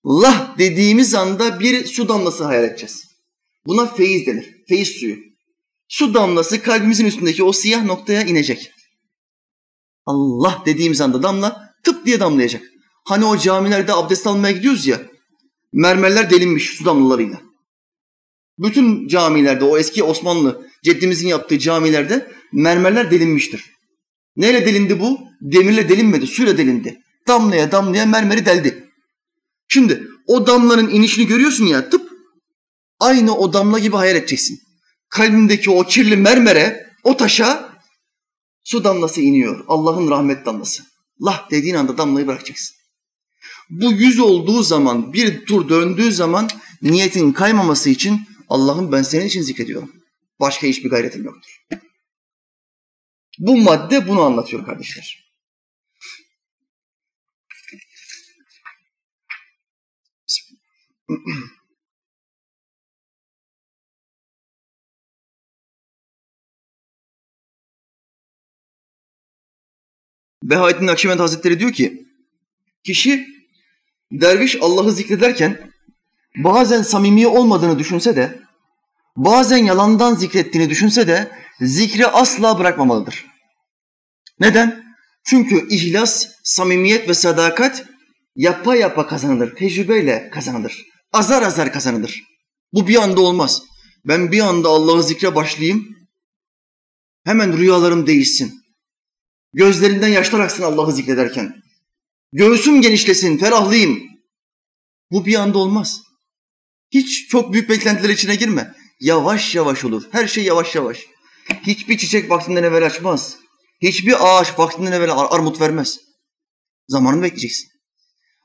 Allah 0.04 0.56
dediğimiz 0.58 1.14
anda 1.14 1.60
bir 1.60 1.86
su 1.86 2.10
damlası 2.10 2.43
hayal 2.43 2.64
edeceğiz. 2.64 3.04
Buna 3.66 3.86
feyiz 3.86 4.28
denir. 4.28 4.56
Feyiz 4.68 4.88
suyu. 4.88 5.16
Su 5.88 6.14
damlası 6.14 6.62
kalbimizin 6.62 7.06
üstündeki 7.06 7.43
o 7.43 7.54
siyah 7.54 7.84
noktaya 7.84 8.24
inecek. 8.24 8.72
Allah 10.06 10.64
dediğimiz 10.66 11.01
anda 11.01 11.24
damla 11.24 11.74
tıp 11.84 12.06
diye 12.06 12.20
damlayacak. 12.20 12.64
Hani 13.06 13.26
o 13.26 13.38
camilerde 13.38 13.93
abdest 13.93 14.28
almaya 14.28 14.51
gidiyoruz 14.51 14.88
ya, 14.88 15.01
mermerler 15.74 16.30
delinmiş 16.30 16.70
su 16.70 16.86
damlalarıyla. 16.86 17.41
Bütün 18.58 19.08
camilerde, 19.08 19.66
o 19.66 19.78
eski 19.78 20.04
Osmanlı 20.04 20.68
ceddimizin 20.84 21.28
yaptığı 21.28 21.60
camilerde 21.60 22.32
mermerler 22.54 23.12
delinmiştir. 23.12 23.66
Neyle 24.36 24.66
delindi 24.66 24.99
bu? 24.99 25.20
Demirle 25.41 25.89
delinmedi, 25.89 26.28
suyla 26.28 26.58
delindi. 26.58 26.99
Damlaya 27.28 27.72
damlaya 27.72 28.06
mermeri 28.06 28.45
deldi. 28.45 28.83
Şimdi 29.74 30.08
o 30.28 30.48
damlanın 30.48 30.90
inişini 30.90 31.28
görüyorsun 31.28 31.66
ya 31.66 31.90
tıp, 31.90 32.12
aynı 33.00 33.38
o 33.38 33.54
damla 33.54 33.80
gibi 33.80 33.96
hayal 33.96 34.16
edeceksin. 34.16 34.60
Kalbindeki 35.10 35.70
o 35.70 35.84
kirli 35.84 36.18
mermere, 36.18 36.90
o 37.04 37.18
taşa 37.18 37.80
su 38.64 38.84
damlası 38.84 39.22
iniyor. 39.22 39.66
Allah'ın 39.68 40.10
rahmet 40.10 40.46
damlası. 40.46 40.84
Allah 41.22 41.48
dediğin 41.52 41.76
anda 41.76 41.98
damlayı 41.98 42.28
bırakacaksın. 42.28 42.76
Bu 43.70 43.92
yüz 43.92 44.20
olduğu 44.20 44.64
zaman, 44.64 45.14
bir 45.14 45.46
tur 45.46 45.70
döndüğü 45.70 46.12
zaman 46.12 46.50
niyetin 46.82 47.32
kaymaması 47.32 47.90
için 47.90 48.22
Allah'ım 48.50 48.92
ben 48.92 49.02
senin 49.02 49.26
için 49.26 49.42
zikrediyorum. 49.42 49.92
Başka 50.40 50.68
hiçbir 50.68 50.90
gayretim 50.90 51.24
yoktur. 51.24 51.66
Bu 53.40 53.58
madde 53.58 54.08
bunu 54.08 54.22
anlatıyor 54.22 54.66
kardeşler. 54.66 55.23
Behaettin 70.43 70.88
Akşibend 70.88 71.20
Hazretleri 71.20 71.59
diyor 71.59 71.72
ki, 71.74 72.07
kişi 72.84 73.28
derviş 74.11 74.57
Allah'ı 74.61 74.91
zikrederken 74.91 75.72
bazen 76.38 76.82
samimi 76.82 77.28
olmadığını 77.28 77.80
düşünse 77.80 78.16
de, 78.16 78.39
bazen 79.18 79.57
yalandan 79.57 80.16
zikrettiğini 80.16 80.70
düşünse 80.70 81.07
de 81.07 81.32
zikri 81.61 82.07
asla 82.07 82.59
bırakmamalıdır. 82.59 83.26
Neden? 84.39 84.84
Çünkü 85.26 85.68
ihlas, 85.70 86.28
samimiyet 86.43 87.09
ve 87.09 87.14
sadakat 87.14 87.86
yapa 88.36 88.76
yapa 88.76 89.07
kazanılır, 89.07 89.55
tecrübeyle 89.55 90.30
kazanılır. 90.30 90.93
Azar 91.14 91.41
azar 91.41 91.74
kazanılır. 91.74 92.24
Bu 92.74 92.88
bir 92.88 92.95
anda 92.95 93.22
olmaz. 93.22 93.64
Ben 94.05 94.32
bir 94.32 94.39
anda 94.39 94.70
Allah'ı 94.70 95.03
zikre 95.03 95.35
başlayayım, 95.35 95.94
hemen 97.26 97.57
rüyalarım 97.57 98.07
değişsin. 98.07 98.64
Gözlerinden 99.53 100.07
yaşlar 100.07 100.40
aksın 100.40 100.64
Allah'ı 100.64 100.91
zikrederken. 100.91 101.64
Göğsüm 102.31 102.81
genişlesin, 102.81 103.38
ferahlayayım. 103.38 104.03
Bu 105.11 105.26
bir 105.26 105.35
anda 105.35 105.57
olmaz. 105.57 106.02
Hiç 106.91 107.30
çok 107.30 107.53
büyük 107.53 107.69
beklentiler 107.69 108.10
içine 108.10 108.35
girme. 108.35 108.73
Yavaş 108.99 109.56
yavaş 109.56 109.85
olur. 109.85 110.03
Her 110.11 110.27
şey 110.27 110.44
yavaş 110.44 110.76
yavaş. 110.76 111.06
Hiçbir 111.68 111.98
çiçek 111.98 112.30
vaktinden 112.30 112.64
evvel 112.64 112.85
açmaz. 112.85 113.38
Hiçbir 113.81 114.15
ağaç 114.19 114.60
vaktinden 114.60 114.91
evvel 114.91 115.11
ar 115.11 115.27
armut 115.31 115.61
vermez. 115.61 115.99
Zamanını 116.88 117.22
bekleyeceksin. 117.22 117.69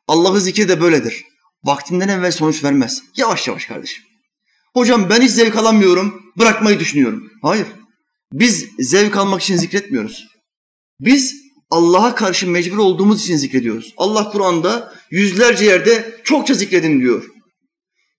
Allah'ı 0.06 0.40
zikir 0.40 0.68
de 0.68 0.80
böyledir. 0.80 1.24
Vaktinden 1.68 2.08
evvel 2.08 2.32
sonuç 2.32 2.64
vermez. 2.64 3.02
Yavaş 3.16 3.48
yavaş 3.48 3.66
kardeşim. 3.66 4.04
Hocam 4.74 5.10
ben 5.10 5.20
hiç 5.20 5.30
zevk 5.30 5.56
alamıyorum, 5.56 6.22
bırakmayı 6.38 6.80
düşünüyorum. 6.80 7.30
Hayır. 7.42 7.66
Biz 8.32 8.68
zevk 8.78 9.16
almak 9.16 9.42
için 9.42 9.56
zikretmiyoruz. 9.56 10.26
Biz 11.00 11.34
Allah'a 11.70 12.14
karşı 12.14 12.50
mecbur 12.50 12.78
olduğumuz 12.78 13.22
için 13.22 13.36
zikrediyoruz. 13.36 13.94
Allah 13.96 14.30
Kur'an'da 14.30 14.92
yüzlerce 15.10 15.64
yerde 15.64 16.20
çokça 16.24 16.54
zikredin 16.54 17.00
diyor. 17.00 17.24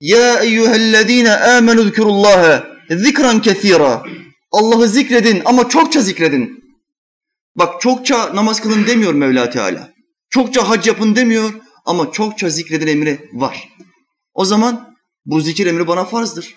Ya 0.02 0.40
eyyühellezine 0.40 1.36
amenu 1.36 1.84
zikurullaha 1.84 2.68
zikran 2.90 3.42
kesira. 3.42 4.04
Allah'ı 4.52 4.88
zikredin 4.88 5.42
ama 5.46 5.70
çokça 5.70 6.02
zikredin. 6.02 6.64
Bak 7.56 7.82
çokça 7.82 8.36
namaz 8.36 8.62
kılın 8.62 8.88
demiyor 8.88 9.14
Mevla 9.14 9.50
Teala. 9.50 9.94
Çokça 10.30 10.70
hac 10.70 10.88
yapın 10.88 11.16
demiyor 11.16 11.54
ama 11.86 12.12
çokça 12.12 12.50
zikredin 12.50 12.88
emri 12.88 13.30
var. 13.34 13.70
O 14.34 14.46
zaman 14.46 14.96
bu 15.26 15.42
zikir 15.42 15.66
emri 15.66 15.88
bana 15.88 16.06
farzdır. 16.06 16.56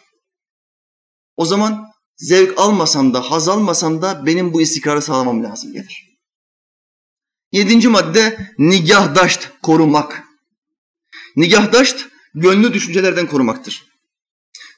O 1.37 1.45
zaman 1.45 1.87
zevk 2.17 2.59
almasam 2.59 3.15
da, 3.15 3.21
haz 3.31 3.49
almasam 3.49 4.03
da 4.03 4.27
benim 4.27 4.53
bu 4.53 4.63
istikrarı 4.63 5.03
sağlamam 5.03 5.45
lazım 5.45 5.73
gelir. 5.73 6.13
Yedinci 7.53 7.89
madde 7.89 8.53
nigahdaşt, 8.59 9.49
korumak. 9.63 10.23
Nigahdaşt, 11.37 12.09
gönlü 12.35 12.73
düşüncelerden 12.73 13.27
korumaktır. 13.27 13.87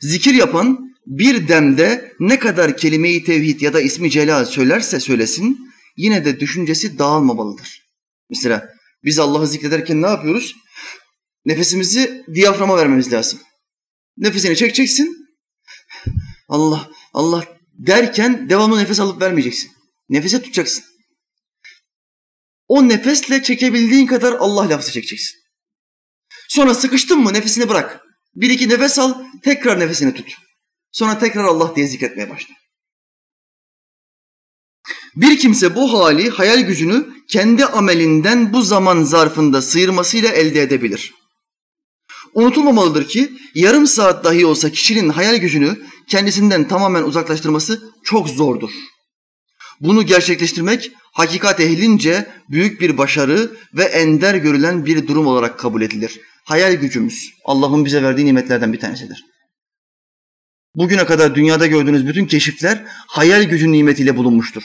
Zikir 0.01 0.35
yapan 0.35 0.95
bir 1.07 1.49
demde 1.49 2.12
ne 2.21 2.39
kadar 2.39 2.77
kelime-i 2.77 3.25
tevhid 3.25 3.61
ya 3.61 3.75
da 3.75 3.81
ismi 3.81 4.11
celal 4.11 4.45
söylerse 4.45 5.01
söylesin 5.01 5.71
yine 5.97 6.25
de 6.25 6.41
düşüncesi 6.41 6.99
dağılmamalıdır. 6.99 7.85
Mesela 8.31 8.74
biz 9.05 9.19
Allah'ı 9.19 9.47
zikrederken 9.47 10.03
ne 10.03 10.07
yapıyoruz? 10.07 10.55
Nefesimizi 11.45 12.25
diyaframa 12.35 12.77
vermemiz 12.77 13.13
lazım. 13.13 13.41
Nefesini 14.17 14.57
çekeceksin. 14.57 15.27
Allah, 16.49 16.91
Allah 17.13 17.45
derken 17.73 18.49
devamlı 18.49 18.79
nefes 18.79 19.01
alıp 19.01 19.23
vermeyeceksin. 19.23 19.71
Nefese 20.09 20.43
tutacaksın. 20.43 20.85
O 22.69 22.89
nefesle 22.89 23.43
çekebildiğin 23.43 24.07
kadar 24.07 24.33
Allah 24.33 24.69
lafzı 24.69 24.93
çekeceksin. 24.93 25.39
Sonra 26.49 26.75
sıkıştın 26.75 27.19
mı 27.19 27.33
nefesini 27.33 27.69
bırak. 27.69 28.01
Bir 28.35 28.51
iki 28.51 28.69
nefes 28.69 28.99
al, 28.99 29.25
tekrar 29.43 29.81
nefesini 29.81 30.15
tut. 30.15 30.35
Sonra 30.93 31.19
tekrar 31.19 31.45
Allah 31.45 31.77
diye 31.77 31.87
zikretmeye 31.87 32.31
başla. 32.31 32.55
Bir 35.16 35.39
kimse 35.39 35.74
bu 35.74 35.93
hali, 35.93 36.31
hayal 36.31 36.61
gücünü 36.61 37.07
kendi 37.28 37.65
amelinden 37.65 38.53
bu 38.53 38.62
zaman 38.62 39.03
zarfında 39.03 39.62
sıyırmasıyla 39.62 40.28
elde 40.28 40.62
edebilir. 40.62 41.15
Unutulmamalıdır 42.35 43.09
ki 43.09 43.32
yarım 43.55 43.86
saat 43.86 44.24
dahi 44.24 44.47
olsa 44.47 44.70
kişinin 44.70 45.09
hayal 45.09 45.36
gücünü 45.36 45.78
kendisinden 46.09 46.69
tamamen 46.69 47.03
uzaklaştırması 47.03 47.93
çok 48.05 48.28
zordur. 48.28 48.70
Bunu 49.81 50.07
gerçekleştirmek 50.07 50.93
hakikat 51.12 51.61
ehlince 51.61 52.28
büyük 52.51 52.81
bir 52.81 52.99
başarı 52.99 53.57
ve 53.74 53.85
ender 53.85 54.35
görülen 54.35 54.86
bir 54.86 55.07
durum 55.07 55.27
olarak 55.27 55.59
kabul 55.59 55.82
edilir. 55.82 56.20
Hayal 56.45 56.74
gücümüz 56.74 57.31
Allah'ın 57.45 57.85
bize 57.85 58.03
verdiği 58.03 58.27
nimetlerden 58.27 58.73
bir 58.73 58.81
tanesidir. 58.81 59.24
Bugüne 60.74 61.07
kadar 61.07 61.35
dünyada 61.35 61.66
gördüğünüz 61.66 62.07
bütün 62.07 62.27
keşifler 62.27 62.85
hayal 63.07 63.43
gücü 63.43 63.73
nimetiyle 63.73 64.16
bulunmuştur. 64.16 64.62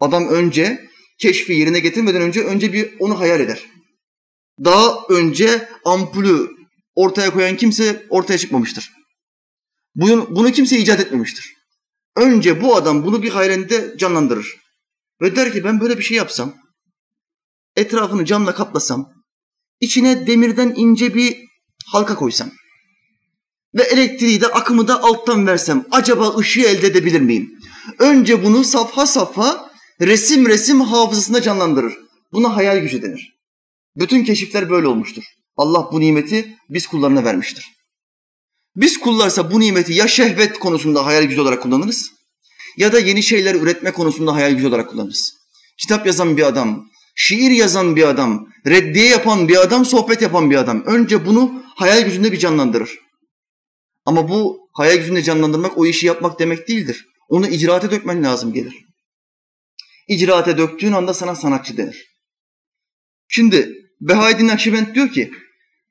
Adam 0.00 0.28
önce 0.28 0.88
keşfi 1.18 1.52
yerine 1.52 1.80
getirmeden 1.80 2.22
önce 2.22 2.44
önce 2.44 2.72
bir 2.72 2.94
onu 2.98 3.20
hayal 3.20 3.40
eder. 3.40 3.62
Daha 4.64 4.98
önce 5.08 5.68
ampulü 5.84 6.50
ortaya 6.94 7.32
koyan 7.32 7.56
kimse 7.56 8.06
ortaya 8.08 8.38
çıkmamıştır. 8.38 8.92
Bunu, 9.94 10.36
bunu 10.36 10.52
kimse 10.52 10.78
icat 10.78 11.00
etmemiştir. 11.00 11.54
Önce 12.16 12.62
bu 12.62 12.76
adam 12.76 13.04
bunu 13.04 13.22
bir 13.22 13.30
hayalinde 13.30 13.94
canlandırır. 13.98 14.56
Ve 15.22 15.36
der 15.36 15.52
ki 15.52 15.64
ben 15.64 15.80
böyle 15.80 15.98
bir 15.98 16.02
şey 16.02 16.16
yapsam, 16.16 16.54
etrafını 17.76 18.24
camla 18.24 18.54
kaplasam, 18.54 19.12
içine 19.80 20.26
demirden 20.26 20.74
ince 20.76 21.14
bir 21.14 21.36
halka 21.86 22.14
koysam 22.14 22.50
ve 23.74 23.82
elektriği 23.82 24.40
de 24.40 24.46
akımı 24.46 24.88
da 24.88 25.02
alttan 25.02 25.46
versem 25.46 25.84
acaba 25.90 26.36
ışığı 26.36 26.60
elde 26.60 26.86
edebilir 26.86 27.20
miyim? 27.20 27.50
Önce 27.98 28.44
bunu 28.44 28.64
safha 28.64 29.06
safha 29.06 29.65
resim 30.00 30.46
resim 30.46 30.80
hafızasında 30.80 31.42
canlandırır. 31.42 31.98
Buna 32.32 32.56
hayal 32.56 32.78
gücü 32.78 33.02
denir. 33.02 33.36
Bütün 33.96 34.24
keşifler 34.24 34.70
böyle 34.70 34.86
olmuştur. 34.86 35.24
Allah 35.56 35.88
bu 35.92 36.00
nimeti 36.00 36.56
biz 36.70 36.86
kullarına 36.86 37.24
vermiştir. 37.24 37.76
Biz 38.76 39.00
kullarsa 39.00 39.52
bu 39.52 39.60
nimeti 39.60 39.92
ya 39.92 40.08
şehvet 40.08 40.58
konusunda 40.58 41.06
hayal 41.06 41.24
gücü 41.24 41.40
olarak 41.40 41.62
kullanırız 41.62 42.12
ya 42.76 42.92
da 42.92 42.98
yeni 42.98 43.22
şeyler 43.22 43.54
üretme 43.54 43.90
konusunda 43.90 44.34
hayal 44.34 44.52
gücü 44.52 44.68
olarak 44.68 44.90
kullanırız. 44.90 45.34
Kitap 45.78 46.06
yazan 46.06 46.36
bir 46.36 46.42
adam, 46.42 46.88
şiir 47.14 47.50
yazan 47.50 47.96
bir 47.96 48.08
adam, 48.08 48.48
reddiye 48.66 49.06
yapan 49.06 49.48
bir 49.48 49.56
adam, 49.56 49.84
sohbet 49.84 50.22
yapan 50.22 50.50
bir 50.50 50.56
adam. 50.56 50.84
Önce 50.84 51.26
bunu 51.26 51.62
hayal 51.74 52.04
gücünde 52.04 52.32
bir 52.32 52.38
canlandırır. 52.38 52.98
Ama 54.04 54.28
bu 54.28 54.68
hayal 54.72 54.96
gücünde 54.96 55.22
canlandırmak 55.22 55.78
o 55.78 55.86
işi 55.86 56.06
yapmak 56.06 56.38
demek 56.38 56.68
değildir. 56.68 57.06
Onu 57.28 57.48
icraate 57.48 57.90
dökmen 57.90 58.22
lazım 58.22 58.52
gelir. 58.52 58.85
İcraate 60.06 60.58
döktüğün 60.58 60.92
anda 60.92 61.14
sana 61.14 61.34
sanatçı 61.34 61.76
denir. 61.76 62.06
Şimdi 63.28 63.72
Behaeddin 64.00 64.48
Nakşibend 64.48 64.94
diyor 64.94 65.08
ki 65.08 65.32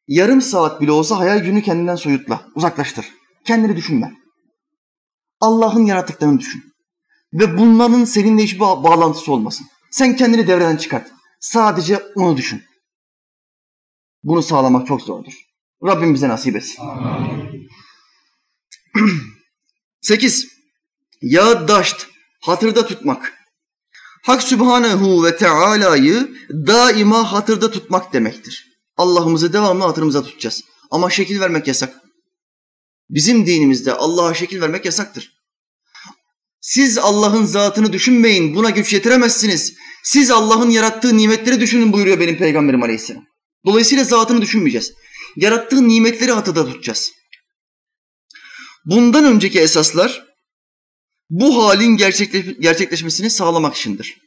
yarım 0.07 0.41
saat 0.41 0.81
bile 0.81 0.91
olsa 0.91 1.19
hayal 1.19 1.39
gücünü 1.39 1.61
kendinden 1.61 1.95
soyutla, 1.95 2.47
uzaklaştır. 2.55 3.05
Kendini 3.45 3.75
düşünme. 3.75 4.13
Allah'ın 5.39 5.85
yarattıklarını 5.85 6.39
düşün. 6.39 6.63
Ve 7.33 7.57
bunların 7.57 8.03
seninle 8.05 8.43
hiçbir 8.43 8.59
bağlantısı 8.59 9.31
olmasın. 9.31 9.67
Sen 9.91 10.15
kendini 10.15 10.47
devreden 10.47 10.77
çıkart. 10.77 11.11
Sadece 11.39 11.97
onu 12.15 12.37
düşün. 12.37 12.63
Bunu 14.23 14.43
sağlamak 14.43 14.87
çok 14.87 15.01
zordur. 15.01 15.33
Rabbim 15.83 16.13
bize 16.13 16.29
nasip 16.29 16.55
etsin. 16.55 16.83
Sekiz. 20.01 20.47
Ya 21.21 21.67
daşt, 21.67 22.07
hatırda 22.41 22.85
tutmak. 22.85 23.44
Hak 24.25 24.43
Sübhanehu 24.43 25.25
ve 25.25 25.37
Teala'yı 25.37 26.35
daima 26.49 27.31
hatırda 27.31 27.71
tutmak 27.71 28.13
demektir. 28.13 28.65
Allah'ımızı 28.97 29.53
devamlı 29.53 29.83
hatırımıza 29.83 30.23
tutacağız. 30.23 30.63
Ama 30.91 31.09
şekil 31.09 31.39
vermek 31.39 31.67
yasak. 31.67 31.95
Bizim 33.09 33.45
dinimizde 33.45 33.93
Allah'a 33.93 34.33
şekil 34.33 34.61
vermek 34.61 34.85
yasaktır. 34.85 35.31
Siz 36.61 36.97
Allah'ın 36.97 37.45
zatını 37.45 37.93
düşünmeyin, 37.93 38.55
buna 38.55 38.69
güç 38.69 38.93
yetiremezsiniz. 38.93 39.73
Siz 40.03 40.31
Allah'ın 40.31 40.69
yarattığı 40.69 41.17
nimetleri 41.17 41.59
düşünün 41.59 41.93
buyuruyor 41.93 42.19
benim 42.19 42.37
peygamberim 42.37 42.83
aleyhisselam. 42.83 43.23
Dolayısıyla 43.65 44.03
zatını 44.03 44.41
düşünmeyeceğiz. 44.41 44.93
Yarattığı 45.35 45.87
nimetleri 45.87 46.31
hatırda 46.31 46.65
tutacağız. 46.65 47.11
Bundan 48.85 49.25
önceki 49.25 49.59
esaslar 49.59 50.24
bu 51.29 51.65
halin 51.65 51.97
gerçekleşmesini 52.59 53.29
sağlamak 53.29 53.75
içindir. 53.75 54.17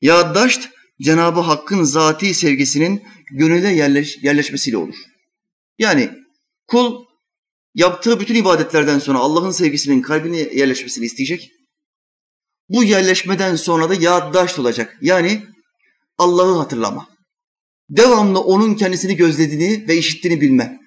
Yaddaşt 0.00 0.68
Cenab-ı 1.02 1.40
Hakk'ın 1.40 1.84
zati 1.84 2.34
sevgisinin 2.34 3.02
gönüle 3.30 3.68
yerleş, 3.68 4.18
yerleşmesiyle 4.22 4.76
olur. 4.76 4.96
Yani 5.78 6.10
kul 6.66 7.04
yaptığı 7.74 8.20
bütün 8.20 8.34
ibadetlerden 8.34 8.98
sonra 8.98 9.18
Allah'ın 9.18 9.50
sevgisinin 9.50 10.02
kalbine 10.02 10.36
yerleşmesini 10.36 11.04
isteyecek. 11.04 11.50
Bu 12.68 12.84
yerleşmeden 12.84 13.56
sonra 13.56 13.88
da 13.88 13.94
yaddaşt 13.94 14.58
olacak. 14.58 14.98
Yani 15.00 15.42
Allah'ı 16.18 16.58
hatırlama. 16.58 17.08
Devamlı 17.88 18.40
onun 18.40 18.74
kendisini 18.74 19.16
gözlediğini 19.16 19.88
ve 19.88 19.96
işittiğini 19.96 20.40
bilme. 20.40 20.80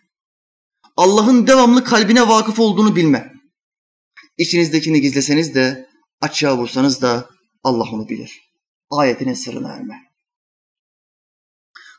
Allah'ın 0.97 1.47
devamlı 1.47 1.83
kalbine 1.83 2.27
vakıf 2.27 2.59
olduğunu 2.59 2.95
bilme. 2.95 3.32
İçinizdekini 4.37 5.01
gizleseniz 5.01 5.55
de, 5.55 5.89
açığa 6.21 6.57
vursanız 6.57 7.01
da 7.01 7.29
Allah 7.63 7.83
onu 7.91 8.09
bilir. 8.09 8.39
Ayetinin 8.91 9.33
sırrına 9.33 9.73
erme. 9.73 9.95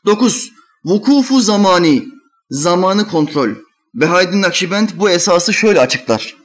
Dokuz, 0.05 0.51
vukufu 0.85 1.41
zamani, 1.41 2.05
zamanı 2.49 3.07
kontrol. 3.07 3.55
Behaydin 3.93 4.41
Nakşibend 4.41 4.89
bu 4.95 5.09
esası 5.09 5.53
şöyle 5.53 5.79
açıklar. 5.79 6.35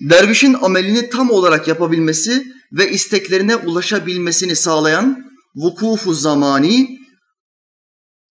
Dervişin 0.00 0.54
amelini 0.54 1.10
tam 1.10 1.30
olarak 1.30 1.68
yapabilmesi 1.68 2.46
ve 2.72 2.90
isteklerine 2.90 3.56
ulaşabilmesini 3.56 4.56
sağlayan 4.56 5.30
vukufu 5.54 6.14
zamani, 6.14 6.98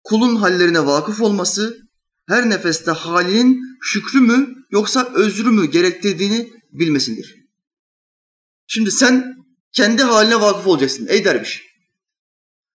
kulun 0.03 0.35
hallerine 0.35 0.85
vakıf 0.85 1.21
olması, 1.21 1.77
her 2.27 2.49
nefeste 2.49 2.91
halinin 2.91 3.61
şükrü 3.81 4.19
mü 4.19 4.56
yoksa 4.69 5.11
özrü 5.13 5.51
mü 5.51 5.71
gerektirdiğini 5.71 6.49
bilmesindir. 6.71 7.35
Şimdi 8.67 8.91
sen 8.91 9.35
kendi 9.71 10.03
haline 10.03 10.41
vakıf 10.41 10.67
olacaksın 10.67 11.07
ey 11.09 11.25
derviş. 11.25 11.63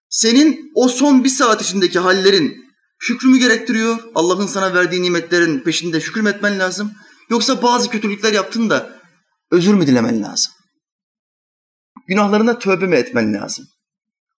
Senin 0.08 0.72
o 0.74 0.88
son 0.88 1.24
bir 1.24 1.28
saat 1.28 1.62
içindeki 1.62 1.98
hallerin 1.98 2.64
şükrü 2.98 3.28
mü 3.28 3.38
gerektiriyor? 3.38 3.98
Allah'ın 4.14 4.46
sana 4.46 4.74
verdiği 4.74 5.02
nimetlerin 5.02 5.60
peşinde 5.60 6.00
şükür 6.00 6.26
etmen 6.26 6.58
lazım? 6.58 6.92
Yoksa 7.30 7.62
bazı 7.62 7.90
kötülükler 7.90 8.32
yaptın 8.32 8.70
da 8.70 9.00
özür 9.50 9.74
mü 9.74 9.86
dilemen 9.86 10.22
lazım? 10.22 10.52
Günahlarına 12.08 12.58
tövbe 12.58 12.86
mi 12.86 12.96
etmen 12.96 13.34
lazım? 13.34 13.66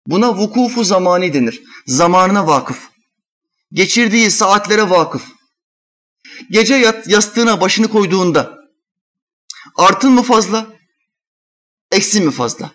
Buna 0.06 0.36
vukufu 0.36 0.85
zamani 0.85 1.35
denir. 1.35 1.62
Zamanına 1.86 2.47
vakıf. 2.47 2.89
Geçirdiği 3.72 4.31
saatlere 4.31 4.90
vakıf. 4.90 5.34
Gece 6.51 6.74
yat, 6.74 7.09
yastığına 7.09 7.61
başını 7.61 7.89
koyduğunda 7.89 8.59
artın 9.77 10.12
mı 10.12 10.23
fazla, 10.23 10.66
eksin 11.93 12.24
mi 12.24 12.31
fazla? 12.31 12.73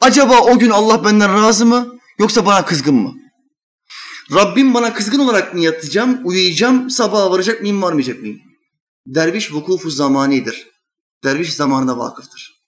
Acaba 0.00 0.40
o 0.40 0.58
gün 0.58 0.70
Allah 0.70 1.04
benden 1.04 1.34
razı 1.34 1.66
mı 1.66 1.98
yoksa 2.18 2.46
bana 2.46 2.64
kızgın 2.64 2.94
mı? 2.94 3.14
Rabbim 4.34 4.74
bana 4.74 4.94
kızgın 4.94 5.18
olarak 5.18 5.54
mı 5.54 5.60
yatacağım, 5.60 6.20
uyuyacağım, 6.24 6.90
sabaha 6.90 7.30
varacak 7.30 7.60
mıyım, 7.60 7.82
varmayacak 7.82 8.20
mıyım? 8.20 8.40
Derviş 9.06 9.52
vukufu 9.52 9.90
zamanidir. 9.90 10.70
Derviş 11.24 11.54
zamanına 11.54 11.98
vakıftır. 11.98 12.60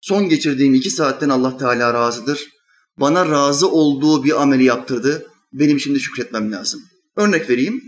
Son 0.00 0.28
geçirdiğim 0.28 0.74
iki 0.74 0.90
saatten 0.90 1.28
Allah 1.28 1.56
Teala 1.56 1.94
razıdır. 1.94 2.48
Bana 2.96 3.30
razı 3.30 3.70
olduğu 3.70 4.24
bir 4.24 4.42
ameli 4.42 4.64
yaptırdı. 4.64 5.26
Benim 5.52 5.80
şimdi 5.80 6.00
şükretmem 6.00 6.52
lazım. 6.52 6.82
Örnek 7.16 7.50
vereyim. 7.50 7.82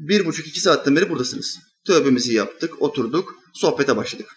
Bir 0.00 0.26
buçuk 0.26 0.46
iki 0.46 0.60
saatten 0.60 0.96
beri 0.96 1.10
buradasınız. 1.10 1.58
Tövbemizi 1.86 2.34
yaptık, 2.34 2.82
oturduk, 2.82 3.34
sohbete 3.54 3.96
başladık. 3.96 4.28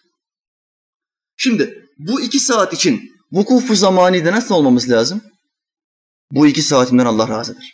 Şimdi 1.37 1.85
bu 1.97 2.21
iki 2.21 2.39
saat 2.39 2.73
için 2.73 3.01
vukufu 3.31 3.75
zamanide 3.75 4.31
nasıl 4.31 4.55
olmamız 4.55 4.89
lazım? 4.89 5.21
Bu 6.31 6.47
iki 6.47 6.61
saatimden 6.61 7.05
Allah 7.05 7.27
razıdır. 7.27 7.73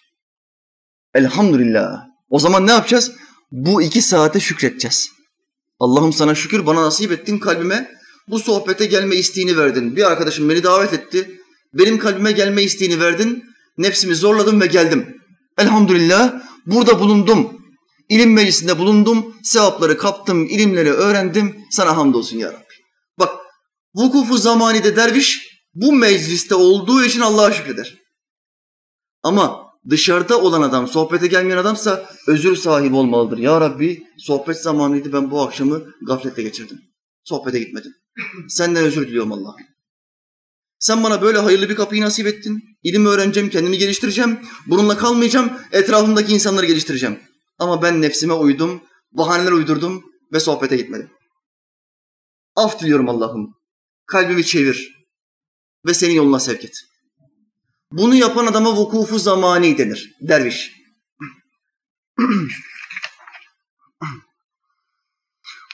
Elhamdülillah. 1.14 2.06
O 2.30 2.40
zaman 2.40 2.68
ne 2.68 2.72
yapacağız? 2.72 3.12
Bu 3.52 3.82
iki 3.82 4.02
saate 4.02 4.40
şükredeceğiz. 4.40 5.10
Allah'ım 5.80 6.14
sana 6.14 6.36
şükür 6.36 6.66
bana 6.66 6.82
nasip 6.82 7.12
ettin 7.12 7.40
kalbime 7.40 7.92
bu 8.28 8.40
sohbete 8.40 8.86
gelme 8.86 9.16
isteğini 9.16 9.58
verdin. 9.58 9.96
Bir 9.96 10.04
arkadaşım 10.04 10.50
beni 10.50 10.64
davet 10.64 10.94
etti. 10.94 11.40
Benim 11.74 12.00
kalbime 12.00 12.32
gelme 12.32 12.64
isteğini 12.64 13.00
verdin. 13.00 13.44
Nefsimi 13.78 14.16
zorladım 14.16 14.62
ve 14.62 14.68
geldim. 14.68 15.18
Elhamdülillah 15.58 16.42
burada 16.66 17.00
bulundum. 17.00 17.65
İlim 18.10 18.34
meclisinde 18.34 18.80
bulundum. 18.80 19.36
Sevapları 19.44 19.98
kaptım, 19.98 20.46
ilimleri 20.46 20.92
öğrendim. 20.92 21.66
Sana 21.72 21.98
hamdolsun 21.98 22.38
ya 22.38 22.54
Rabbi. 22.54 22.74
Bak 23.20 23.30
vukufu 23.96 24.38
zamanide 24.38 24.96
derviş 24.96 25.56
bu 25.74 25.94
mecliste 25.94 26.56
olduğu 26.56 27.04
için 27.04 27.20
Allah'a 27.20 27.52
şükreder. 27.52 27.98
Ama 29.24 29.66
dışarıda 29.90 30.42
olan 30.42 30.62
adam, 30.62 30.88
sohbete 30.88 31.28
gelmeyen 31.28 31.58
adamsa 31.58 32.10
özür 32.28 32.56
sahibi 32.56 32.96
olmalıdır. 32.96 33.38
Ya 33.38 33.62
Rabbi 33.62 34.04
sohbet 34.18 34.58
zamanıydı 34.58 35.14
ben 35.14 35.32
bu 35.32 35.42
akşamı 35.42 35.84
gafletle 36.08 36.44
geçirdim. 36.44 36.82
Sohbete 37.24 37.60
gitmedim. 37.60 37.94
Senden 38.50 38.84
özür 38.84 39.08
diliyorum 39.08 39.32
Allah. 39.32 39.56
Sen 40.80 41.04
bana 41.04 41.22
böyle 41.22 41.38
hayırlı 41.38 41.70
bir 41.70 41.76
kapıyı 41.76 42.02
nasip 42.02 42.28
ettin. 42.28 42.64
İlim 42.84 43.06
öğreneceğim, 43.06 43.50
kendimi 43.50 43.78
geliştireceğim. 43.78 44.40
Bununla 44.68 44.98
kalmayacağım, 44.98 45.52
etrafımdaki 45.72 46.34
insanları 46.34 46.66
geliştireceğim. 46.66 47.20
Ama 47.60 47.82
ben 47.82 48.02
nefsime 48.02 48.34
uydum, 48.34 48.82
bahaneler 49.12 49.52
uydurdum 49.52 50.04
ve 50.34 50.40
sohbete 50.40 50.78
gitmedim. 50.78 51.12
Af 52.56 52.80
diliyorum 52.80 53.10
Allah'ım. 53.10 53.56
Kalbimi 54.06 54.46
çevir 54.46 55.08
ve 55.86 55.94
senin 55.94 56.14
yoluna 56.14 56.40
sevk 56.40 56.66
et. 56.66 56.78
Bunu 57.92 58.16
yapan 58.16 58.46
adama 58.46 58.76
vukufu 58.76 59.20
zamani 59.20 59.78
denir. 59.78 60.16
Derviş. 60.22 60.72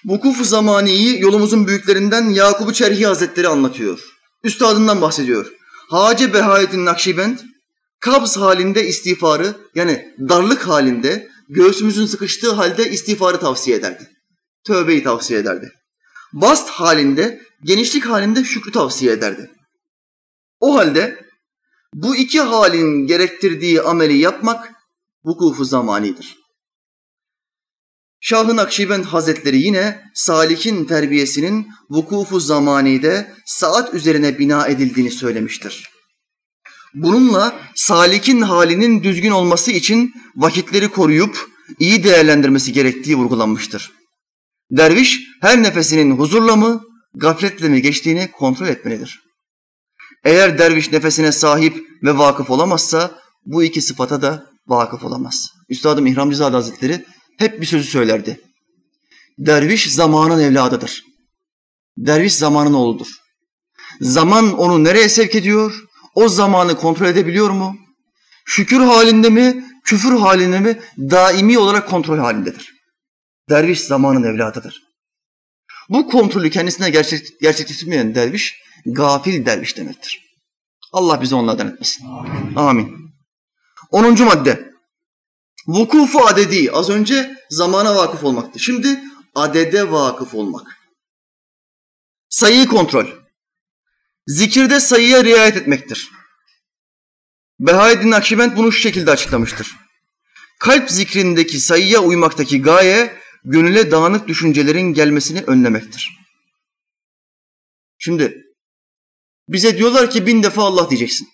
vukufu 0.05 0.43
zamaniyi 0.43 1.21
yolumuzun 1.21 1.67
büyüklerinden 1.67 2.29
Yakup-u 2.29 2.73
Çerhi 2.73 3.05
Hazretleri 3.05 3.47
anlatıyor. 3.47 3.99
Üstadından 4.43 5.01
bahsediyor. 5.01 5.51
Hace 5.89 6.33
Behayettin 6.33 6.85
Nakşibend 6.85 7.39
kabz 7.99 8.37
halinde 8.37 8.87
istiğfarı 8.87 9.55
yani 9.75 10.15
darlık 10.29 10.67
halinde 10.67 11.29
göğsümüzün 11.49 12.05
sıkıştığı 12.05 12.51
halde 12.51 12.91
istiğfarı 12.91 13.39
tavsiye 13.39 13.77
ederdi. 13.77 14.09
Tövbeyi 14.63 15.03
tavsiye 15.03 15.39
ederdi. 15.39 15.71
Bast 16.33 16.69
halinde, 16.69 17.41
genişlik 17.63 18.05
halinde 18.05 18.43
şükrü 18.43 18.71
tavsiye 18.71 19.11
ederdi. 19.11 19.51
O 20.59 20.75
halde 20.75 21.25
bu 21.93 22.15
iki 22.15 22.41
halin 22.41 23.07
gerektirdiği 23.07 23.81
ameli 23.81 24.17
yapmak 24.17 24.71
vukufu 25.25 25.65
zamanidir. 25.65 26.37
Şah-ı 28.19 28.55
Nakşibend 28.55 29.05
Hazretleri 29.05 29.57
yine 29.61 30.11
salikin 30.13 30.85
terbiyesinin 30.85 31.67
vukufu 31.89 32.39
zamanide 32.39 33.33
saat 33.45 33.93
üzerine 33.93 34.39
bina 34.39 34.67
edildiğini 34.67 35.11
söylemiştir. 35.11 35.89
Bununla 36.93 37.59
salikin 37.75 38.41
halinin 38.41 39.03
düzgün 39.03 39.31
olması 39.31 39.71
için 39.71 40.13
vakitleri 40.35 40.89
koruyup 40.89 41.49
iyi 41.79 42.03
değerlendirmesi 42.03 42.73
gerektiği 42.73 43.15
vurgulanmıştır. 43.15 43.91
Derviş 44.71 45.19
her 45.41 45.63
nefesinin 45.63 46.17
huzurla 46.17 46.55
mı, 46.55 46.83
gafletle 47.15 47.69
mi 47.69 47.81
geçtiğini 47.81 48.31
kontrol 48.31 48.67
etmelidir. 48.67 49.19
Eğer 50.23 50.57
derviş 50.57 50.91
nefesine 50.91 51.31
sahip 51.31 51.77
ve 52.03 52.17
vakıf 52.17 52.49
olamazsa 52.49 53.11
bu 53.45 53.63
iki 53.63 53.81
sıfata 53.81 54.21
da 54.21 54.45
vakıf 54.67 55.03
olamaz. 55.03 55.49
Üstadım 55.69 56.07
İhramcızade 56.07 56.55
Hazretleri 56.55 57.05
hep 57.37 57.61
bir 57.61 57.65
sözü 57.65 57.87
söylerdi. 57.87 58.41
Derviş 59.39 59.93
zamanın 59.93 60.39
evladıdır. 60.39 61.03
Derviş 61.97 62.35
zamanın 62.35 62.73
oğludur. 62.73 63.07
Zaman 64.01 64.57
onu 64.57 64.83
nereye 64.83 65.09
sevk 65.09 65.35
ediyor? 65.35 65.83
O 66.15 66.29
zamanı 66.29 66.77
kontrol 66.77 67.07
edebiliyor 67.07 67.49
mu? 67.49 67.75
Şükür 68.45 68.79
halinde 68.79 69.29
mi, 69.29 69.65
küfür 69.83 70.19
halinde 70.19 70.59
mi 70.59 70.79
daimi 70.97 71.59
olarak 71.59 71.89
kontrol 71.89 72.17
halindedir. 72.17 72.73
Derviş 73.49 73.79
zamanın 73.81 74.23
evladıdır. 74.23 74.81
Bu 75.89 76.09
kontrolü 76.09 76.49
kendisine 76.49 76.89
gerçek, 76.89 77.39
gerçekleştirmeyen 77.41 78.15
derviş 78.15 78.61
gafil 78.85 79.45
derviş 79.45 79.77
demektir. 79.77 80.21
Allah 80.93 81.21
bizi 81.21 81.35
onlardan 81.35 81.67
etmesin. 81.67 82.05
Amin. 82.55 83.13
Onuncu 83.91 84.25
madde. 84.25 84.71
Vukufu 85.67 86.25
adedi. 86.25 86.71
Az 86.71 86.89
önce 86.89 87.35
zamana 87.49 87.95
vakıf 87.95 88.23
olmaktı. 88.23 88.59
Şimdi 88.59 88.99
adede 89.35 89.91
vakıf 89.91 90.35
olmak. 90.35 90.67
Sayıyı 92.29 92.67
kontrol. 92.67 93.20
Zikirde 94.27 94.79
sayıya 94.79 95.23
riayet 95.23 95.57
etmektir. 95.57 96.11
Behaeddin 97.59 98.11
Nakşibend 98.11 98.57
bunu 98.57 98.71
şu 98.71 98.79
şekilde 98.79 99.11
açıklamıştır. 99.11 99.75
Kalp 100.59 100.91
zikrindeki 100.91 101.59
sayıya 101.59 101.99
uymaktaki 101.99 102.61
gaye, 102.61 103.17
gönüle 103.43 103.91
dağınık 103.91 104.27
düşüncelerin 104.27 104.93
gelmesini 104.93 105.41
önlemektir. 105.41 106.17
Şimdi 107.97 108.43
bize 109.47 109.77
diyorlar 109.77 110.11
ki 110.11 110.25
bin 110.27 110.43
defa 110.43 110.63
Allah 110.63 110.89
diyeceksin. 110.89 111.27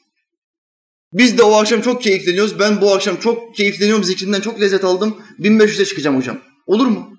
Biz 1.13 1.37
de 1.37 1.43
o 1.43 1.53
akşam 1.53 1.81
çok 1.81 2.03
keyifleniyoruz. 2.03 2.59
Ben 2.59 2.81
bu 2.81 2.93
akşam 2.93 3.17
çok 3.19 3.55
keyifleniyorum, 3.55 4.03
zikrinden 4.03 4.41
çok 4.41 4.61
lezzet 4.61 4.83
aldım. 4.83 5.23
1500'e 5.39 5.85
çıkacağım 5.85 6.17
hocam. 6.17 6.41
Olur 6.65 6.87
mu? 6.87 7.17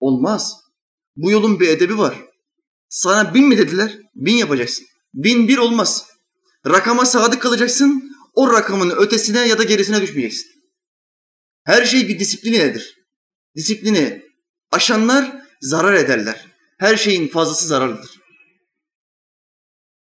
Olmaz. 0.00 0.56
Bu 1.16 1.30
yolun 1.30 1.60
bir 1.60 1.68
edebi 1.68 1.98
var. 1.98 2.31
Sana 2.92 3.34
bin 3.34 3.48
mi 3.48 3.58
dediler? 3.58 3.98
Bin 4.14 4.36
yapacaksın. 4.36 4.86
Bin 5.14 5.48
bir 5.48 5.58
olmaz. 5.58 6.06
Rakama 6.66 7.06
sadık 7.06 7.42
kalacaksın. 7.42 8.16
O 8.34 8.52
rakamın 8.52 8.90
ötesine 8.90 9.48
ya 9.48 9.58
da 9.58 9.62
gerisine 9.62 10.02
düşmeyeceksin. 10.02 10.50
Her 11.64 11.84
şey 11.84 12.08
bir 12.08 12.18
disiplininedir. 12.18 12.94
Disiplini 13.56 14.22
aşanlar 14.70 15.42
zarar 15.60 15.94
ederler. 15.94 16.46
Her 16.78 16.96
şeyin 16.96 17.28
fazlası 17.28 17.66
zararlıdır. 17.66 18.20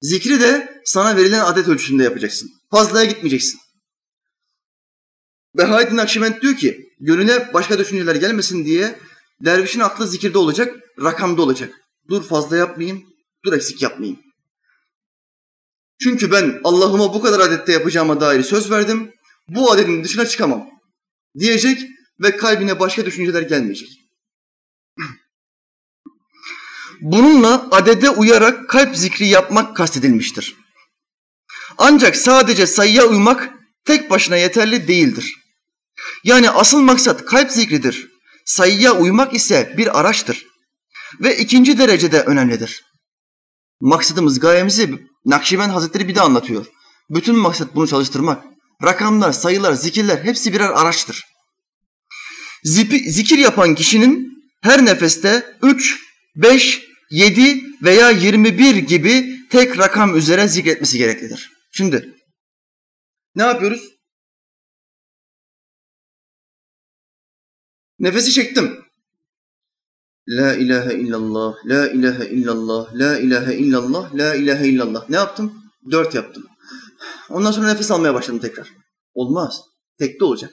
Zikri 0.00 0.40
de 0.40 0.82
sana 0.84 1.16
verilen 1.16 1.40
adet 1.40 1.68
ölçüsünde 1.68 2.02
yapacaksın. 2.02 2.50
Fazlaya 2.70 3.04
gitmeyeceksin. 3.04 3.60
Behaettin 5.56 5.96
Nakşibend 5.96 6.42
diyor 6.42 6.56
ki, 6.56 6.88
gönüle 7.00 7.50
başka 7.54 7.78
düşünceler 7.78 8.14
gelmesin 8.14 8.64
diye 8.64 8.98
dervişin 9.44 9.80
aklı 9.80 10.08
zikirde 10.08 10.38
olacak, 10.38 10.76
rakamda 11.02 11.42
olacak. 11.42 11.81
Dur 12.08 12.22
fazla 12.22 12.56
yapmayayım, 12.56 13.04
dur 13.44 13.52
eksik 13.52 13.82
yapmayayım. 13.82 14.20
Çünkü 16.02 16.32
ben 16.32 16.60
Allah'ıma 16.64 17.14
bu 17.14 17.22
kadar 17.22 17.40
adette 17.40 17.72
yapacağıma 17.72 18.20
dair 18.20 18.42
söz 18.42 18.70
verdim, 18.70 19.12
bu 19.48 19.72
adetin 19.72 20.04
dışına 20.04 20.26
çıkamam 20.26 20.68
diyecek 21.38 21.82
ve 22.20 22.36
kalbine 22.36 22.80
başka 22.80 23.06
düşünceler 23.06 23.42
gelmeyecek. 23.42 23.88
Bununla 27.00 27.68
adede 27.70 28.10
uyarak 28.10 28.68
kalp 28.68 28.96
zikri 28.96 29.26
yapmak 29.26 29.76
kastedilmiştir. 29.76 30.56
Ancak 31.78 32.16
sadece 32.16 32.66
sayıya 32.66 33.06
uymak 33.06 33.50
tek 33.84 34.10
başına 34.10 34.36
yeterli 34.36 34.88
değildir. 34.88 35.34
Yani 36.24 36.50
asıl 36.50 36.80
maksat 36.80 37.24
kalp 37.24 37.50
zikridir. 37.50 38.08
Sayıya 38.44 38.96
uymak 38.96 39.34
ise 39.34 39.74
bir 39.76 40.00
araçtır. 40.00 40.46
Ve 41.20 41.36
ikinci 41.36 41.78
derecede 41.78 42.22
önemlidir. 42.22 42.84
Maksadımız, 43.80 44.40
gayemizi 44.40 44.98
Nakşibend 45.24 45.70
Hazretleri 45.70 46.08
bir 46.08 46.14
de 46.14 46.20
anlatıyor. 46.20 46.66
Bütün 47.10 47.36
maksat 47.36 47.74
bunu 47.74 47.88
çalıştırmak. 47.88 48.44
Rakamlar, 48.82 49.32
sayılar, 49.32 49.72
zikirler 49.72 50.24
hepsi 50.24 50.52
birer 50.52 50.68
araçtır. 50.70 51.24
Zipi, 52.64 53.12
zikir 53.12 53.38
yapan 53.38 53.74
kişinin 53.74 54.32
her 54.62 54.84
nefeste 54.84 55.56
3, 55.62 55.98
5, 56.36 56.82
7 57.10 57.62
veya 57.82 58.10
21 58.10 58.76
gibi 58.76 59.38
tek 59.50 59.78
rakam 59.78 60.16
üzere 60.16 60.48
zikretmesi 60.48 60.98
gereklidir. 60.98 61.50
Şimdi 61.72 62.14
ne 63.34 63.42
yapıyoruz? 63.42 63.82
Nefesi 67.98 68.32
çektim. 68.32 68.84
La 70.38 70.54
ilahe 70.54 70.94
illallah, 70.94 71.54
la 71.64 71.88
ilahe 71.88 72.26
illallah, 72.26 72.94
la 72.94 73.18
ilahe 73.18 73.54
illallah, 73.56 74.14
la 74.14 74.34
ilahe 74.34 74.68
illallah. 74.68 75.08
Ne 75.08 75.16
yaptım? 75.16 75.62
Dört 75.90 76.14
yaptım. 76.14 76.46
Ondan 77.28 77.52
sonra 77.52 77.66
nefes 77.66 77.90
almaya 77.90 78.14
başladım 78.14 78.40
tekrar. 78.40 78.68
Olmaz. 79.14 79.60
Tekte 79.98 80.24
olacak. 80.24 80.52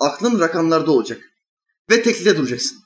Aklın 0.00 0.40
rakamlarda 0.40 0.90
olacak. 0.90 1.22
Ve 1.90 2.02
tekliğde 2.02 2.36
duracaksın. 2.36 2.78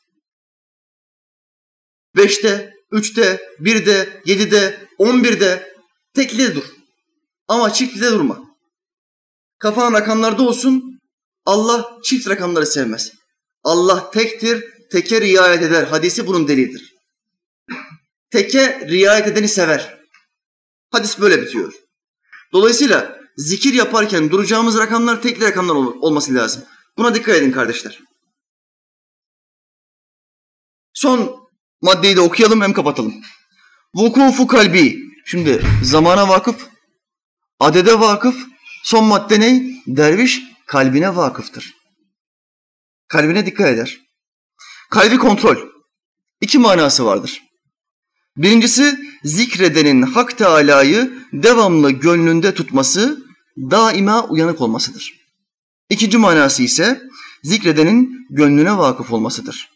Beşte, 2.16 2.74
üçte, 2.90 3.40
birde, 3.58 4.22
yedide, 4.26 4.88
on 4.98 5.24
birde 5.24 5.72
tekliğde 6.14 6.54
dur. 6.54 6.64
Ama 7.48 7.72
çiftliğde 7.72 8.10
durma. 8.10 8.40
Kafan 9.58 9.92
rakamlarda 9.92 10.42
olsun. 10.42 11.00
Allah 11.44 11.98
çift 12.04 12.28
rakamları 12.28 12.66
sevmez. 12.66 13.12
Allah 13.64 14.10
tektir, 14.10 14.64
teke 14.90 15.20
riayet 15.20 15.62
eder. 15.62 15.84
Hadisi 15.84 16.26
bunun 16.26 16.48
delildir. 16.48 16.94
teke 18.30 18.88
riayet 18.88 19.26
edeni 19.26 19.48
sever. 19.48 19.98
Hadis 20.90 21.20
böyle 21.20 21.42
bitiyor. 21.42 21.74
Dolayısıyla 22.52 23.18
zikir 23.36 23.74
yaparken 23.74 24.30
duracağımız 24.30 24.78
rakamlar 24.78 25.22
tekli 25.22 25.44
rakamlar 25.44 25.74
olması 25.74 26.34
lazım. 26.34 26.64
Buna 26.98 27.14
dikkat 27.14 27.36
edin 27.36 27.52
kardeşler. 27.52 28.00
Son 30.94 31.48
maddeyi 31.80 32.16
de 32.16 32.20
okuyalım 32.20 32.60
hem 32.60 32.72
kapatalım. 32.72 33.14
Vukufu 33.94 34.46
kalbi. 34.46 35.08
Şimdi 35.24 35.62
zamana 35.82 36.28
vakıf, 36.28 36.68
adede 37.60 38.00
vakıf, 38.00 38.36
son 38.84 39.04
madde 39.04 39.40
ne? 39.40 39.62
Derviş 39.86 40.42
kalbine 40.66 41.16
vakıftır. 41.16 41.74
Kalbine 43.08 43.46
dikkat 43.46 43.68
eder. 43.68 44.07
Kalbi 44.90 45.18
kontrol. 45.18 45.56
İki 46.40 46.58
manası 46.58 47.06
vardır. 47.06 47.42
Birincisi 48.36 48.98
zikredenin 49.24 50.02
Hak 50.02 50.38
Teala'yı 50.38 51.12
devamlı 51.32 51.90
gönlünde 51.90 52.54
tutması, 52.54 53.18
daima 53.56 54.24
uyanık 54.24 54.60
olmasıdır. 54.60 55.12
İkinci 55.90 56.18
manası 56.18 56.62
ise 56.62 57.02
zikredenin 57.42 58.26
gönlüne 58.30 58.78
vakıf 58.78 59.12
olmasıdır. 59.12 59.70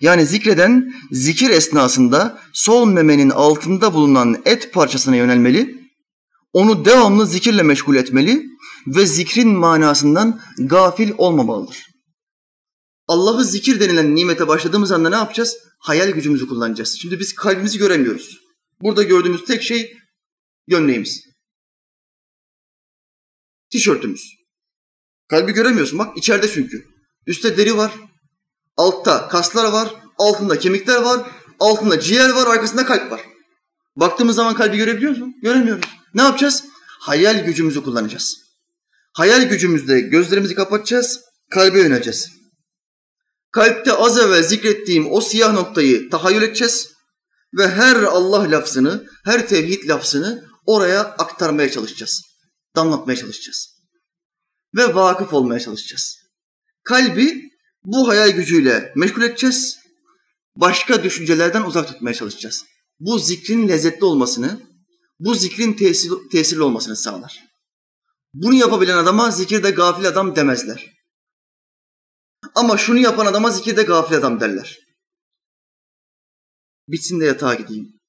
Yani 0.00 0.26
zikreden 0.26 0.92
zikir 1.10 1.50
esnasında 1.50 2.40
sol 2.52 2.86
memenin 2.86 3.30
altında 3.30 3.94
bulunan 3.94 4.42
et 4.44 4.72
parçasına 4.72 5.16
yönelmeli, 5.16 5.90
onu 6.52 6.84
devamlı 6.84 7.26
zikirle 7.26 7.62
meşgul 7.62 7.96
etmeli 7.96 8.42
ve 8.86 9.06
zikrin 9.06 9.48
manasından 9.48 10.40
gafil 10.58 11.12
olmamalıdır. 11.18 11.89
Allah'ı 13.10 13.44
zikir 13.44 13.80
denilen 13.80 14.16
nimete 14.16 14.48
başladığımız 14.48 14.92
anda 14.92 15.08
ne 15.08 15.16
yapacağız? 15.16 15.58
Hayal 15.78 16.10
gücümüzü 16.10 16.48
kullanacağız. 16.48 16.98
Şimdi 17.00 17.20
biz 17.20 17.34
kalbimizi 17.34 17.78
göremiyoruz. 17.78 18.40
Burada 18.80 19.02
gördüğümüz 19.02 19.44
tek 19.44 19.62
şey 19.62 19.96
gömleğimiz. 20.68 21.24
Tişörtümüz. 23.70 24.34
Kalbi 25.28 25.52
göremiyorsun 25.52 25.98
bak 25.98 26.16
içeride 26.16 26.48
çünkü. 26.48 26.84
Üstte 27.26 27.56
deri 27.56 27.76
var, 27.76 27.92
altta 28.76 29.28
kaslar 29.28 29.72
var, 29.72 29.94
altında 30.18 30.58
kemikler 30.58 31.02
var, 31.02 31.30
altında 31.60 32.00
ciğer 32.00 32.30
var, 32.30 32.46
arkasında 32.46 32.86
kalp 32.86 33.12
var. 33.12 33.20
Baktığımız 33.96 34.36
zaman 34.36 34.54
kalbi 34.54 34.76
görebiliyor 34.76 35.10
musun? 35.10 35.34
Göremiyoruz. 35.42 35.84
Ne 36.14 36.22
yapacağız? 36.22 36.64
Hayal 37.00 37.44
gücümüzü 37.44 37.82
kullanacağız. 37.82 38.36
Hayal 39.12 39.42
gücümüzde 39.42 40.00
gözlerimizi 40.00 40.54
kapatacağız, 40.54 41.20
kalbe 41.50 41.78
yöneleceğiz. 41.78 42.39
Kalpte 43.52 43.92
az 43.92 44.18
evvel 44.18 44.42
zikrettiğim 44.42 45.12
o 45.12 45.20
siyah 45.20 45.52
noktayı 45.52 46.10
tahayyül 46.10 46.42
edeceğiz 46.42 46.92
ve 47.58 47.68
her 47.68 47.96
Allah 47.96 48.50
lafzını, 48.50 49.06
her 49.24 49.48
tevhid 49.48 49.88
lafzını 49.88 50.44
oraya 50.66 51.00
aktarmaya 51.00 51.70
çalışacağız. 51.70 52.22
Damlatmaya 52.76 53.16
çalışacağız. 53.16 53.80
Ve 54.76 54.94
vakıf 54.94 55.32
olmaya 55.32 55.60
çalışacağız. 55.60 56.16
Kalbi 56.84 57.50
bu 57.84 58.08
hayal 58.08 58.30
gücüyle 58.30 58.92
meşgul 58.96 59.22
edeceğiz. 59.22 59.78
Başka 60.56 61.04
düşüncelerden 61.04 61.62
uzak 61.62 61.88
tutmaya 61.88 62.14
çalışacağız. 62.14 62.64
Bu 63.00 63.18
zikrin 63.18 63.68
lezzetli 63.68 64.04
olmasını, 64.04 64.60
bu 65.20 65.34
zikrin 65.34 65.72
tesir, 65.72 66.12
tesirli 66.32 66.62
olmasını 66.62 66.96
sağlar. 66.96 67.40
Bunu 68.34 68.54
yapabilen 68.54 68.96
adama 68.96 69.30
zikirde 69.30 69.70
gafil 69.70 70.08
adam 70.08 70.36
demezler. 70.36 70.99
Ama 72.54 72.76
şunu 72.76 72.98
yapan 72.98 73.26
adama 73.26 73.50
zikirde 73.50 73.82
gafil 73.82 74.16
adam 74.16 74.40
derler. 74.40 74.78
Bitsin 76.88 77.20
de 77.20 77.24
yatağa 77.24 77.54
gideyim. 77.54 78.00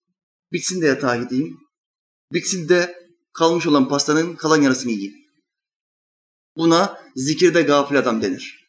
Bitsin 0.51 0.81
de 0.81 0.85
yatağa 0.85 1.15
gideyim. 1.15 1.57
Bitsin 2.33 2.69
de 2.69 3.09
kalmış 3.33 3.67
olan 3.67 3.89
pastanın 3.89 4.35
kalan 4.35 4.61
yarısını 4.61 4.91
yiyeyim. 4.91 5.15
Buna 6.55 7.01
zikirde 7.15 7.61
gafil 7.61 7.99
adam 7.99 8.21
denir. 8.21 8.67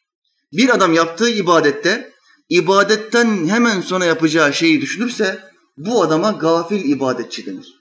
Bir 0.53 0.75
adam 0.75 0.93
yaptığı 0.93 1.29
ibadette, 1.29 2.13
ibadetten 2.49 3.47
hemen 3.47 3.81
sonra 3.81 4.05
yapacağı 4.05 4.53
şeyi 4.53 4.81
düşünürse 4.81 5.51
bu 5.77 6.03
adama 6.03 6.31
gafil 6.31 6.89
ibadetçi 6.89 7.45
denir. 7.45 7.79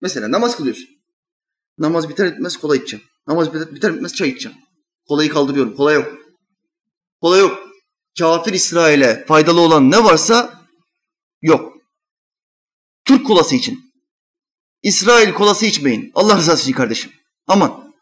Mesela 0.00 0.30
namaz 0.30 0.56
kılıyorsun. 0.56 0.88
Namaz 1.78 2.08
biter 2.08 2.32
bitmez 2.32 2.56
kola 2.56 2.76
içeceğim. 2.76 3.04
Namaz 3.26 3.54
biter, 3.54 3.74
biter 3.74 3.94
bitmez 3.94 4.14
çay 4.14 4.28
içeceğim. 4.28 4.58
Kolayı 5.08 5.30
kaldırıyorum. 5.30 5.76
Kola 5.76 5.92
yok. 5.92 6.19
Kola 7.20 7.36
yok. 7.36 7.58
Kafir 8.18 8.52
İsrail'e 8.52 9.24
faydalı 9.26 9.60
olan 9.60 9.90
ne 9.90 10.04
varsa 10.04 10.64
yok. 11.42 11.74
Türk 13.04 13.26
kolası 13.26 13.56
için. 13.56 13.80
İsrail 14.82 15.32
kolası 15.32 15.66
içmeyin. 15.66 16.12
Allah 16.14 16.36
rızası 16.36 16.62
için 16.62 16.72
kardeşim. 16.72 17.12
Aman. 17.46 17.94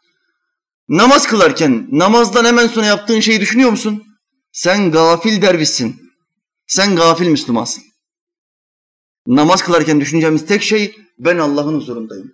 Namaz 0.89 1.27
kılarken 1.27 1.87
namazdan 1.91 2.45
hemen 2.45 2.67
sonra 2.67 2.85
yaptığın 2.85 3.19
şeyi 3.19 3.41
düşünüyor 3.41 3.69
musun? 3.69 4.03
Sen 4.51 4.91
gafil 4.91 5.41
dervişsin. 5.41 6.11
Sen 6.67 6.95
gafil 6.95 7.27
Müslümansın. 7.27 7.83
Namaz 9.27 9.63
kılarken 9.63 10.01
düşüneceğimiz 10.01 10.45
tek 10.45 10.63
şey 10.63 10.95
ben 11.17 11.37
Allah'ın 11.37 11.75
huzurundayım. 11.75 12.33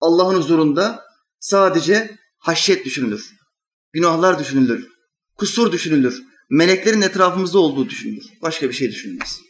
Allah'ın 0.00 0.36
huzurunda 0.36 1.04
sadece 1.40 2.18
haşyet 2.38 2.84
düşünülür. 2.84 3.30
Günahlar 3.92 4.38
düşünülür. 4.38 4.89
Kusur 5.40 5.72
düşünülür. 5.72 6.22
Meleklerin 6.50 7.02
etrafımızda 7.02 7.58
olduğu 7.58 7.88
düşünülür. 7.88 8.24
Başka 8.42 8.68
bir 8.68 8.74
şey 8.74 8.88
düşünülmez. 8.90 9.40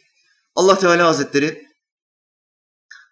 Allah 0.55 0.79
Teala 0.79 1.07
Hazretleri 1.07 1.63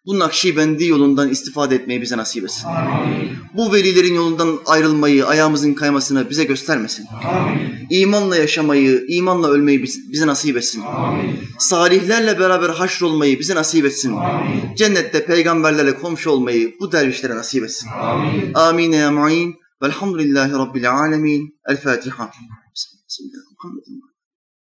bu 0.06 0.19
Nakşibendi 0.19 0.85
yolundan 0.85 1.30
istifade 1.30 1.76
etmeyi 1.76 2.01
bize 2.01 2.18
nasip 2.18 2.43
etsin. 2.43 2.68
Amin. 2.68 3.30
Bu 3.53 3.73
velilerin 3.73 4.14
yolundan 4.14 4.60
ayrılmayı, 4.65 5.27
ayağımızın 5.27 5.73
kaymasını 5.73 6.30
bize 6.30 6.43
göstermesin. 6.43 7.06
Amin. 7.23 7.88
İmanla 7.89 8.35
yaşamayı, 8.35 9.06
imanla 9.07 9.49
ölmeyi 9.49 9.84
bize 9.84 10.27
nasip 10.27 10.57
etsin. 10.57 10.81
Amin. 10.81 11.39
Salihlerle 11.57 12.39
beraber 12.39 12.69
haşrolmayı 12.69 13.39
bize 13.39 13.56
nasip 13.56 13.85
etsin. 13.85 14.14
Amin. 14.14 14.76
Cennette 14.76 15.26
peygamberlerle 15.26 15.97
komşu 15.97 16.30
olmayı 16.30 16.76
bu 16.80 16.91
dervişlere 16.91 17.35
nasip 17.35 17.64
etsin. 17.64 17.89
Amin. 18.01 18.53
Amin 18.53 18.91
ya 18.91 19.11
mu'in. 19.11 19.59
والحمد 19.81 20.15
لله 20.15 20.57
رب 20.57 20.77
العالمين. 20.77 21.57
الفاتحة. 21.69 22.31
بسم 23.07 23.23
الله 23.23 23.39
الرحمن 23.51 23.72
الرحيم. 23.72 24.09